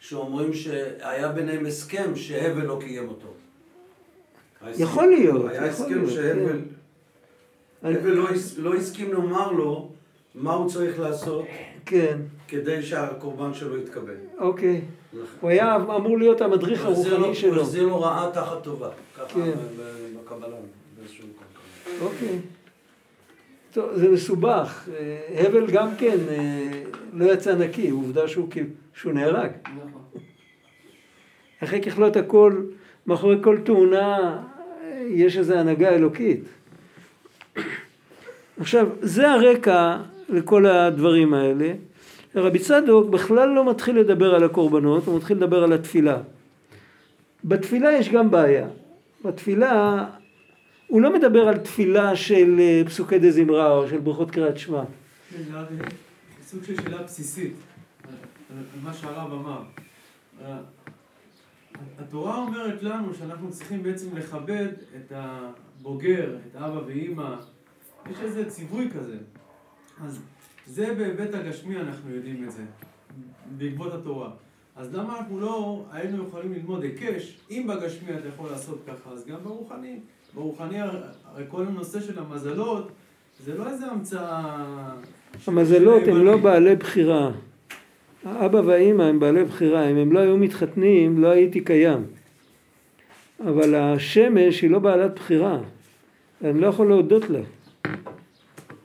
שאומרים 0.00 0.54
שהיה 0.54 1.28
ביניהם 1.28 1.66
הסכם 1.66 2.16
שהבל 2.16 2.62
לא 2.62 2.78
קיים 2.80 3.08
אותו. 3.08 3.28
ההסכם- 4.62 4.82
יכול 4.82 5.06
להיות, 5.06 5.44
היה 5.50 5.56
יכול 5.56 5.68
הסכם 5.68 5.94
להיות, 5.98 6.10
שהבל 6.10 6.58
הבל 7.82 8.10
לא 8.10 8.28
הס- 8.28 8.58
לא 8.58 8.74
הסכים 8.74 9.12
לומר 9.12 9.52
לו 9.52 9.88
מה 10.34 10.52
הוא 10.54 10.68
צריך 10.70 11.00
לעשות 11.00 11.44
כן, 11.86 12.18
כדי 12.48 12.82
שהקורבן 12.82 13.54
שלו 13.54 13.78
יתקבל. 13.78 14.14
אוקיי. 14.38 14.80
הוא 15.40 15.50
היה 15.50 15.76
אמור 15.76 16.18
להיות 16.18 16.40
המדריך 16.40 16.84
הרוחני 16.84 17.34
שלו. 17.34 17.54
הוא 17.54 17.62
החזיר 17.62 17.86
לו 17.86 18.00
רעה 18.00 18.30
תחת 18.34 18.62
טובה. 18.62 18.88
ככה 19.16 19.24
כן. 19.34 19.50
בקבלה 20.24 20.56
באיזשהו 20.98 21.24
מקום. 21.28 22.06
אוקיי. 22.06 22.38
טוב, 23.72 23.90
זה 23.94 24.08
מסובך. 24.08 24.88
אה, 24.98 25.46
הבל 25.46 25.66
גם 25.70 25.88
כן 25.98 26.16
אה, 26.28 26.82
לא 27.12 27.32
יצא 27.32 27.54
נקי, 27.54 27.90
עובדה 27.90 28.28
שהוא, 28.28 28.48
שהוא 28.94 29.12
נהרג. 29.12 29.50
נכון. 29.64 30.02
אחרי 31.64 31.80
ככלות 31.82 32.16
הכל, 32.16 32.62
מאחורי 33.06 33.36
כל 33.42 33.58
תאונה 33.64 34.18
אה, 34.82 35.02
יש 35.10 35.38
איזו 35.38 35.54
הנהגה 35.54 35.88
אלוקית. 35.88 36.40
עכשיו, 38.60 38.88
זה 39.00 39.30
הרקע 39.30 39.96
לכל 40.28 40.66
הדברים 40.66 41.34
האלה. 41.34 41.72
רבי 42.34 42.58
צדוק 42.58 43.10
בכלל 43.10 43.48
לא 43.48 43.70
מתחיל 43.70 43.98
לדבר 43.98 44.34
על 44.34 44.44
הקורבנות, 44.44 45.06
הוא 45.06 45.16
מתחיל 45.16 45.36
לדבר 45.36 45.62
על 45.62 45.72
התפילה. 45.72 46.18
בתפילה 47.44 47.92
יש 47.92 48.08
גם 48.08 48.30
בעיה. 48.30 48.68
בתפילה, 49.24 50.04
הוא 50.86 51.00
לא 51.00 51.14
מדבר 51.14 51.48
על 51.48 51.58
תפילה 51.58 52.16
של 52.16 52.56
אה, 52.58 52.82
פסוקי 52.86 53.18
דה 53.18 53.30
זמרה 53.30 53.72
או 53.72 53.88
של 53.88 53.98
ברכות 53.98 54.30
קריאת 54.30 54.58
שמע. 54.58 54.82
כן, 55.30 55.42
זה 55.42 55.58
רק 55.58 55.68
סוג 56.42 56.64
של 56.64 56.76
שאלה 56.76 57.02
בסיסית, 57.02 57.54
על 58.50 58.56
מה 58.82 58.94
שהרב 58.94 59.32
אמר. 59.32 59.62
אה, 60.44 60.58
התורה 61.98 62.36
אומרת 62.36 62.82
לנו 62.82 63.14
שאנחנו 63.14 63.50
צריכים 63.50 63.82
בעצם 63.82 64.16
לכבד 64.16 64.68
את 64.96 65.12
הבוגר, 65.14 66.36
את 66.50 66.56
אבא 66.56 66.80
ואימא. 66.86 67.34
יש 68.10 68.20
איזה 68.20 68.50
ציווי 68.50 68.90
כזה. 68.90 69.16
אז 70.04 70.20
זה 70.66 70.94
בהיבט 70.94 71.34
הגשמי 71.34 71.76
אנחנו 71.76 72.14
יודעים 72.14 72.44
את 72.44 72.50
זה, 72.50 72.62
בעקבות 73.58 73.94
התורה. 73.94 74.30
אז 74.76 74.94
למה 74.94 75.18
אנחנו 75.18 75.40
לא 75.40 75.84
היינו 75.92 76.24
יכולים 76.24 76.52
ללמוד 76.52 76.82
היקש, 76.82 77.38
אם 77.50 77.66
בגשמי 77.68 78.14
אתה 78.18 78.28
יכול 78.28 78.50
לעשות 78.50 78.78
ככה, 78.86 79.10
אז 79.10 79.26
גם 79.26 79.36
ברוחני. 79.42 80.00
ברוחני 80.34 80.80
הרי 80.80 81.44
כל 81.48 81.66
הנושא 81.66 82.00
של 82.00 82.18
המזלות 82.18 82.90
זה 83.44 83.58
לא 83.58 83.68
איזה 83.68 83.86
המצאה... 83.86 84.92
המזלות 85.46 86.02
הם 86.06 86.24
לא. 86.24 86.36
בעלי 86.36 86.76
בחירה. 86.76 87.30
האבא 88.24 88.56
והאימא 88.56 89.02
הם 89.02 89.20
בעלי 89.20 89.44
בחירה, 89.44 89.90
אם 89.90 89.96
הם 89.96 90.12
לא 90.12 90.18
היו 90.18 90.36
מתחתנים 90.36 91.22
לא 91.22 91.28
הייתי 91.28 91.60
קיים. 91.60 92.06
אבל 93.40 93.74
השמש 93.74 94.62
היא 94.62 94.70
לא 94.70 94.78
בעלת 94.78 95.14
בחירה, 95.14 95.58
אני 96.44 96.60
לא 96.60 96.66
יכול 96.66 96.88
להודות 96.88 97.30
לה. 97.30 97.40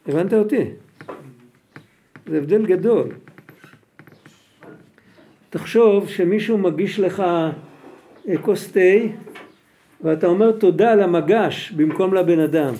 הבנת 0.08 0.34
אותי? 0.34 0.66
זה 2.26 2.38
הבדל 2.38 2.66
גדול. 2.66 3.08
תחשוב 5.50 6.10
שמישהו 6.10 6.58
מגיש 6.58 7.00
לך 7.00 7.20
אה, 7.20 8.38
כוס 8.42 8.72
תה 8.72 8.80
ואתה 10.02 10.28
אומר 10.28 10.52
תודה 10.52 10.96
למגש 10.96 11.72
במקום 11.72 12.14
לבן 12.14 12.40
אדם. 12.40 12.74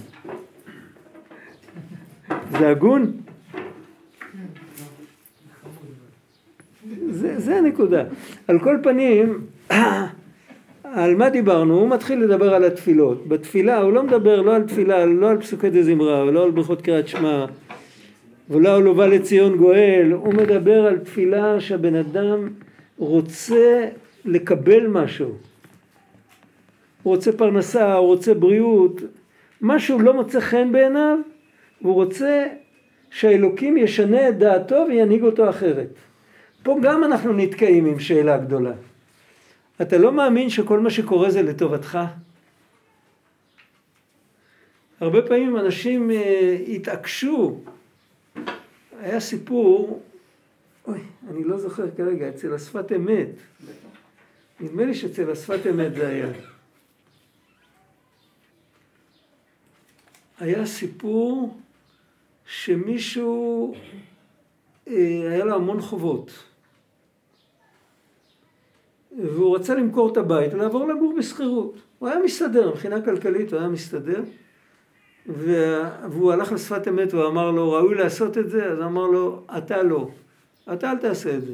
זה 2.52 2.70
הגון? 2.70 3.12
זה, 7.10 7.40
זה 7.40 7.56
הנקודה. 7.56 8.04
על 8.48 8.60
כל 8.60 8.78
פנים, 8.84 9.42
על 10.96 11.16
מה 11.16 11.30
דיברנו? 11.30 11.80
הוא 11.80 11.90
מתחיל 11.90 12.24
לדבר 12.24 12.54
על 12.54 12.64
התפילות. 12.64 13.28
בתפילה 13.28 13.82
הוא 13.82 13.94
לא 13.94 14.04
מדבר 14.04 14.42
לא 14.42 14.56
על 14.56 14.64
תפילה, 14.64 15.06
לא 15.06 15.30
על 15.30 15.42
פסוקי 15.42 15.70
דה 15.70 15.84
זמרה, 15.84 16.26
ולא 16.26 16.44
על 16.44 16.52
ברכות 16.52 16.82
קריאת 16.82 17.08
שמע, 17.08 17.46
ולא 18.50 18.76
על 18.76 18.84
הובא 18.84 19.06
לציון 19.06 19.58
גואל. 19.58 20.12
הוא 20.12 20.34
מדבר 20.34 20.86
על 20.86 20.98
תפילה 20.98 21.60
שהבן 21.60 21.96
אדם 21.96 22.50
רוצה 22.98 23.86
לקבל 24.26 24.88
משהו. 24.88 25.30
הוא 27.04 27.16
רוצה 27.16 27.32
פרנסה, 27.32 27.94
הוא 27.94 28.08
רוצה 28.08 28.34
בריאות, 28.34 29.02
משהו 29.62 30.00
לא 30.00 30.14
מוצא 30.14 30.40
חן 30.40 30.72
בעיניו, 30.72 31.18
והוא 31.82 31.94
רוצה 31.94 32.46
שהאלוקים 33.10 33.78
ישנה 33.78 34.30
את 34.30 34.38
דעתו 34.38 34.86
וינהיג 34.90 35.24
אותו 35.24 35.50
אחרת. 35.50 35.88
פה 36.64 36.78
גם 36.82 37.04
אנחנו 37.04 37.34
נתקעים 37.34 37.86
עם 37.86 38.00
שאלה 38.00 38.38
גדולה. 38.38 38.74
אתה 39.82 39.98
לא 39.98 40.12
מאמין 40.12 40.50
שכל 40.50 40.80
מה 40.80 40.90
שקורה 40.90 41.32
זה 41.32 41.42
לטובתך? 41.42 42.00
הרבה 45.00 45.22
פעמים 45.22 45.58
אנשים 45.58 46.12
אה, 46.12 46.58
התעקשו. 46.68 47.60
היה 49.00 49.20
סיפור, 49.20 50.04
אוי, 50.88 51.00
אני 51.30 51.44
לא 51.44 51.58
זוכר 51.58 51.92
כרגע, 51.98 52.30
אצל 52.30 52.54
השפת 52.54 52.92
אמת. 52.92 53.30
נדמה 54.60 54.86
לי 54.86 54.94
שאצל 54.94 55.32
השפת 55.32 55.68
אמת 55.70 55.96
זה 55.96 56.08
היה. 56.08 56.28
היה 60.40 60.66
סיפור 60.66 61.58
שמישהו, 62.46 63.76
אה, 64.88 64.94
היה 65.32 65.46
לו 65.46 65.56
המון 65.56 65.82
חובות. 65.82 66.53
והוא 69.18 69.56
רצה 69.56 69.76
למכור 69.76 70.12
את 70.12 70.18
הבית 70.18 70.54
ולעבור 70.54 70.88
לגור 70.88 71.14
בשכירות. 71.18 71.76
הוא 72.00 72.10
היה 72.10 72.20
מסתדר, 72.26 72.70
מבחינה 72.70 73.02
כלכלית 73.02 73.54
הוא 73.54 73.60
היה 73.60 73.70
מסתדר. 73.70 74.22
וה- 75.28 75.90
והוא 76.12 76.32
הלך 76.32 76.52
לשפת 76.52 76.88
אמת 76.88 77.14
ואמר 77.14 77.52
לו, 77.52 77.72
ראוי 77.72 77.96
לעשות 77.96 78.38
את 78.38 78.50
זה? 78.50 78.66
אז 78.66 78.82
אמר 78.82 79.08
לו, 79.08 79.42
אתה 79.58 79.84
לא. 79.84 80.10
אתה 80.74 80.92
אל 80.92 80.98
תעשה 80.98 81.36
את 81.38 81.42
זה. 81.46 81.54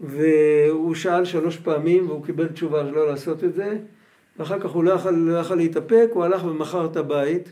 והוא 0.00 0.94
שאל 0.94 1.24
שלוש 1.24 1.56
פעמים 1.56 2.08
והוא 2.10 2.24
קיבל 2.24 2.46
תשובה 2.48 2.86
שלא 2.86 3.06
לעשות 3.06 3.44
את 3.44 3.54
זה. 3.54 3.78
ואחר 4.38 4.60
כך 4.60 4.70
הוא 4.70 4.84
לא 4.84 4.90
יכל, 4.92 5.10
לא 5.10 5.56
להתאפק, 5.56 6.08
הוא 6.12 6.24
הלך 6.24 6.44
ומכר 6.44 6.86
את 6.86 6.96
הבית, 6.96 7.48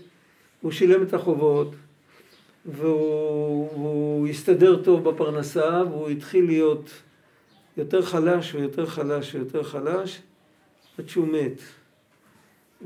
הוא 0.62 0.72
שילם 0.72 1.02
את 1.02 1.14
החובות, 1.14 1.74
והוא 2.66 4.28
הסתדר 4.28 4.82
טוב 4.82 5.08
בפרנסה, 5.08 5.82
והוא 5.90 6.08
התחיל 6.08 6.46
להיות 6.46 6.90
יותר 7.76 8.02
חלש 8.02 8.54
ויותר 8.54 8.86
חלש 8.86 9.34
ויותר 9.34 9.62
חלש, 9.62 10.22
עד 10.98 11.08
שהוא 11.08 11.28
מת. 11.28 11.60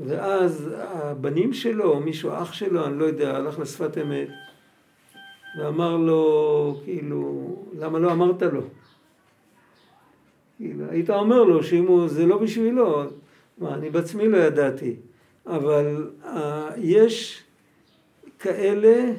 ואז 0.05 0.69
הבנים 0.77 1.53
שלו, 1.53 1.91
או 1.91 1.99
מישהו, 1.99 2.31
אח 2.33 2.53
שלו, 2.53 2.85
אני 2.85 2.99
לא 2.99 3.05
יודע, 3.05 3.35
הלך 3.35 3.59
לשפת 3.59 3.97
אמת, 3.97 4.29
ואמר 5.59 5.97
לו, 5.97 6.81
כאילו, 6.83 7.55
למה 7.79 7.99
לא 7.99 8.11
אמרת 8.11 8.41
לו? 8.41 8.61
כאילו, 10.57 10.85
היית 10.89 11.09
אומר 11.09 11.43
לו 11.43 11.63
שאם 11.63 11.87
הוא, 11.87 12.07
זה 12.07 12.25
לא 12.25 12.37
בשבילו, 12.37 13.03
מה, 13.57 13.75
אני 13.75 13.89
בעצמי 13.89 14.27
לא 14.27 14.37
ידעתי, 14.37 14.95
אבל 15.47 16.11
uh, 16.23 16.27
יש 16.77 17.43
כאלה 18.39 19.11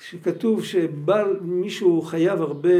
שכתוב 0.00 0.64
שבעל 0.64 1.40
מישהו 1.40 2.02
חייב 2.02 2.42
הרבה 2.42 2.70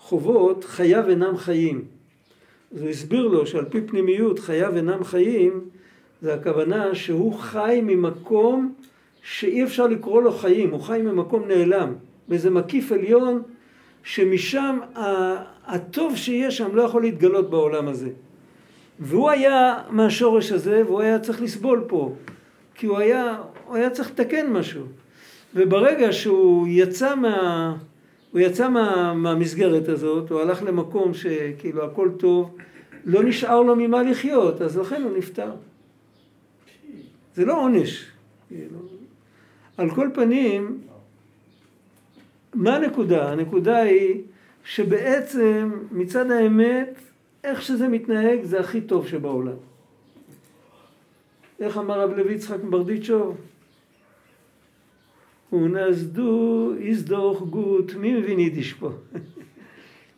חובות, 0.00 0.64
חייו 0.64 1.08
אינם 1.08 1.36
חיים. 1.36 1.84
אז 2.74 2.82
הוא 2.82 2.88
הסביר 2.88 3.26
לו 3.26 3.46
שעל 3.46 3.64
פי 3.64 3.80
פנימיות 3.80 4.38
חייו 4.38 4.76
אינם 4.76 5.04
חיים, 5.04 5.60
זה 6.22 6.34
הכוונה 6.34 6.94
שהוא 6.94 7.34
חי 7.34 7.80
ממקום 7.82 8.74
שאי 9.22 9.64
אפשר 9.64 9.86
לקרוא 9.86 10.22
לו 10.22 10.32
חיים, 10.32 10.70
הוא 10.70 10.80
חי 10.80 11.02
ממקום 11.02 11.48
נעלם, 11.48 11.94
באיזה 12.28 12.50
מקיף 12.50 12.92
עליון 12.92 13.42
שמשם 14.02 14.78
הטוב 15.66 16.16
שיש 16.16 16.56
שם 16.56 16.76
לא 16.76 16.82
יכול 16.82 17.02
להתגלות 17.02 17.50
בעולם 17.50 17.88
הזה. 17.88 18.10
והוא 18.98 19.30
היה 19.30 19.74
מהשורש 19.90 20.52
הזה 20.52 20.82
והוא 20.86 21.00
היה 21.00 21.18
צריך 21.18 21.42
לסבול 21.42 21.84
פה, 21.88 22.14
כי 22.74 22.86
הוא 22.86 22.98
היה, 22.98 23.38
הוא 23.66 23.76
היה 23.76 23.90
צריך 23.90 24.10
לתקן 24.10 24.52
משהו. 24.52 24.84
וברגע 25.54 26.12
שהוא 26.12 26.66
יצא 26.70 27.14
מה... 27.14 27.76
הוא 28.30 28.40
יצא 28.40 28.68
מה, 28.68 29.14
מהמסגרת 29.14 29.88
הזאת, 29.88 30.30
הוא 30.30 30.40
הלך 30.40 30.62
למקום 30.62 31.14
שכאילו 31.14 31.84
הכל 31.84 32.10
טוב, 32.18 32.56
לא 33.04 33.24
נשאר 33.24 33.60
לו 33.60 33.76
ממה 33.76 34.02
לחיות, 34.02 34.62
אז 34.62 34.78
לכן 34.78 35.02
הוא 35.02 35.18
נפטר. 35.18 35.52
זה 37.34 37.44
לא 37.44 37.62
עונש. 37.62 38.06
כאילו. 38.48 38.78
על 39.76 39.90
כל 39.90 40.08
פנים, 40.14 40.80
מה 42.54 42.76
הנקודה? 42.76 43.32
הנקודה 43.32 43.76
היא 43.76 44.22
שבעצם 44.64 45.70
מצד 45.92 46.30
האמת, 46.30 46.98
איך 47.44 47.62
שזה 47.62 47.88
מתנהג 47.88 48.42
זה 48.42 48.60
הכי 48.60 48.80
טוב 48.80 49.06
שבעולם. 49.06 49.56
איך 51.60 51.78
אמר 51.78 52.00
רב 52.00 52.10
לוי 52.10 52.34
יצחק 52.34 52.64
מברדיצ'וב? 52.64 53.36
ונסדו 55.52 56.72
איזדוך 56.80 57.42
גוט, 57.42 57.94
מי 57.94 58.14
מבין 58.14 58.38
יידיש 58.38 58.72
פה? 58.72 58.90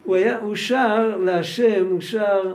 הוא, 0.05 0.16
היה, 0.16 0.39
הוא 0.39 0.57
שר 0.57 1.16
להשם, 1.16 1.87
הוא 1.91 2.01
שר 2.01 2.55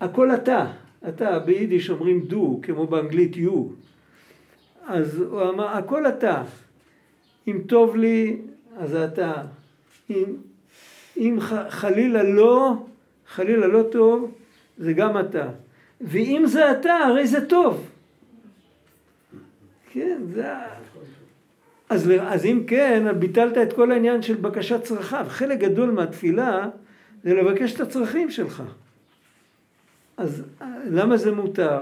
הכל 0.00 0.34
אתה, 0.34 0.72
אתה 1.08 1.38
ביידיש 1.38 1.90
אומרים 1.90 2.20
דו, 2.20 2.60
כמו 2.62 2.86
באנגלית 2.86 3.36
you. 3.36 3.58
אז 4.86 5.20
הוא 5.20 5.42
אמר 5.42 5.68
הכל 5.68 6.06
אתה, 6.06 6.42
אם 7.48 7.60
טוב 7.66 7.96
לי 7.96 8.36
אז 8.76 8.94
אתה, 8.94 9.32
אם, 10.10 10.24
אם 11.16 11.38
חלילה 11.68 12.22
לא, 12.22 12.74
חלילה 13.28 13.66
לא 13.66 13.82
טוב, 13.92 14.34
זה 14.78 14.92
גם 14.92 15.18
אתה. 15.18 15.48
ואם 16.00 16.42
זה 16.46 16.70
אתה, 16.70 16.94
הרי 16.94 17.26
זה 17.26 17.46
טוב. 17.46 17.90
כן, 19.92 20.18
זה... 20.34 20.44
אז, 21.88 22.10
אז 22.20 22.44
אם 22.44 22.64
כן, 22.66 23.18
ביטלת 23.18 23.58
את 23.58 23.72
כל 23.72 23.92
העניין 23.92 24.22
של 24.22 24.34
בקשת 24.34 24.82
צרכיו. 24.82 25.26
חלק 25.28 25.58
גדול 25.58 25.90
מהתפילה 25.90 26.68
זה 27.24 27.34
לבקש 27.34 27.74
את 27.74 27.80
הצרכים 27.80 28.30
שלך. 28.30 28.62
אז 30.16 30.42
למה 30.90 31.16
זה 31.16 31.32
מותר? 31.32 31.80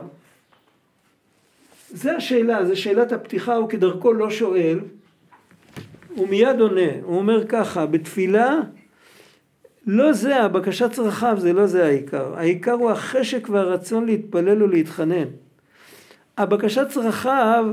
זה 1.91 2.17
השאלה, 2.17 2.65
זה 2.65 2.77
שאלת 2.77 3.13
הפתיחה, 3.13 3.55
הוא 3.55 3.69
כדרכו 3.69 4.13
לא 4.13 4.31
שואל, 4.31 4.81
הוא 6.15 6.29
מיד 6.29 6.61
עונה, 6.61 6.91
הוא 7.03 7.17
אומר 7.17 7.47
ככה, 7.47 7.87
בתפילה 7.87 8.59
לא 9.87 10.13
זה, 10.13 10.37
הבקשת 10.37 10.93
צרכיו 10.93 11.37
זה 11.41 11.53
לא 11.53 11.67
זה 11.67 11.87
העיקר, 11.87 12.35
העיקר 12.37 12.73
הוא 12.73 12.91
החשק 12.91 13.49
והרצון 13.49 14.07
להתפלל 14.07 14.63
ולהתחנן. 14.63 15.29
הבקשת 16.39 16.89
צרכיו 16.89 17.67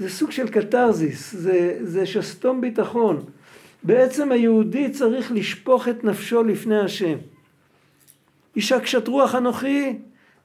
זה 0.00 0.10
סוג 0.10 0.30
של 0.30 0.48
קתרזיס, 0.48 1.32
זה, 1.32 1.78
זה 1.82 2.06
שסתום 2.06 2.60
ביטחון. 2.60 3.20
בעצם 3.82 4.32
היהודי 4.32 4.90
צריך 4.90 5.32
לשפוך 5.32 5.88
את 5.88 6.04
נפשו 6.04 6.42
לפני 6.42 6.78
השם. 6.78 7.18
אישה 8.56 8.80
קשת 8.80 9.08
רוח 9.08 9.34
אנוכי 9.34 9.98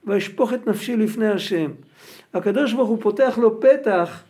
ואשפוך 0.05 0.53
את 0.53 0.67
נפשי 0.67 0.95
לפני 0.95 1.27
השם. 1.27 1.71
הקדוש 2.33 2.73
ברוך 2.73 2.89
הוא 2.89 3.01
פותח 3.01 3.37
לו 3.41 3.61
פתח, 3.61 4.23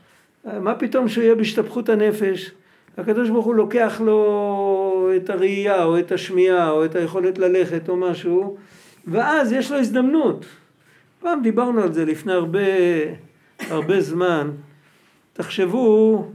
מה 0.46 0.76
פתאום 0.76 1.08
שהוא 1.08 1.24
יהיה 1.24 1.36
בהשתפכות 1.36 1.90
הנפש? 1.90 2.52
הקדוש 2.98 3.30
ברוך 3.30 3.46
הוא 3.46 3.56
לוקח 3.56 4.02
לו 4.06 5.10
את 5.16 5.30
הראייה 5.30 5.84
או 5.84 6.00
את 6.00 6.12
השמיעה 6.12 6.70
או 6.70 6.86
את 6.86 6.96
היכולת 6.96 7.38
ללכת 7.38 7.90
או 7.90 7.98
משהו 7.98 8.58
ואז 9.08 9.52
יש 9.52 9.72
לו 9.72 9.78
הזדמנות. 9.78 10.46
פעם 11.20 11.42
דיברנו 11.42 11.82
על 11.82 11.94
זה 11.94 12.06
לפני 12.06 12.34
הרבה, 12.34 12.60
הרבה 13.70 14.02
זמן. 14.02 14.52
תחשבו 15.36 16.26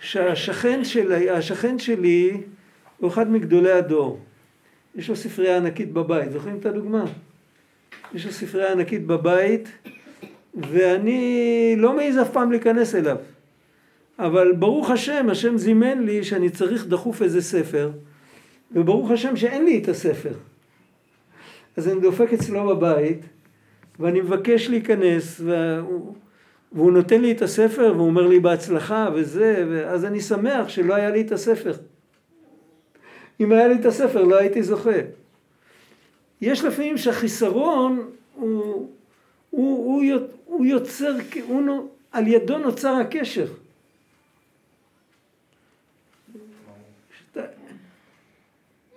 שהשכן 0.00 0.84
שלי, 0.84 1.30
השכן 1.30 1.78
שלי 1.78 2.40
הוא 2.98 3.10
אחד 3.10 3.30
מגדולי 3.30 3.72
הדור. 3.72 4.20
יש 4.94 5.08
לו 5.08 5.16
ספרייה 5.16 5.56
ענקית 5.56 5.92
בבית, 5.92 6.32
זוכרים 6.32 6.56
את 6.56 6.66
הדוגמה? 6.66 7.04
יש 8.14 8.26
לו 8.26 8.32
ספרייה 8.32 8.72
ענקית 8.72 9.06
בבית 9.06 9.68
ואני 10.54 11.74
לא 11.78 11.96
מעז 11.96 12.18
אף 12.18 12.30
פעם 12.32 12.50
להיכנס 12.50 12.94
אליו. 12.94 13.16
אבל 14.18 14.52
ברוך 14.52 14.90
השם, 14.90 15.26
השם 15.30 15.58
זימן 15.58 16.02
לי 16.02 16.24
שאני 16.24 16.50
צריך 16.50 16.86
דחוף 16.86 17.22
איזה 17.22 17.42
ספר, 17.42 17.90
וברוך 18.72 19.10
השם 19.10 19.36
שאין 19.36 19.64
לי 19.64 19.78
את 19.78 19.88
הספר. 19.88 20.32
אז 21.76 21.88
אני 21.88 22.00
דופק 22.00 22.32
אצלו 22.32 22.76
בבית, 22.76 23.20
ואני 24.00 24.20
מבקש 24.20 24.68
להיכנס, 24.68 25.40
והוא, 25.44 26.14
והוא 26.74 26.92
נותן 26.92 27.20
לי 27.20 27.32
את 27.32 27.42
הספר, 27.42 27.92
והוא 27.96 28.06
אומר 28.06 28.26
לי 28.26 28.40
בהצלחה 28.40 29.08
וזה, 29.14 29.66
ואז 29.70 30.04
אני 30.04 30.20
שמח 30.20 30.68
שלא 30.68 30.94
היה 30.94 31.10
לי 31.10 31.20
את 31.20 31.32
הספר. 31.32 31.72
אם 33.40 33.52
היה 33.52 33.68
לי 33.68 33.74
את 33.74 33.86
הספר 33.86 34.24
לא 34.24 34.36
הייתי 34.38 34.62
זוכה. 34.62 35.00
יש 36.40 36.64
לפעמים 36.64 36.98
שהחיסרון 36.98 38.10
הוא, 38.34 38.90
הוא, 39.50 40.02
הוא, 40.10 40.28
הוא 40.44 40.66
יוצר, 40.66 41.16
הוא, 41.46 41.88
על 42.12 42.28
ידו 42.28 42.58
נוצר 42.58 42.94
הקשר. 42.94 43.46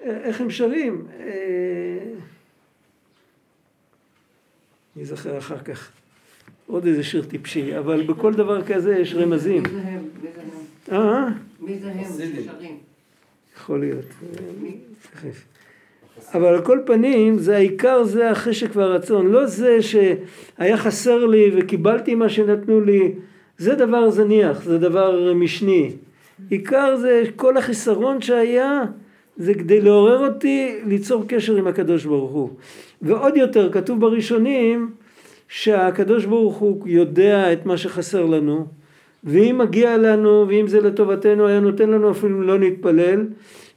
איך 0.02 0.42
הם 0.42 0.50
שרים? 0.50 1.08
אני 4.96 5.04
אזכר 5.04 5.38
אחר 5.38 5.60
כך. 5.60 5.92
עוד 6.68 6.86
איזה 6.86 7.04
שיר 7.04 7.24
טיפשי, 7.24 7.80
אבל 7.80 8.04
בכל 8.04 8.34
דבר 8.34 8.62
כזה 8.62 8.96
יש 8.96 9.14
רמזים. 9.14 9.64
מי 9.64 9.70
זה 9.70 9.80
הם? 9.80 10.04
מי 10.22 10.30
זה 10.36 10.42
הם? 10.92 11.02
אה? 11.02 11.28
מי 11.60 11.80
זה 11.80 11.92
הם 11.92 12.04
חסידים. 12.04 12.44
ששרים? 12.44 12.78
יכול 13.58 13.80
להיות. 13.80 14.06
אבל 16.34 16.46
על 16.48 16.62
כל 16.62 16.80
פנים, 16.86 17.38
זה 17.38 17.56
העיקר 17.56 18.04
זה 18.04 18.32
החשק 18.32 18.76
והרצון. 18.76 19.32
לא 19.32 19.46
זה 19.46 19.78
שהיה 19.82 20.78
חסר 20.78 21.26
לי 21.26 21.52
וקיבלתי 21.58 22.16
מה 22.16 22.30
שנתנו 22.30 22.82
לי. 22.82 23.12
זה 23.58 23.76
דבר 23.76 24.10
זניח, 24.10 24.64
זה 24.64 24.78
דבר 24.78 25.34
משני. 25.34 25.92
עיקר 26.50 26.96
זה 26.96 27.24
כל 27.36 27.58
החיסרון 27.58 28.22
שהיה, 28.22 28.84
זה 29.38 29.54
כדי 29.54 29.82
לעורר 29.82 30.28
אותי 30.28 30.76
ליצור 30.88 31.24
קשר 31.28 31.56
עם 31.56 31.68
הקדוש 31.68 32.06
ברוך 32.06 32.32
הוא. 32.32 32.50
ועוד 33.02 33.38
יותר, 33.38 33.72
כתוב 33.72 34.00
בראשונים, 34.00 34.92
שהקדוש 35.48 36.26
ברוך 36.26 36.58
הוא 36.58 36.88
יודע 36.88 37.54
את 37.54 37.66
מה 37.66 37.78
שחסר 37.78 38.26
לנו, 38.26 38.66
ואם 39.24 39.58
מגיע 39.58 39.98
לנו, 39.98 40.46
ואם 40.48 40.68
זה 40.68 40.82
לטובתנו, 40.82 41.48
היה 41.48 41.60
נותן 41.60 41.90
לנו 41.90 42.12
אפילו 42.12 42.42
לא 42.42 42.60
נתפלל, 42.60 43.28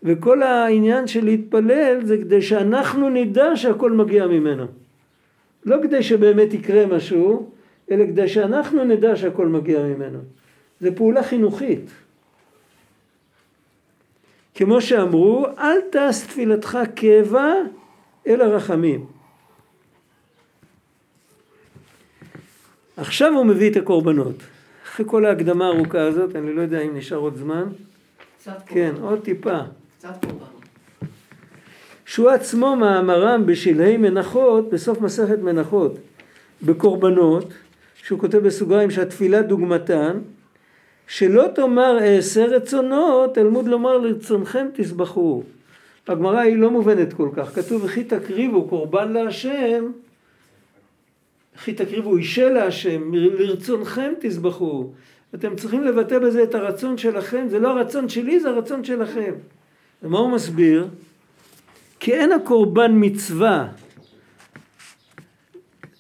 וכל 0.03 0.43
העניין 0.43 1.07
של 1.07 1.25
להתפלל 1.25 1.99
זה 2.05 2.17
כדי 2.17 2.43
שאנחנו 2.43 3.09
נדע 3.09 3.57
שהכל 3.57 3.93
מגיע 3.93 4.27
ממנו. 4.27 4.65
לא 5.65 5.77
כדי 5.83 6.03
שבאמת 6.03 6.55
יקרה 6.55 6.87
משהו, 6.87 7.51
אלא 7.91 8.07
כדי 8.07 8.29
שאנחנו 8.29 8.85
נדע 8.85 9.17
שהכל 9.17 9.47
מגיע 9.47 9.83
ממנו. 9.83 10.19
זה 10.81 10.95
פעולה 10.95 11.23
חינוכית. 11.23 11.91
כמו 14.55 14.81
שאמרו, 14.81 15.47
אל 15.59 15.81
תעש 15.91 16.27
תפילתך 16.27 16.79
קבע 16.95 17.55
אלא 18.27 18.45
רחמים. 18.45 19.18
עכשיו 22.99 23.33
הוא 23.35 23.47
מביא 23.47 23.71
את 23.71 23.77
הקורבנות. 23.77 24.35
אחרי 24.87 25.07
כל 25.09 25.25
ההקדמה 25.25 25.67
הארוכה 25.67 26.03
הזאת, 26.03 26.37
אני 26.37 26.53
לא 26.53 26.61
יודע 26.61 26.81
אם 26.81 26.97
נשאר 26.97 27.17
עוד 27.17 27.37
זמן. 27.37 27.65
קצת 28.39 28.53
כן, 28.67 28.91
קורבנות. 28.91 29.11
עוד 29.11 29.21
טיפה. 29.25 29.59
קצת 29.99 30.25
קורבנות. 30.25 30.49
שהוא 32.07 32.31
עצמו 32.31 32.77
מאמרם 32.77 33.47
בשלהי 33.47 33.97
מנחות, 33.97 34.71
בסוף 34.71 35.01
מסכת 35.01 35.39
מנחות, 35.39 35.97
בקורבנות, 36.63 37.53
שהוא 38.03 38.19
כותב 38.19 38.39
בסוגריים 38.39 38.91
שהתפילה 38.91 39.43
דוגמתן, 39.43 40.19
שלא 41.07 41.45
תאמר 41.55 41.99
אעשה 42.01 42.47
רצונות, 42.47 43.35
תלמוד 43.35 43.69
לומר 43.69 43.99
לרצונכם 43.99 44.67
תסבחו. 44.75 45.43
הגמרא 46.09 46.39
היא 46.39 46.57
לא 46.57 46.71
מובנת 46.71 47.13
כל 47.13 47.29
כך, 47.37 47.55
כתוב 47.55 47.85
וכי 47.85 48.05
תקריבו 48.05 48.69
קורבן 48.69 49.13
להשם, 49.13 49.91
וכי 51.59 51.73
תקריבו 51.73 52.17
אישה 52.17 52.51
להשם, 52.51 53.15
לרצונכם 53.15 54.13
תסבחו. 54.21 54.91
אתם 55.35 55.57
צריכים 55.57 55.85
לבטא 55.85 56.19
בזה 56.19 56.43
את 56.43 56.55
הרצון 56.55 56.99
שלכם, 56.99 57.47
זה 57.49 57.59
לא 57.59 57.69
הרצון 57.69 58.09
שלי, 58.09 58.41
זה 58.41 58.49
הרצון 58.49 58.85
שלכם. 58.85 59.33
ומה 60.03 60.19
הוא 60.19 60.31
מסביר? 60.31 60.89
כי 62.01 62.13
אין 62.13 62.33
הקורבן 62.33 62.93
מצווה. 62.95 63.69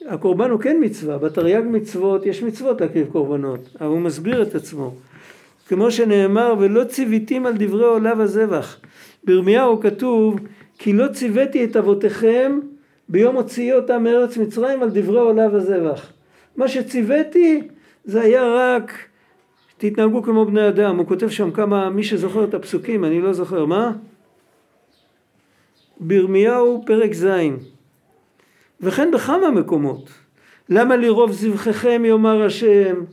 הקורבן 0.06 0.50
הוא 0.50 0.60
כן 0.60 0.76
מצווה, 0.80 1.18
בתרי"ג 1.18 1.62
מצוות 1.70 2.26
יש 2.26 2.42
מצוות 2.42 2.80
להקריב 2.80 3.08
קורבנות, 3.12 3.68
אבל 3.80 3.88
הוא 3.88 4.00
מסביר 4.00 4.42
את 4.42 4.54
עצמו. 4.54 4.94
כמו 5.68 5.90
שנאמר, 5.90 6.54
ולא 6.58 6.84
ציוויתים 6.84 7.46
על 7.46 7.54
דברי 7.58 7.84
עולה 7.84 8.12
וזבח. 8.18 8.76
בירמיהו 9.24 9.80
כתוב, 9.80 10.40
כי 10.78 10.92
לא 10.92 11.08
ציוויתי 11.12 11.64
את 11.64 11.76
אבותיכם 11.76 12.58
ביום 13.08 13.36
הוציאי 13.36 13.72
אותם 13.72 14.04
מארץ 14.04 14.36
מצרים 14.36 14.82
על 14.82 14.90
דברי 14.92 15.20
עולה 15.20 15.46
וזבח. 15.52 16.12
מה 16.56 16.68
שציוויתי 16.68 17.68
זה 18.04 18.20
היה 18.20 18.42
רק 18.44 18.92
תתנהגו 19.78 20.22
כמו 20.22 20.44
בני 20.44 20.68
אדם. 20.68 20.98
הוא 20.98 21.06
כותב 21.06 21.28
שם 21.28 21.50
כמה, 21.50 21.90
מי 21.90 22.02
שזוכר 22.02 22.44
את 22.44 22.54
הפסוקים, 22.54 23.04
אני 23.04 23.20
לא 23.20 23.32
זוכר, 23.32 23.64
מה? 23.64 23.92
בירמיהו 26.00 26.82
פרק 26.86 27.12
ז' 27.12 27.26
וכן 28.80 29.10
בכמה 29.10 29.50
מקומות. 29.50 30.10
למה 30.68 30.96
לרוב 30.96 31.32
זבחיכם 31.32 32.02
יאמר 32.04 32.42
השם 32.42 33.04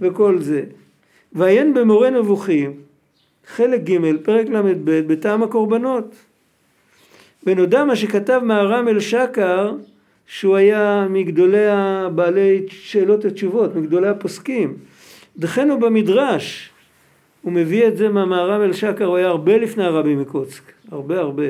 וכל 0.00 0.38
זה. 0.38 0.64
ועיין 1.32 1.74
במורה 1.74 2.10
נבוכים, 2.10 2.80
חלק 3.46 3.80
ג', 3.80 4.22
פרק 4.24 4.48
ל"ב, 4.48 5.12
בטעם 5.12 5.42
הקורבנות. 5.42 6.14
ונודע 7.46 7.84
מה 7.84 7.96
שכתב 7.96 8.40
מהר"ם 8.44 8.88
אל 8.88 9.00
שקר, 9.00 9.72
שהוא 10.26 10.56
היה 10.56 11.06
מגדולי 11.10 11.68
הבעלי 11.68 12.66
שאלות 12.68 13.24
ותשובות, 13.24 13.76
מגדולי 13.76 14.08
הפוסקים. 14.08 14.76
וכן 15.38 15.70
הוא 15.70 15.80
במדרש, 15.80 16.70
הוא 17.42 17.52
מביא 17.52 17.88
את 17.88 17.96
זה 17.96 18.08
מהמהר"ם 18.08 18.62
אל 18.62 18.72
שקר, 18.72 19.04
הוא 19.04 19.16
היה 19.16 19.26
הרבה 19.26 19.56
לפני 19.56 19.84
הרבי 19.84 20.14
מקוצק, 20.14 20.62
הרבה 20.90 21.20
הרבה. 21.20 21.48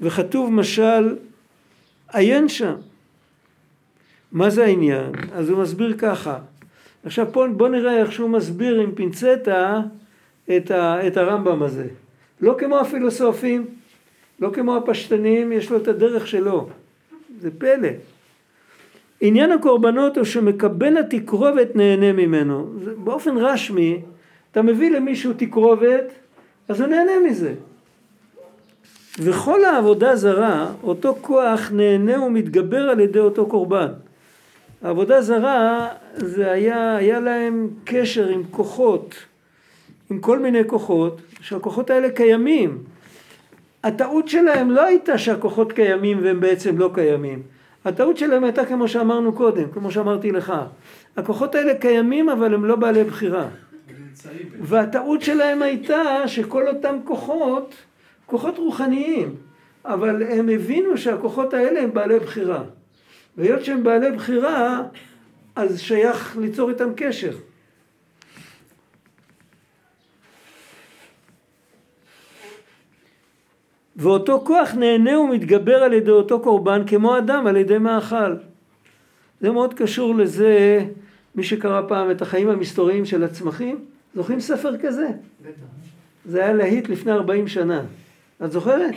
וכתוב 0.00 0.52
משל, 0.52 1.16
עיין 2.12 2.48
שם. 2.48 2.74
מה 4.32 4.50
זה 4.50 4.64
העניין? 4.64 5.12
אז 5.32 5.48
הוא 5.48 5.58
מסביר 5.58 5.94
ככה. 5.98 6.38
עכשיו 7.04 7.26
פה 7.32 7.46
בוא 7.56 7.68
נראה 7.68 7.98
איך 7.98 8.12
שהוא 8.12 8.30
מסביר 8.30 8.80
עם 8.80 8.92
פינצטה 8.94 9.80
את 10.50 11.16
הרמב"ם 11.16 11.62
הזה. 11.62 11.86
לא 12.40 12.54
כמו 12.58 12.78
הפילוסופים, 12.78 13.66
לא 14.42 14.50
כמו 14.52 14.76
הפשטנים, 14.76 15.52
יש 15.52 15.70
לו 15.70 15.76
את 15.76 15.88
הדרך 15.88 16.26
שלו. 16.26 16.68
זה 17.40 17.50
פלא. 17.58 17.88
עניין 19.20 19.52
הקורבנות 19.52 20.16
הוא 20.16 20.24
שמקבל 20.24 20.98
התקרובת 20.98 21.76
נהנה 21.76 22.12
ממנו. 22.12 22.66
באופן 23.04 23.36
רשמי, 23.36 24.00
אתה 24.50 24.62
מביא 24.62 24.90
למישהו 24.90 25.32
תקרובת, 25.36 26.04
אז 26.68 26.80
הוא 26.80 26.88
נהנה 26.88 27.12
מזה. 27.28 27.54
וכל 29.18 29.64
העבודה 29.64 30.16
זרה, 30.16 30.72
אותו 30.82 31.16
כוח 31.20 31.70
נהנה 31.72 32.22
ומתגבר 32.22 32.90
על 32.90 33.00
ידי 33.00 33.18
אותו 33.18 33.46
קורבן. 33.46 33.92
העבודה 34.82 35.22
זרה, 35.22 35.88
זה 36.14 36.50
היה, 36.50 36.96
היה 36.96 37.20
להם 37.20 37.68
קשר 37.84 38.28
עם 38.28 38.42
כוחות, 38.50 39.14
עם 40.10 40.18
כל 40.18 40.38
מיני 40.38 40.64
כוחות, 40.66 41.20
שהכוחות 41.40 41.90
האלה 41.90 42.10
קיימים. 42.10 42.91
הטעות 43.84 44.28
שלהם 44.28 44.70
לא 44.70 44.84
הייתה 44.84 45.18
שהכוחות 45.18 45.72
קיימים 45.72 46.18
והם 46.22 46.40
בעצם 46.40 46.78
לא 46.78 46.90
קיימים. 46.94 47.42
הטעות 47.84 48.16
שלהם 48.16 48.44
הייתה 48.44 48.66
כמו 48.66 48.88
שאמרנו 48.88 49.32
קודם, 49.32 49.70
כמו 49.70 49.90
שאמרתי 49.90 50.32
לך. 50.32 50.52
הכוחות 51.16 51.54
האלה 51.54 51.74
קיימים 51.74 52.28
אבל 52.28 52.54
הם 52.54 52.64
לא 52.64 52.76
בעלי 52.76 53.04
בחירה. 53.04 53.48
והטעות 54.60 55.22
שלהם 55.22 55.62
הייתה 55.62 56.02
שכל 56.26 56.68
אותם 56.68 56.96
כוחות, 57.04 57.74
כוחות 58.26 58.58
רוחניים, 58.58 59.34
אבל 59.84 60.22
הם 60.22 60.48
הבינו 60.48 60.96
שהכוחות 60.96 61.54
האלה 61.54 61.82
הם 61.82 61.94
בעלי 61.94 62.18
בחירה. 62.18 62.62
והיות 63.36 63.64
שהם 63.64 63.84
בעלי 63.84 64.12
בחירה, 64.12 64.82
אז 65.56 65.80
שייך 65.80 66.36
ליצור 66.40 66.70
איתם 66.70 66.90
קשר. 66.96 67.32
ואותו 73.96 74.42
כוח 74.44 74.74
נהנה 74.74 75.18
ומתגבר 75.20 75.76
על 75.76 75.92
ידי 75.92 76.10
אותו 76.10 76.40
קורבן 76.40 76.82
כמו 76.86 77.18
אדם 77.18 77.46
על 77.46 77.56
ידי 77.56 77.78
מאכל. 77.78 78.34
זה 79.40 79.50
מאוד 79.50 79.74
קשור 79.74 80.14
לזה, 80.14 80.84
מי 81.34 81.42
שקרא 81.42 81.82
פעם 81.88 82.10
את 82.10 82.22
החיים 82.22 82.48
המסתוריים 82.48 83.04
של 83.04 83.24
הצמחים, 83.24 83.84
זוכרים 84.14 84.40
ספר 84.40 84.78
כזה? 84.78 85.08
זה 86.24 86.44
היה 86.44 86.52
להיט 86.52 86.88
לפני 86.88 87.12
40 87.12 87.48
שנה. 87.48 87.82
את 88.44 88.52
זוכרת? 88.52 88.94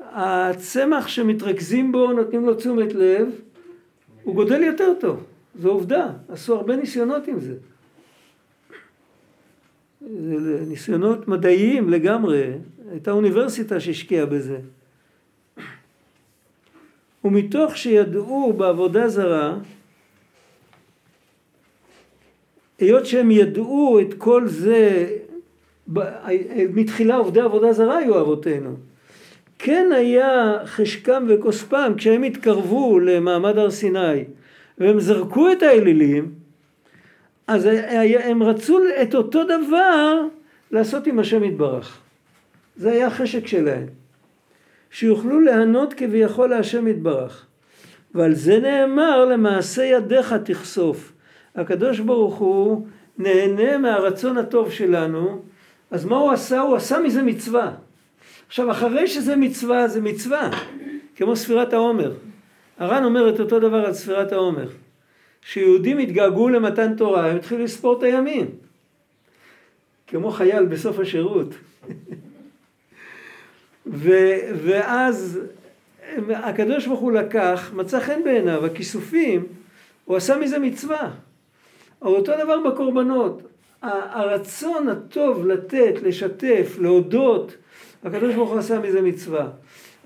הצמח 0.00 1.08
שמתרכזים 1.08 1.92
בו, 1.92 2.12
נותנים 2.12 2.46
לו 2.46 2.54
תשומת 2.54 2.94
לב, 2.94 3.28
הוא 4.22 4.34
גודל 4.34 4.62
יותר 4.62 4.92
טוב. 5.00 5.24
זו 5.60 5.70
עובדה. 5.70 6.10
עשו 6.28 6.54
הרבה 6.54 6.76
ניסיונות 6.76 7.28
עם 7.28 7.40
זה. 7.40 7.54
ניסיונות 10.68 11.28
מדעיים 11.28 11.90
לגמרי. 11.90 12.52
הייתה 12.92 13.10
אוניברסיטה 13.10 13.80
שהשקיעה 13.80 14.26
בזה. 14.26 14.58
ומתוך 17.24 17.76
שידעו 17.76 18.52
בעבודה 18.52 19.08
זרה, 19.08 19.58
היות 22.78 23.06
שהם 23.06 23.30
ידעו 23.30 24.00
את 24.00 24.14
כל 24.18 24.48
זה, 24.48 25.08
מתחילה 26.74 27.16
עובדי 27.16 27.40
עבודה 27.40 27.72
זרה 27.72 27.98
היו 27.98 28.20
אבותינו. 28.20 28.76
כן 29.58 29.90
היה 29.94 30.58
חשקם 30.64 31.26
וכוספם 31.28 31.92
כשהם 31.96 32.22
התקרבו 32.22 32.98
למעמד 32.98 33.58
הר 33.58 33.70
סיני 33.70 34.24
והם 34.78 35.00
זרקו 35.00 35.52
את 35.52 35.62
האלילים 35.62 36.32
אז 37.46 37.68
הם 38.24 38.42
רצו 38.42 38.78
את 39.02 39.14
אותו 39.14 39.44
דבר 39.44 40.26
לעשות 40.70 41.06
עם 41.06 41.18
השם 41.18 41.44
יתברך. 41.44 42.02
זה 42.76 42.92
היה 42.92 43.06
החשק 43.06 43.46
שלהם. 43.46 43.86
שיוכלו 44.90 45.40
ליהנות 45.40 45.94
כביכול 45.94 46.50
להשם 46.50 46.88
יתברך. 46.88 47.46
ועל 48.14 48.34
זה 48.34 48.60
נאמר 48.60 49.24
למעשה 49.24 49.84
ידיך 49.84 50.34
תחשוף. 50.44 51.12
הקדוש 51.54 52.00
ברוך 52.00 52.34
הוא 52.34 52.86
נהנה 53.18 53.78
מהרצון 53.78 54.38
הטוב 54.38 54.70
שלנו, 54.70 55.42
אז 55.90 56.04
מה 56.04 56.16
הוא 56.16 56.30
עשה? 56.30 56.60
הוא 56.60 56.76
עשה 56.76 56.98
מזה 56.98 57.22
מצווה. 57.22 57.72
עכשיו 58.46 58.70
אחרי 58.70 59.06
שזה 59.06 59.36
מצווה, 59.36 59.88
זה 59.88 60.00
מצווה, 60.00 60.50
כמו 61.16 61.36
ספירת 61.36 61.72
העומר. 61.72 62.14
הר"ן 62.78 63.04
אומר 63.04 63.34
את 63.34 63.40
אותו 63.40 63.60
דבר 63.60 63.86
על 63.86 63.92
ספירת 63.92 64.32
העומר. 64.32 64.68
כשיהודים 65.42 65.98
התגעגעו 65.98 66.48
למתן 66.48 66.96
תורה, 66.96 67.30
הם 67.30 67.36
התחילו 67.36 67.64
לספור 67.64 67.98
את 67.98 68.02
הימים. 68.02 68.46
כמו 70.06 70.30
חייל 70.30 70.66
בסוף 70.66 70.98
השירות. 70.98 71.54
ו, 73.86 74.10
ואז 74.64 75.40
הקדוש 76.28 76.86
ברוך 76.86 77.00
הוא 77.00 77.12
לקח, 77.12 77.70
מצא 77.74 78.00
חן 78.00 78.24
בעיניו, 78.24 78.66
הכיסופים, 78.66 79.46
הוא 80.04 80.16
עשה 80.16 80.36
מזה 80.36 80.58
מצווה. 80.58 81.10
אותו 82.02 82.32
דבר 82.44 82.58
בקורבנות. 82.70 83.42
הרצון 83.82 84.88
הטוב 84.88 85.46
לתת, 85.46 85.94
לשתף, 86.02 86.76
להודות, 86.78 87.56
הקדוש 88.04 88.34
ברוך 88.34 88.50
הוא 88.50 88.58
עשה 88.58 88.78
מזה 88.78 89.02
מצווה. 89.02 89.48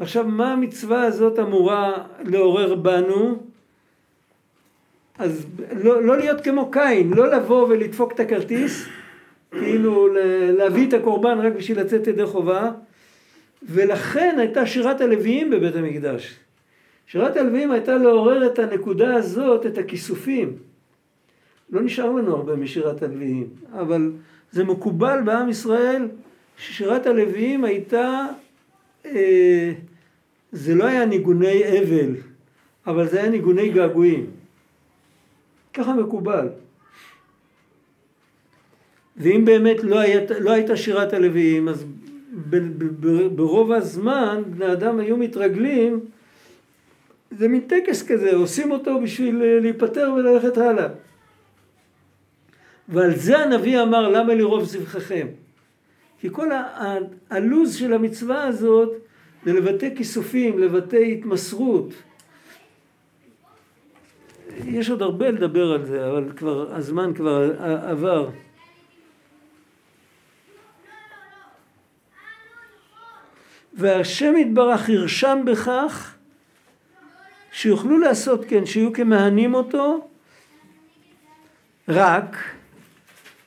עכשיו, 0.00 0.24
מה 0.24 0.52
המצווה 0.52 1.02
הזאת 1.02 1.38
אמורה 1.38 1.92
לעורר 2.24 2.74
בנו? 2.74 3.38
אז 5.18 5.46
לא, 5.82 6.02
לא 6.02 6.16
להיות 6.16 6.40
כמו 6.40 6.70
קין, 6.70 7.12
לא 7.14 7.26
לבוא 7.26 7.66
ולדפוק 7.68 8.12
את 8.12 8.20
הכרטיס, 8.20 8.86
כאילו 9.50 10.08
להביא 10.58 10.88
את 10.88 10.92
הקורבן 10.92 11.38
רק 11.38 11.52
בשביל 11.52 11.80
לצאת 11.80 12.06
ידי 12.06 12.26
חובה, 12.26 12.70
ולכן 13.62 14.36
הייתה 14.38 14.66
שירת 14.66 15.00
הלוויים 15.00 15.50
בבית 15.50 15.76
המקדש. 15.76 16.36
שירת 17.06 17.36
הלוויים 17.36 17.70
הייתה 17.70 17.96
לעורר 17.96 18.46
את 18.46 18.58
הנקודה 18.58 19.14
הזאת, 19.14 19.66
את 19.66 19.78
הכיסופים. 19.78 20.56
לא 21.70 21.82
נשאר 21.82 22.10
לנו 22.10 22.36
הרבה 22.36 22.56
משירת 22.56 23.02
הלוויים, 23.02 23.48
אבל 23.72 24.12
זה 24.52 24.64
מקובל 24.64 25.20
בעם 25.24 25.48
ישראל 25.48 26.08
ששירת 26.58 27.06
הלוויים 27.06 27.64
הייתה, 27.64 28.26
אה, 29.06 29.72
זה 30.52 30.74
לא 30.74 30.84
היה 30.84 31.06
ניגוני 31.06 31.64
אבל, 31.64 32.16
אבל 32.86 33.08
זה 33.08 33.20
היה 33.20 33.30
ניגוני 33.30 33.68
געגועים. 33.68 34.26
ככה 35.74 35.94
מקובל. 35.94 36.48
ואם 39.16 39.44
באמת 39.44 39.84
לא, 39.84 39.98
היה, 39.98 40.20
לא 40.40 40.50
הייתה 40.50 40.76
שירת 40.76 41.12
הלוויים, 41.12 41.68
אז 41.68 41.84
ברוב 43.34 43.72
הזמן 43.72 44.42
בני 44.46 44.72
אדם 44.72 45.00
היו 45.00 45.16
מתרגלים, 45.16 46.00
זה 47.30 47.48
מין 47.48 47.60
טקס 47.60 48.02
כזה, 48.08 48.34
עושים 48.34 48.70
אותו 48.70 49.00
בשביל 49.02 49.42
אה, 49.42 49.60
להיפטר 49.60 50.12
וללכת 50.16 50.58
הלאה. 50.58 50.88
ועל 52.88 53.16
זה 53.16 53.38
הנביא 53.38 53.82
אמר, 53.82 54.08
למה 54.08 54.34
לרוב 54.34 54.64
זבחיכם? 54.64 55.26
כי 56.20 56.28
כל 56.32 56.50
הלוז 57.30 57.74
של 57.74 57.92
המצווה 57.92 58.46
הזאת 58.46 58.92
זה 59.44 59.52
לבטא 59.52 59.88
כיסופים, 59.96 60.58
לבטא 60.58 60.96
התמסרות. 60.96 61.92
יש 64.64 64.90
עוד 64.90 65.02
הרבה 65.02 65.30
לדבר 65.30 65.72
על 65.72 65.86
זה, 65.86 66.08
אבל 66.10 66.32
כבר, 66.36 66.74
הזמן 66.74 67.12
כבר 67.14 67.52
עבר. 67.82 68.30
והשם 73.76 74.36
יתברך 74.36 74.88
ירשם 74.88 75.38
בכך 75.46 76.14
שיוכלו 77.52 77.98
לעשות 77.98 78.44
כן, 78.48 78.66
שיהיו 78.66 78.92
כמהנים 78.92 79.54
אותו, 79.54 80.08
רק 81.88 82.36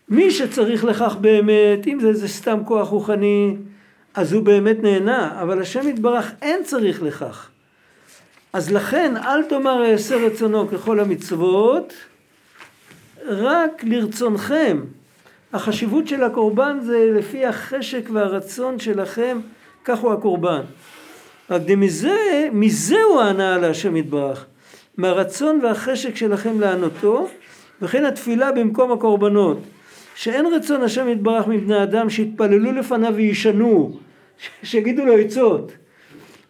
מי 0.09 0.31
שצריך 0.31 0.85
לכך 0.85 1.15
באמת, 1.21 1.87
אם 1.87 1.99
זה, 1.99 2.13
זה 2.13 2.27
סתם 2.27 2.59
כוח 2.65 2.87
רוחני, 2.87 3.55
אז 4.13 4.33
הוא 4.33 4.43
באמת 4.43 4.83
נהנה, 4.83 5.41
אבל 5.41 5.61
השם 5.61 5.87
יתברך 5.87 6.31
אין 6.41 6.63
צריך 6.63 7.03
לכך. 7.03 7.49
אז 8.53 8.71
לכן 8.71 9.17
אל 9.17 9.43
תאמר 9.43 9.91
אעשה 9.91 10.15
רצונו 10.15 10.67
ככל 10.67 10.99
המצוות, 10.99 11.93
רק 13.27 13.83
לרצונכם. 13.83 14.81
החשיבות 15.53 16.07
של 16.07 16.23
הקורבן 16.23 16.79
זה 16.81 17.11
לפי 17.15 17.45
החשק 17.45 18.09
והרצון 18.13 18.79
שלכם, 18.79 19.39
כך 19.89 19.99
הוא 19.99 20.13
הקורבן. 20.13 20.61
רק 21.49 21.61
דמזה, 21.65 22.49
מזה 22.51 23.01
הוא 23.01 23.21
ההנאה 23.21 23.57
להשם 23.57 23.95
יתברך. 23.95 24.45
מהרצון 24.97 25.59
והחשק 25.63 26.15
שלכם 26.15 26.59
לענותו, 26.59 27.27
וכן 27.81 28.05
התפילה 28.05 28.51
במקום 28.51 28.91
הקורבנות. 28.91 29.57
שאין 30.15 30.45
רצון 30.45 30.83
השם 30.83 31.09
יתברך 31.09 31.47
מבני 31.47 31.83
אדם 31.83 32.09
שיתפללו 32.09 32.71
לפניו 32.71 33.13
וישנו, 33.15 33.97
שיגידו 34.63 35.05
לו 35.05 35.17
עצות. 35.17 35.71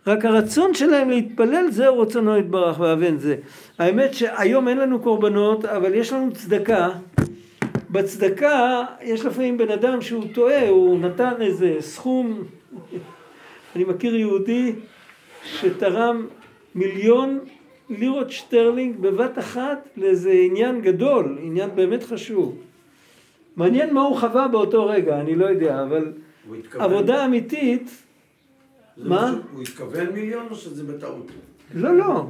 רק 0.07 0.25
הרצון 0.25 0.73
שלהם 0.73 1.09
להתפלל 1.09 1.65
זהו 1.71 1.99
רצונו 1.99 2.37
יתברך 2.37 2.79
ואבן 2.79 3.17
זה. 3.17 3.35
האמת 3.79 4.13
שהיום 4.13 4.67
אין 4.67 4.77
לנו 4.77 4.99
קורבנות 4.99 5.65
אבל 5.65 5.93
יש 5.93 6.13
לנו 6.13 6.31
צדקה. 6.33 6.89
בצדקה 7.89 8.83
יש 9.01 9.25
לפעמים 9.25 9.57
בן 9.57 9.71
אדם 9.71 10.01
שהוא 10.01 10.23
טועה, 10.33 10.69
הוא 10.69 10.99
נתן 10.99 11.33
איזה 11.41 11.75
סכום, 11.79 12.43
אני 13.75 13.83
מכיר 13.83 14.15
יהודי 14.15 14.73
שתרם 15.43 16.27
מיליון 16.75 17.39
לירות 17.89 18.31
שטרלינג 18.31 18.97
בבת 18.97 19.39
אחת 19.39 19.87
לאיזה 19.97 20.31
עניין 20.31 20.81
גדול, 20.81 21.37
עניין 21.41 21.69
באמת 21.75 22.03
חשוב. 22.03 22.57
מעניין 23.55 23.93
מה 23.93 24.01
הוא 24.01 24.17
חווה 24.17 24.47
באותו 24.47 24.85
רגע, 24.85 25.21
אני 25.21 25.35
לא 25.35 25.45
יודע, 25.45 25.83
אבל 25.83 26.13
עבודה 26.73 27.25
אמיתית 27.25 27.89
מה? 28.97 29.35
הוא 29.53 29.61
התכוון 29.61 30.09
מיליון 30.13 30.45
או 30.49 30.55
שזה 30.55 30.83
בטעות? 30.83 31.31
לא, 31.75 31.97
לא. 31.97 32.25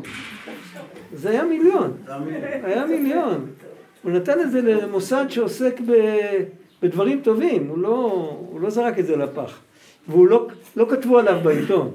זה 1.14 1.30
היה 1.30 1.44
מיליון. 1.44 1.98
היה 2.64 2.86
מיליון. 2.86 3.46
הוא 4.04 4.12
נתן 4.12 4.40
את 4.40 4.52
זה 4.52 4.62
למוסד 4.62 5.26
שעוסק 5.30 5.82
ב... 5.88 5.94
בדברים 6.82 7.22
טובים, 7.22 7.68
הוא 7.68 7.78
לא, 7.78 7.90
הוא 8.50 8.62
לא 8.62 8.70
זרק 8.70 9.00
את 9.00 9.06
זה 9.06 9.16
לפח. 9.16 9.60
והוא 10.10 10.28
לא, 10.28 10.48
לא 10.76 10.86
כתבו 10.90 11.20
עליו 11.20 11.40
בעיתון. 11.44 11.92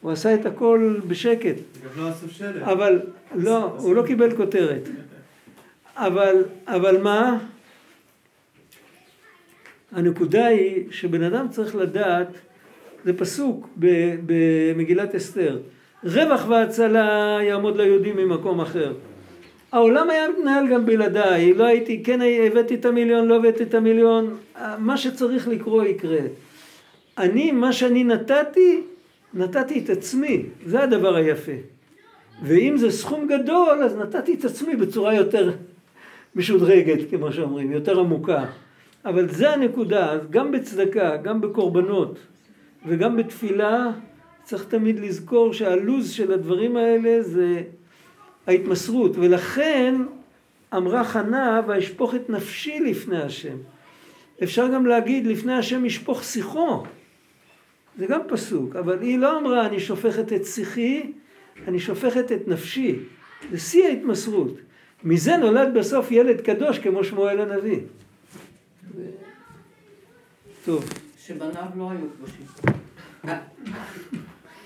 הוא 0.00 0.12
עשה 0.12 0.34
את 0.34 0.46
הכל 0.46 0.96
בשקט. 1.08 1.54
גם 1.96 2.04
לא. 2.40 2.72
אבל, 2.72 3.00
לא, 3.34 3.64
הוא 3.64 3.94
לא 3.94 4.02
קיבל 4.02 4.36
כותרת. 4.36 4.88
אבל, 5.96 6.44
אבל 6.66 7.02
מה? 7.02 7.38
הנקודה 9.92 10.46
היא 10.46 10.84
שבן 10.90 11.22
אדם 11.22 11.48
צריך 11.48 11.76
לדעת 11.76 12.28
זה 13.04 13.12
פסוק 13.12 13.68
במגילת 14.26 15.14
אסתר. 15.14 15.58
רווח 16.04 16.48
והצלה 16.48 17.38
יעמוד 17.42 17.76
ליהודים 17.76 18.16
ממקום 18.16 18.60
אחר. 18.60 18.92
העולם 19.72 20.10
היה 20.10 20.28
מתנהל 20.28 20.68
גם 20.68 20.86
בלעדיי, 20.86 21.54
לא 21.54 21.64
הייתי, 21.64 22.02
כן 22.02 22.20
הבאתי 22.46 22.74
את 22.74 22.84
המיליון, 22.84 23.28
לא 23.28 23.36
הבאתי 23.36 23.62
את 23.62 23.74
המיליון, 23.74 24.36
מה 24.78 24.96
שצריך 24.96 25.48
לקרות 25.48 25.86
יקרה. 25.86 26.20
אני, 27.18 27.52
מה 27.52 27.72
שאני 27.72 28.04
נתתי, 28.04 28.82
נתתי 29.34 29.78
את 29.84 29.90
עצמי, 29.90 30.42
זה 30.66 30.82
הדבר 30.82 31.16
היפה. 31.16 31.52
ואם 32.42 32.76
זה 32.76 32.90
סכום 32.90 33.26
גדול, 33.26 33.82
אז 33.82 33.96
נתתי 33.96 34.34
את 34.34 34.44
עצמי 34.44 34.76
בצורה 34.76 35.14
יותר 35.14 35.52
משודרגת, 36.34 37.10
כמו 37.10 37.32
שאומרים, 37.32 37.72
יותר 37.72 38.00
עמוקה. 38.00 38.44
אבל 39.04 39.28
זה 39.28 39.50
הנקודה, 39.50 40.12
אז 40.12 40.20
גם 40.30 40.52
בצדקה, 40.52 41.16
גם 41.16 41.40
בקורבנות, 41.40 42.18
וגם 42.86 43.16
בתפילה 43.16 43.90
צריך 44.42 44.64
תמיד 44.64 45.00
לזכור 45.00 45.52
שהלוז 45.52 46.10
של 46.10 46.32
הדברים 46.32 46.76
האלה 46.76 47.22
זה 47.22 47.62
ההתמסרות, 48.46 49.16
ולכן 49.16 49.94
אמרה 50.76 51.04
חנה 51.04 51.60
ואשפוך 51.66 52.14
את 52.14 52.30
נפשי 52.30 52.80
לפני 52.80 53.22
השם. 53.22 53.56
אפשר 54.42 54.68
גם 54.68 54.86
להגיד 54.86 55.26
לפני 55.26 55.52
השם 55.52 55.84
ישפוך 55.84 56.24
שיחו, 56.24 56.82
זה 57.98 58.06
גם 58.06 58.20
פסוק, 58.28 58.76
אבל 58.76 59.02
היא 59.02 59.18
לא 59.18 59.38
אמרה 59.38 59.66
אני 59.66 59.80
שופכת 59.80 60.32
את 60.32 60.44
שיחי, 60.44 61.12
אני 61.68 61.78
שופכת 61.78 62.32
את 62.32 62.48
נפשי, 62.48 62.98
זה 63.50 63.58
שיא 63.58 63.86
ההתמסרות. 63.86 64.54
מזה 65.04 65.36
נולד 65.36 65.74
בסוף 65.74 66.10
ילד 66.10 66.40
קדוש 66.40 66.78
כמו 66.78 67.04
שמואל 67.04 67.40
הנביא. 67.40 67.78
טוב. 70.64 70.84
שבניו 71.18 71.64
לא 71.76 71.90
היו 71.90 72.06
קדושים. 72.16 72.46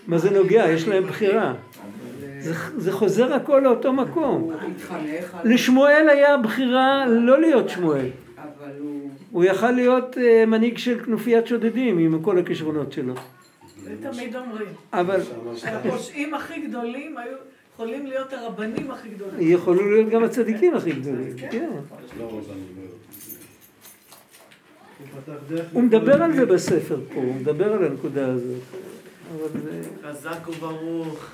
מה 0.06 0.18
זה 0.18 0.30
נוגע? 0.30 0.64
יש 0.68 0.88
להם 0.88 1.06
בחירה. 1.06 1.54
זה, 2.38 2.54
זה 2.76 2.92
חוזר 2.92 3.34
הכל 3.34 3.60
לאותו 3.64 3.92
מקום. 3.92 4.52
לשמואל 5.44 6.08
היה 6.08 6.36
בחירה 6.36 7.06
לא 7.06 7.40
להיות 7.40 7.68
שמואל. 7.68 8.06
אבל 8.36 8.70
הוא... 8.78 9.09
הוא 9.30 9.44
יכל 9.44 9.70
להיות 9.70 10.16
uh, 10.16 10.46
מנהיג 10.46 10.78
של 10.78 11.04
כנופיית 11.04 11.46
שודדים 11.46 11.98
עם 11.98 12.22
כל 12.22 12.38
הכישרונות 12.38 12.92
שלו. 12.92 13.14
זה 13.82 13.94
תמיד 14.10 14.36
אומרים. 14.36 14.68
אבל 14.92 15.20
שהפושעים 15.56 16.34
הכי 16.34 16.66
גדולים 16.66 17.18
היו 17.18 17.36
יכולים 17.74 18.06
להיות 18.06 18.32
הרבנים 18.32 18.90
הכי 18.90 19.08
גדולים. 19.08 19.34
יכולו 19.40 19.90
להיות 19.90 20.08
גם 20.08 20.24
הצדיקים 20.24 20.74
הכי 20.74 20.92
גדולים, 20.92 21.36
כן. 21.50 21.70
הוא 25.72 25.82
מדבר 25.82 26.22
על 26.22 26.32
זה 26.32 26.46
בספר 26.46 27.00
פה, 27.14 27.20
הוא 27.20 27.34
מדבר 27.34 27.72
על 27.72 27.84
הנקודה 27.84 28.26
הזאת. 28.26 28.60
זה... 29.62 29.82
חזק 30.02 30.48
וברוך. 30.48 31.30